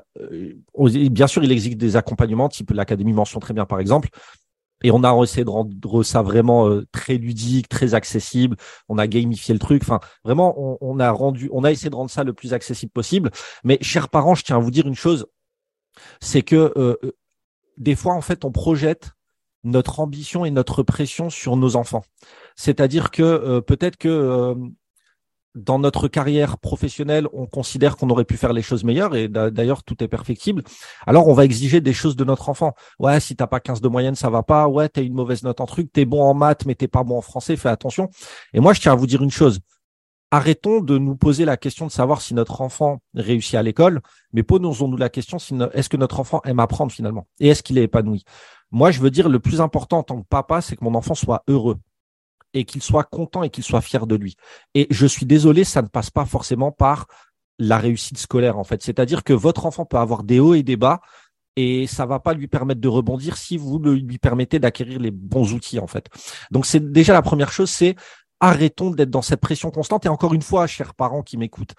bien 0.78 1.26
sûr, 1.26 1.44
il 1.44 1.52
existe 1.52 1.78
des 1.78 1.96
accompagnements 1.96 2.48
type 2.48 2.70
l'académie 2.72 3.14
mention 3.14 3.40
très 3.40 3.56
bien 3.56 3.66
par 3.66 3.80
exemple, 3.80 4.10
et 4.84 4.92
on 4.92 5.04
a 5.04 5.24
essayé 5.24 5.44
de 5.44 5.50
rendre 5.50 6.04
ça 6.04 6.22
vraiment 6.22 6.70
euh, 6.70 6.86
très 6.92 7.18
ludique, 7.18 7.68
très 7.68 7.94
accessible. 7.94 8.58
On 8.90 8.98
a 8.98 9.08
gamifié 9.08 9.54
le 9.54 9.60
truc. 9.60 9.82
Enfin, 9.84 10.00
vraiment, 10.24 10.54
on, 10.58 10.78
on, 10.82 11.00
a 11.00 11.10
rendu, 11.12 11.50
on 11.52 11.64
a 11.64 11.72
essayé 11.72 11.90
de 11.90 11.96
rendre 11.96 12.12
ça 12.12 12.24
le 12.24 12.34
plus 12.34 12.54
accessible 12.54 12.92
possible. 12.92 13.32
Mais 13.64 13.80
chers 13.82 14.10
parents, 14.10 14.36
je 14.36 14.44
tiens 14.44 14.58
à 14.58 14.60
vous 14.60 14.72
dire 14.72 14.88
une 14.88 14.96
chose, 14.96 15.26
c'est 16.22 16.44
que 16.44 16.74
euh, 16.78 16.96
euh, 17.04 17.12
des 17.78 17.96
fois, 17.96 18.14
en 18.14 18.22
fait, 18.22 18.46
on 18.46 18.52
projette 18.52 19.12
notre 19.64 20.00
ambition 20.00 20.46
et 20.46 20.52
notre 20.52 20.84
pression 20.84 21.30
sur 21.30 21.58
nos 21.58 21.76
enfants. 21.76 22.04
C'est-à-dire 22.56 23.12
que 23.12 23.60
peut-être 23.60 23.98
que 23.98 24.56
dans 25.58 25.80
notre 25.80 26.08
carrière 26.08 26.58
professionnelle, 26.58 27.28
on 27.34 27.46
considère 27.46 27.98
qu'on 27.98 28.10
aurait 28.10 28.26
pu 28.26 28.38
faire 28.38 28.54
les 28.54 28.62
choses 28.62 28.84
meilleures 28.84 29.16
et 29.16 29.28
d'ailleurs 29.28 29.84
tout 29.84 30.04
est 30.04 30.08
perfectible. 30.08 30.64
Alors 31.06 31.28
on 31.28 31.34
va 31.34 31.44
exiger 31.46 31.82
des 31.82 31.94
choses 31.94 32.16
de 32.16 32.24
notre 32.24 32.50
enfant. 32.50 32.74
Ouais, 33.00 33.20
si 33.20 33.36
t'as 33.36 33.48
pas 33.48 33.60
15 33.60 33.82
de 33.82 33.88
moyenne, 33.88 34.16
ça 34.16 34.30
va 34.30 34.44
pas. 34.44 34.68
Ouais, 34.68 34.88
t'as 34.88 35.02
une 35.02 35.14
mauvaise 35.14 35.44
note 35.44 35.60
en 35.60 35.66
truc. 35.66 35.92
T'es 35.92 36.06
bon 36.06 36.22
en 36.22 36.34
maths, 36.34 36.66
mais 36.66 36.76
t'es 36.76 36.88
pas 36.88 37.04
bon 37.04 37.18
en 37.18 37.22
français. 37.22 37.56
Fais 37.56 37.70
attention. 37.70 38.10
Et 38.54 38.60
moi, 38.60 38.74
je 38.74 38.82
tiens 38.82 38.94
à 38.94 38.96
vous 38.96 39.08
dire 39.08 39.24
une 39.24 39.32
chose. 39.32 39.60
Arrêtons 40.30 40.82
de 40.82 40.98
nous 40.98 41.16
poser 41.16 41.46
la 41.46 41.56
question 41.56 41.88
de 41.88 41.92
savoir 41.92 42.22
si 42.22 42.34
notre 42.34 42.60
enfant 42.62 43.00
réussit 43.14 43.56
à 43.56 43.64
l'école, 43.64 44.02
mais 44.34 44.44
posons-nous 44.44 44.98
la 44.98 45.10
question 45.10 45.40
si 45.40 45.56
est-ce 45.74 45.88
que 45.88 45.96
notre 45.96 46.20
enfant 46.20 46.42
aime 46.44 46.60
apprendre 46.60 46.92
finalement? 46.92 47.28
Et 47.40 47.48
est-ce 47.48 47.64
qu'il 47.64 47.78
est 47.78 47.84
épanoui? 47.84 48.26
Moi, 48.70 48.92
je 48.92 49.00
veux 49.00 49.10
dire 49.10 49.30
le 49.30 49.40
plus 49.40 49.62
important 49.62 50.00
en 50.00 50.04
tant 50.04 50.22
que 50.22 50.28
papa, 50.28 50.60
c'est 50.60 50.76
que 50.76 50.84
mon 50.84 50.96
enfant 50.96 51.16
soit 51.16 51.44
heureux 51.48 51.78
et 52.58 52.66
qu'il 52.66 52.82
soit 52.82 53.04
content 53.04 53.44
et 53.44 53.50
qu'il 53.50 53.64
soit 53.64 53.82
fier 53.82 54.08
de 54.08 54.16
lui. 54.16 54.36
Et 54.74 54.88
je 54.90 55.06
suis 55.06 55.26
désolé, 55.26 55.64
ça 55.64 55.82
ne 55.82 55.88
passe 55.88 56.10
pas 56.10 56.26
forcément 56.26 56.72
par 56.72 57.08
la 57.60 57.78
réussite 57.78 58.18
scolaire 58.18 58.58
en 58.58 58.64
fait. 58.64 58.82
C'est-à-dire 58.82 59.24
que 59.24 59.34
votre 59.34 59.66
enfant 59.66 59.86
peut 59.86 59.98
avoir 59.98 60.24
des 60.24 60.40
hauts 60.40 60.54
et 60.54 60.64
des 60.64 60.76
bas 60.76 61.02
et 61.56 61.88
ça 61.88 62.06
va 62.06 62.20
pas 62.20 62.34
lui 62.34 62.48
permettre 62.48 62.82
de 62.82 62.88
rebondir 62.88 63.38
si 63.38 63.58
vous 63.58 63.80
lui 63.80 64.18
permettez 64.18 64.60
d'acquérir 64.60 65.00
les 65.00 65.12
bons 65.12 65.54
outils 65.54 65.80
en 65.80 65.88
fait. 65.88 66.08
Donc 66.52 66.66
c'est 66.66 66.92
déjà 66.92 67.14
la 67.14 67.22
première 67.22 67.52
chose, 67.52 67.70
c'est 67.70 67.96
arrêtons 68.40 68.92
d'être 68.92 69.10
dans 69.10 69.24
cette 69.24 69.42
pression 69.42 69.72
constante. 69.72 70.06
Et 70.06 70.10
encore 70.10 70.34
une 70.34 70.42
fois, 70.42 70.68
chers 70.68 70.94
parents 70.94 71.24
qui 71.24 71.38
m'écoutent, 71.38 71.74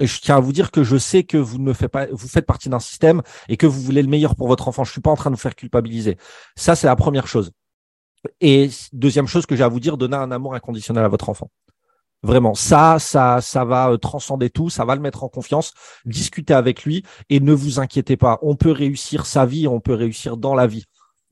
je 0.00 0.20
tiens 0.20 0.36
à 0.36 0.40
vous 0.40 0.52
dire 0.52 0.70
que 0.70 0.82
je 0.82 0.96
sais 0.96 1.24
que 1.24 1.36
vous 1.36 1.58
ne 1.58 1.72
faites 1.72 1.90
pas, 1.90 2.06
vous 2.10 2.28
faites 2.28 2.46
partie 2.46 2.68
d'un 2.68 2.78
système 2.78 3.22
et 3.48 3.56
que 3.56 3.66
vous 3.66 3.80
voulez 3.80 4.02
le 4.02 4.08
meilleur 4.08 4.34
pour 4.34 4.48
votre 4.48 4.68
enfant. 4.68 4.84
Je 4.84 4.92
suis 4.92 5.00
pas 5.00 5.10
en 5.10 5.16
train 5.16 5.30
de 5.30 5.36
vous 5.36 5.40
faire 5.40 5.56
culpabiliser. 5.56 6.16
Ça, 6.56 6.74
c'est 6.74 6.86
la 6.86 6.96
première 6.96 7.26
chose. 7.26 7.50
Et 8.40 8.70
deuxième 8.92 9.26
chose 9.26 9.46
que 9.46 9.56
j'ai 9.56 9.64
à 9.64 9.68
vous 9.68 9.80
dire, 9.80 9.96
donner 9.96 10.16
un 10.16 10.30
amour 10.30 10.54
inconditionnel 10.54 11.04
à 11.04 11.08
votre 11.08 11.28
enfant. 11.28 11.50
Vraiment, 12.22 12.54
ça, 12.54 12.98
ça, 12.98 13.40
ça 13.40 13.64
va 13.64 13.90
euh, 13.90 13.96
transcender 13.96 14.50
tout, 14.50 14.68
ça 14.68 14.84
va 14.84 14.94
le 14.94 15.00
mettre 15.00 15.24
en 15.24 15.28
confiance. 15.28 15.72
Discutez 16.04 16.52
avec 16.52 16.84
lui 16.84 17.02
et 17.30 17.40
ne 17.40 17.52
vous 17.52 17.80
inquiétez 17.80 18.18
pas. 18.18 18.38
On 18.42 18.56
peut 18.56 18.72
réussir 18.72 19.24
sa 19.24 19.46
vie, 19.46 19.66
on 19.66 19.80
peut 19.80 19.94
réussir 19.94 20.36
dans 20.36 20.54
la 20.54 20.66
vie. 20.66 20.84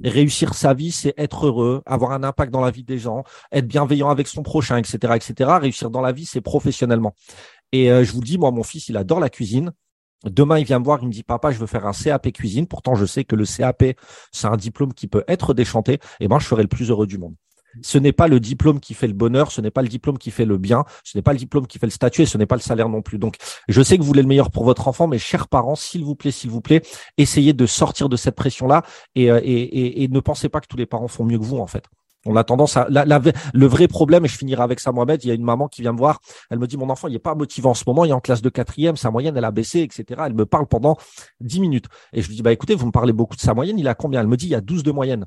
réussir 0.02 0.54
sa 0.54 0.74
vie, 0.74 0.92
c'est 0.92 1.12
être 1.18 1.46
heureux, 1.46 1.82
avoir 1.84 2.12
un 2.12 2.22
impact 2.22 2.52
dans 2.52 2.60
la 2.62 2.70
vie 2.70 2.84
des 2.84 2.98
gens, 2.98 3.24
être 3.52 3.66
bienveillant 3.66 4.08
avec 4.10 4.28
son 4.28 4.42
prochain, 4.42 4.78
etc., 4.78 5.14
etc. 5.16 5.58
Réussir 5.60 5.90
dans 5.90 6.00
la 6.00 6.12
vie, 6.12 6.24
c'est 6.24 6.40
professionnellement. 6.40 7.14
Et 7.72 7.90
euh, 7.90 8.04
je 8.04 8.12
vous 8.12 8.22
dis, 8.22 8.38
moi, 8.38 8.50
mon 8.50 8.62
fils, 8.62 8.88
il 8.88 8.96
adore 8.96 9.20
la 9.20 9.28
cuisine. 9.28 9.72
Demain, 10.24 10.58
il 10.58 10.64
vient 10.64 10.78
me 10.80 10.84
voir, 10.84 10.98
il 11.02 11.08
me 11.08 11.12
dit 11.12 11.22
papa, 11.22 11.52
je 11.52 11.58
veux 11.58 11.66
faire 11.66 11.86
un 11.86 11.92
CAP 11.92 12.32
cuisine. 12.32 12.66
Pourtant, 12.66 12.94
je 12.94 13.06
sais 13.06 13.24
que 13.24 13.36
le 13.36 13.44
CAP, 13.44 13.84
c'est 14.32 14.46
un 14.46 14.56
diplôme 14.56 14.92
qui 14.92 15.06
peut 15.06 15.24
être 15.28 15.54
déchanté. 15.54 15.94
Et 15.94 15.98
eh 16.20 16.28
ben, 16.28 16.38
je 16.38 16.46
serai 16.46 16.62
le 16.62 16.68
plus 16.68 16.90
heureux 16.90 17.06
du 17.06 17.18
monde. 17.18 17.34
Ce 17.82 17.98
n'est 17.98 18.12
pas 18.12 18.28
le 18.28 18.40
diplôme 18.40 18.80
qui 18.80 18.94
fait 18.94 19.06
le 19.06 19.12
bonheur, 19.12 19.52
ce 19.52 19.60
n'est 19.60 19.70
pas 19.70 19.82
le 19.82 19.88
diplôme 19.88 20.18
qui 20.18 20.30
fait 20.30 20.44
le 20.44 20.58
bien, 20.58 20.84
ce 21.04 21.16
n'est 21.16 21.22
pas 21.22 21.32
le 21.32 21.38
diplôme 21.38 21.66
qui 21.66 21.78
fait 21.78 21.86
le 21.86 21.92
statut 21.92 22.22
et 22.22 22.26
ce 22.26 22.38
n'est 22.38 22.46
pas 22.46 22.56
le 22.56 22.62
salaire 22.62 22.88
non 22.88 23.02
plus. 23.02 23.18
Donc, 23.18 23.36
je 23.68 23.82
sais 23.82 23.96
que 23.96 24.02
vous 24.02 24.08
voulez 24.08 24.22
le 24.22 24.28
meilleur 24.28 24.50
pour 24.50 24.64
votre 24.64 24.88
enfant, 24.88 25.06
mais 25.06 25.18
chers 25.18 25.48
parents, 25.48 25.74
s'il 25.74 26.04
vous 26.04 26.16
plaît, 26.16 26.30
s'il 26.30 26.50
vous 26.50 26.60
plaît, 26.60 26.82
essayez 27.18 27.52
de 27.52 27.66
sortir 27.66 28.08
de 28.08 28.16
cette 28.16 28.34
pression-là 28.34 28.82
et, 29.14 29.30
euh, 29.30 29.40
et, 29.42 30.08
ne 30.08 30.20
pensez 30.20 30.48
pas 30.48 30.60
que 30.60 30.66
tous 30.66 30.76
les 30.76 30.86
parents 30.86 31.08
font 31.08 31.24
mieux 31.24 31.38
que 31.38 31.44
vous, 31.44 31.58
en 31.58 31.66
fait. 31.66 31.84
On 32.28 32.36
a 32.36 32.44
tendance 32.44 32.76
à 32.76 32.86
le 32.90 33.66
vrai 33.66 33.88
problème, 33.88 34.26
et 34.26 34.28
je 34.28 34.36
finirai 34.36 34.62
avec 34.62 34.80
ça, 34.80 34.92
Mohamed. 34.92 35.24
Il 35.24 35.28
y 35.28 35.30
a 35.30 35.34
une 35.34 35.44
maman 35.44 35.66
qui 35.66 35.80
vient 35.80 35.94
me 35.94 35.98
voir. 35.98 36.20
Elle 36.50 36.58
me 36.58 36.66
dit 36.66 36.76
mon 36.76 36.90
enfant, 36.90 37.08
il 37.08 37.12
n'est 37.12 37.18
pas 37.18 37.34
motivé 37.34 37.66
en 37.66 37.72
ce 37.72 37.84
moment. 37.86 38.04
Il 38.04 38.10
est 38.10 38.14
en 38.14 38.20
classe 38.20 38.42
de 38.42 38.50
quatrième, 38.50 38.98
sa 38.98 39.10
moyenne 39.10 39.34
elle 39.34 39.46
a 39.46 39.50
baissé, 39.50 39.80
etc. 39.80 40.24
Elle 40.26 40.34
me 40.34 40.44
parle 40.44 40.66
pendant 40.66 40.98
dix 41.40 41.58
minutes. 41.58 41.86
Et 42.12 42.20
je 42.20 42.28
lui 42.28 42.36
dis 42.36 42.42
bah 42.42 42.52
écoutez, 42.52 42.74
vous 42.74 42.84
me 42.84 42.92
parlez 42.92 43.14
beaucoup 43.14 43.34
de 43.34 43.40
sa 43.40 43.54
moyenne. 43.54 43.78
Il 43.78 43.88
a 43.88 43.94
combien? 43.94 44.20
Elle 44.20 44.26
me 44.26 44.36
dit 44.36 44.44
il 44.44 44.50
y 44.50 44.54
a 44.54 44.60
12 44.60 44.82
de 44.82 44.92
moyenne. 44.92 45.24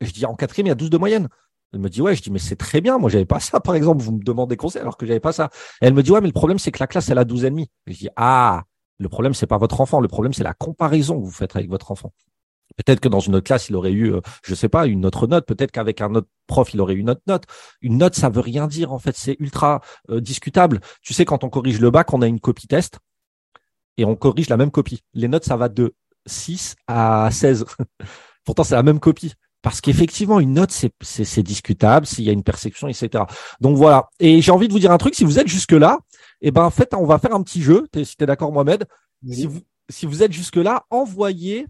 Je 0.00 0.10
dis 0.10 0.26
en 0.26 0.34
quatrième 0.34 0.66
il 0.66 0.70
y 0.70 0.72
a 0.72 0.74
12 0.74 0.90
de 0.90 0.98
moyenne. 0.98 1.28
Elle 1.72 1.78
me 1.78 1.88
dit 1.88 2.02
ouais, 2.02 2.16
je 2.16 2.22
dis 2.22 2.32
mais 2.32 2.40
c'est 2.40 2.56
très 2.56 2.80
bien. 2.80 2.98
Moi 2.98 3.08
j'avais 3.08 3.24
pas 3.24 3.38
ça 3.38 3.60
par 3.60 3.76
exemple. 3.76 4.02
Vous 4.02 4.10
me 4.10 4.22
demandez 4.24 4.56
conseil 4.56 4.82
alors 4.82 4.96
que 4.96 5.06
j'avais 5.06 5.20
pas 5.20 5.32
ça. 5.32 5.50
elle 5.80 5.94
me 5.94 6.02
dit 6.02 6.10
ouais 6.10 6.20
mais 6.20 6.26
le 6.26 6.32
problème 6.32 6.58
c'est 6.58 6.72
que 6.72 6.80
la 6.80 6.88
classe 6.88 7.08
elle 7.08 7.18
a 7.18 7.24
12 7.24 7.44
et 7.44 7.50
demi. 7.50 7.70
Je 7.86 7.96
dis 7.96 8.08
ah 8.16 8.64
le 8.98 9.08
problème 9.08 9.32
c'est 9.32 9.46
pas 9.46 9.58
votre 9.58 9.80
enfant. 9.80 10.00
Le 10.00 10.08
problème 10.08 10.32
c'est 10.32 10.44
la 10.44 10.54
comparaison 10.54 11.20
que 11.20 11.24
vous 11.24 11.30
faites 11.30 11.54
avec 11.54 11.70
votre 11.70 11.92
enfant. 11.92 12.12
Peut-être 12.76 13.00
que 13.00 13.08
dans 13.08 13.20
une 13.20 13.34
autre 13.34 13.46
classe, 13.46 13.68
il 13.68 13.76
aurait 13.76 13.92
eu, 13.92 14.12
euh, 14.12 14.20
je 14.44 14.54
sais 14.54 14.68
pas, 14.68 14.86
une 14.86 15.06
autre 15.06 15.26
note. 15.26 15.46
Peut-être 15.46 15.72
qu'avec 15.72 16.00
un 16.00 16.14
autre 16.14 16.28
prof, 16.46 16.72
il 16.74 16.80
aurait 16.80 16.94
eu 16.94 16.98
une 16.98 17.10
autre 17.10 17.22
note. 17.26 17.44
Une 17.80 17.98
note, 17.98 18.14
ça 18.14 18.28
veut 18.28 18.40
rien 18.40 18.66
dire. 18.66 18.92
En 18.92 18.98
fait, 18.98 19.16
c'est 19.16 19.36
ultra 19.40 19.80
euh, 20.10 20.20
discutable. 20.20 20.80
Tu 21.02 21.14
sais, 21.14 21.24
quand 21.24 21.42
on 21.44 21.48
corrige 21.48 21.80
le 21.80 21.90
bac, 21.90 22.12
on 22.12 22.22
a 22.22 22.26
une 22.26 22.40
copie 22.40 22.66
test 22.66 22.98
et 23.96 24.04
on 24.04 24.14
corrige 24.14 24.48
la 24.48 24.56
même 24.56 24.70
copie. 24.70 25.02
Les 25.14 25.28
notes, 25.28 25.44
ça 25.44 25.56
va 25.56 25.68
de 25.68 25.94
6 26.26 26.76
à 26.86 27.28
16. 27.30 27.64
Pourtant, 28.44 28.64
c'est 28.64 28.74
la 28.74 28.82
même 28.82 29.00
copie. 29.00 29.32
Parce 29.62 29.80
qu'effectivement, 29.80 30.38
une 30.38 30.52
note, 30.52 30.70
c'est, 30.70 31.42
discutable 31.42 32.06
s'il 32.06 32.24
y 32.24 32.30
a 32.30 32.32
une 32.32 32.44
perception, 32.44 32.86
etc. 32.86 33.24
Donc 33.60 33.76
voilà. 33.76 34.10
Et 34.20 34.40
j'ai 34.40 34.52
envie 34.52 34.68
de 34.68 34.72
vous 34.72 34.78
dire 34.78 34.92
un 34.92 34.98
truc. 34.98 35.14
Si 35.14 35.24
vous 35.24 35.40
êtes 35.40 35.48
jusque 35.48 35.72
là, 35.72 35.98
eh 36.40 36.52
ben 36.52 36.62
en 36.62 36.70
fait, 36.70 36.94
on 36.94 37.04
va 37.04 37.18
faire 37.18 37.34
un 37.34 37.42
petit 37.42 37.62
jeu. 37.62 37.84
si 38.04 38.16
t'es 38.16 38.26
d'accord, 38.26 38.52
Mohamed. 38.52 38.84
Si 39.28 39.46
vous, 39.46 39.62
si 39.88 40.06
vous 40.06 40.22
êtes 40.22 40.32
jusque 40.32 40.56
là, 40.56 40.84
envoyez 40.90 41.66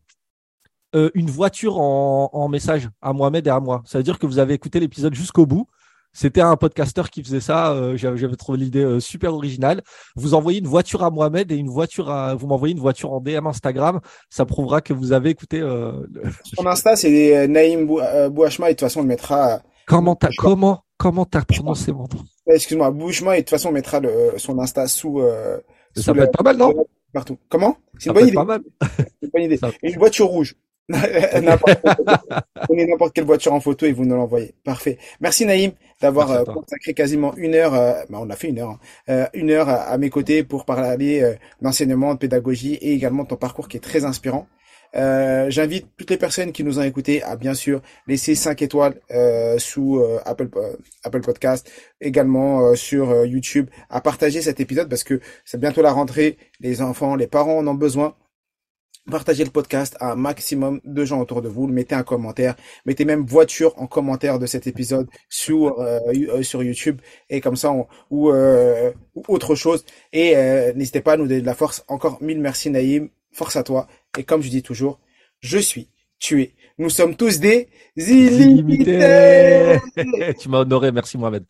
euh, 0.95 1.11
une 1.15 1.31
voiture 1.31 1.79
en, 1.79 2.31
en 2.33 2.49
message 2.49 2.89
à 3.03 3.13
Mohamed 3.13 3.47
et 3.47 3.51
à 3.51 3.61
moi. 3.61 3.83
Ça 3.87 3.99
veut 3.99 4.05
dire 4.05 4.19
que 4.19 4.27
vous 4.27 4.39
avez 4.39 4.55
écouté 4.55 4.81
l'épisode 4.81 5.15
jusqu'au 5.15 5.47
bout. 5.47 5.67
C'était 6.13 6.41
un 6.41 6.57
podcasteur 6.57 7.11
qui 7.11 7.23
faisait 7.23 7.41
ça. 7.41 7.73
Euh, 7.73 7.97
j'avais, 7.97 8.37
trouvé 8.37 8.57
l'idée 8.59 8.83
euh, 8.83 9.01
super 9.01 9.35
originale. 9.35 9.83
Vous 10.15 10.33
envoyez 10.33 10.61
une 10.61 10.67
voiture 10.67 11.03
à 11.05 11.11
Mohamed 11.11 11.53
et 11.53 11.57
une 11.57 11.69
voiture 11.69 12.09
à. 12.11 12.35
Vous 12.35 12.47
m'envoyez 12.47 12.75
une 12.75 12.81
voiture 12.81 13.13
en 13.13 13.21
DM 13.21 13.47
Instagram. 13.47 14.01
Ça 14.31 14.47
prouvera 14.47 14.81
que 14.81 14.95
vous 14.95 15.13
avez 15.13 15.29
écouté. 15.31 15.59
Le- 15.61 16.09
Son 16.57 16.67
Insta, 16.67 16.97
c'est 16.97 17.47
Naïm 17.49 17.87
Bou- 17.87 18.01
Bouachma, 18.31 18.71
et 18.71 18.73
de 18.73 18.77
toute 18.79 18.87
façon, 18.89 19.01
on 19.01 19.03
le 19.03 19.09
mettra. 19.09 19.61
Comment 19.87 20.17
t'as 20.17 20.31
comment 20.39 20.85
comment 20.97 21.27
t'as 21.27 21.43
prononcé 21.43 21.93
mon 21.93 22.05
nom? 22.05 22.25
Excuse-moi, 22.47 22.91
Bouachma, 22.93 23.37
et 23.37 23.41
de 23.41 23.45
toute 23.45 23.51
façon, 23.51 23.69
on 23.69 23.73
mettra 23.73 24.01
le, 24.01 24.33
son 24.39 24.59
Insta 24.59 24.87
sous. 24.87 25.21
Ça 25.95 26.13
peut 26.15 26.21
le- 26.21 26.25
être 26.25 26.33
pas 26.33 26.45
mal, 26.45 26.57
non? 26.57 26.73
Partout. 27.13 27.37
Comment? 27.51 27.77
C'est 27.99 28.09
une 28.09 28.15
bonne 28.15 28.29
idée. 28.29 28.37
C'est 28.97 29.07
une 29.23 29.31
bonne 29.33 29.43
idée. 29.43 29.61
Une 29.83 29.99
voiture 29.99 30.27
rouge. 30.27 30.55
N'importe- 31.43 31.81
Prenez 32.63 32.87
n'importe 32.87 33.13
quelle 33.15 33.25
voiture 33.25 33.53
en 33.53 33.61
photo 33.61 33.87
et 33.87 33.93
vous 33.93 34.05
nous 34.05 34.15
l'envoyez. 34.17 34.55
Parfait. 34.65 34.99
Merci 35.21 35.45
Naïm 35.47 35.73
d'avoir 36.01 36.31
euh, 36.31 36.45
consacré 36.45 36.95
quasiment 36.95 37.35
une 37.37 37.55
heure, 37.55 37.75
euh, 37.75 37.95
bah, 38.11 38.19
on 38.21 38.29
a 38.31 38.37
fait 38.37 38.49
une 38.49 38.59
heure, 38.59 38.71
hein, 38.71 38.81
euh, 39.09 39.27
une 39.35 39.51
heure 39.51 39.69
à, 39.69 39.75
à 39.83 39.99
mes 39.99 40.11
côtés 40.11 40.45
pour 40.45 40.65
parler 40.65 41.37
d'enseignement, 41.61 42.15
de 42.15 42.19
pédagogie 42.19 42.75
et 42.75 42.93
également 42.93 43.23
de 43.25 43.29
ton 43.29 43.37
parcours 43.37 43.69
qui 43.69 43.77
est 43.79 43.81
très 43.81 44.05
inspirant. 44.05 44.47
J'invite 44.95 45.89
toutes 45.99 46.09
les 46.11 46.17
personnes 46.17 46.53
qui 46.53 46.65
nous 46.65 46.79
ont 46.79 46.83
écoutés 46.83 47.23
à 47.23 47.37
bien 47.37 47.53
sûr 47.53 47.83
laisser 48.07 48.35
5 48.35 48.63
étoiles 48.63 48.95
sous 49.59 50.03
Apple 50.25 50.49
Apple 51.05 51.21
Podcast, 51.21 51.71
également 52.01 52.75
sur 52.75 53.27
YouTube, 53.27 53.69
à 53.91 54.01
partager 54.01 54.41
cet 54.41 54.59
épisode 54.61 54.89
parce 54.89 55.05
que 55.05 55.21
c'est 55.45 55.61
bientôt 55.61 55.83
la 55.83 55.93
rentrée, 55.93 56.39
les 56.61 56.81
enfants, 56.81 57.15
les 57.15 57.27
parents 57.27 57.59
en 57.59 57.67
ont 57.67 57.75
besoin. 57.75 58.15
Partagez 59.11 59.45
le 59.45 59.51
podcast 59.51 59.97
à 60.01 60.13
un 60.13 60.17
maximum 60.17 60.81
de 60.85 61.05
gens 61.05 61.21
autour 61.21 61.41
de 61.41 61.49
vous. 61.49 61.67
Mettez 61.69 61.95
un 61.95 62.03
commentaire. 62.03 62.57
Mettez 62.87 63.05
même 63.05 63.25
voiture 63.25 63.73
en 63.81 63.87
commentaire 63.87 64.39
de 64.41 64.47
cet 64.47 64.67
épisode 64.67 65.07
sur 65.29 65.79
euh, 65.81 66.01
you- 66.13 66.31
euh, 66.31 66.43
sur 66.43 66.63
YouTube 66.63 67.01
et 67.31 67.41
comme 67.41 67.55
ça 67.57 67.71
on- 67.71 67.87
ou, 68.11 68.31
euh, 68.31 68.91
ou 69.15 69.23
autre 69.29 69.55
chose. 69.55 69.85
Et 70.13 70.37
euh, 70.37 70.73
n'hésitez 70.75 71.01
pas 71.01 71.13
à 71.13 71.17
nous 71.17 71.29
donner 71.29 71.41
de 71.41 71.47
la 71.47 71.55
force. 71.55 71.85
Encore 71.89 72.19
mille 72.21 72.41
merci 72.41 72.69
Naïm. 72.71 73.09
Force 73.33 73.55
à 73.57 73.63
toi. 73.63 73.87
Et 74.19 74.25
comme 74.25 74.43
je 74.43 74.49
dis 74.49 74.63
toujours, 74.63 74.99
je 75.41 75.59
suis, 75.59 75.89
tu 76.19 76.43
es. 76.43 76.53
Nous 76.79 76.91
sommes 76.91 77.15
tous 77.17 77.39
des 77.39 77.69
illimités. 77.97 78.95
Illimité. 78.99 80.35
tu 80.41 80.49
m'as 80.49 80.59
honoré. 80.61 80.91
Merci 80.91 81.17
Mohamed. 81.17 81.45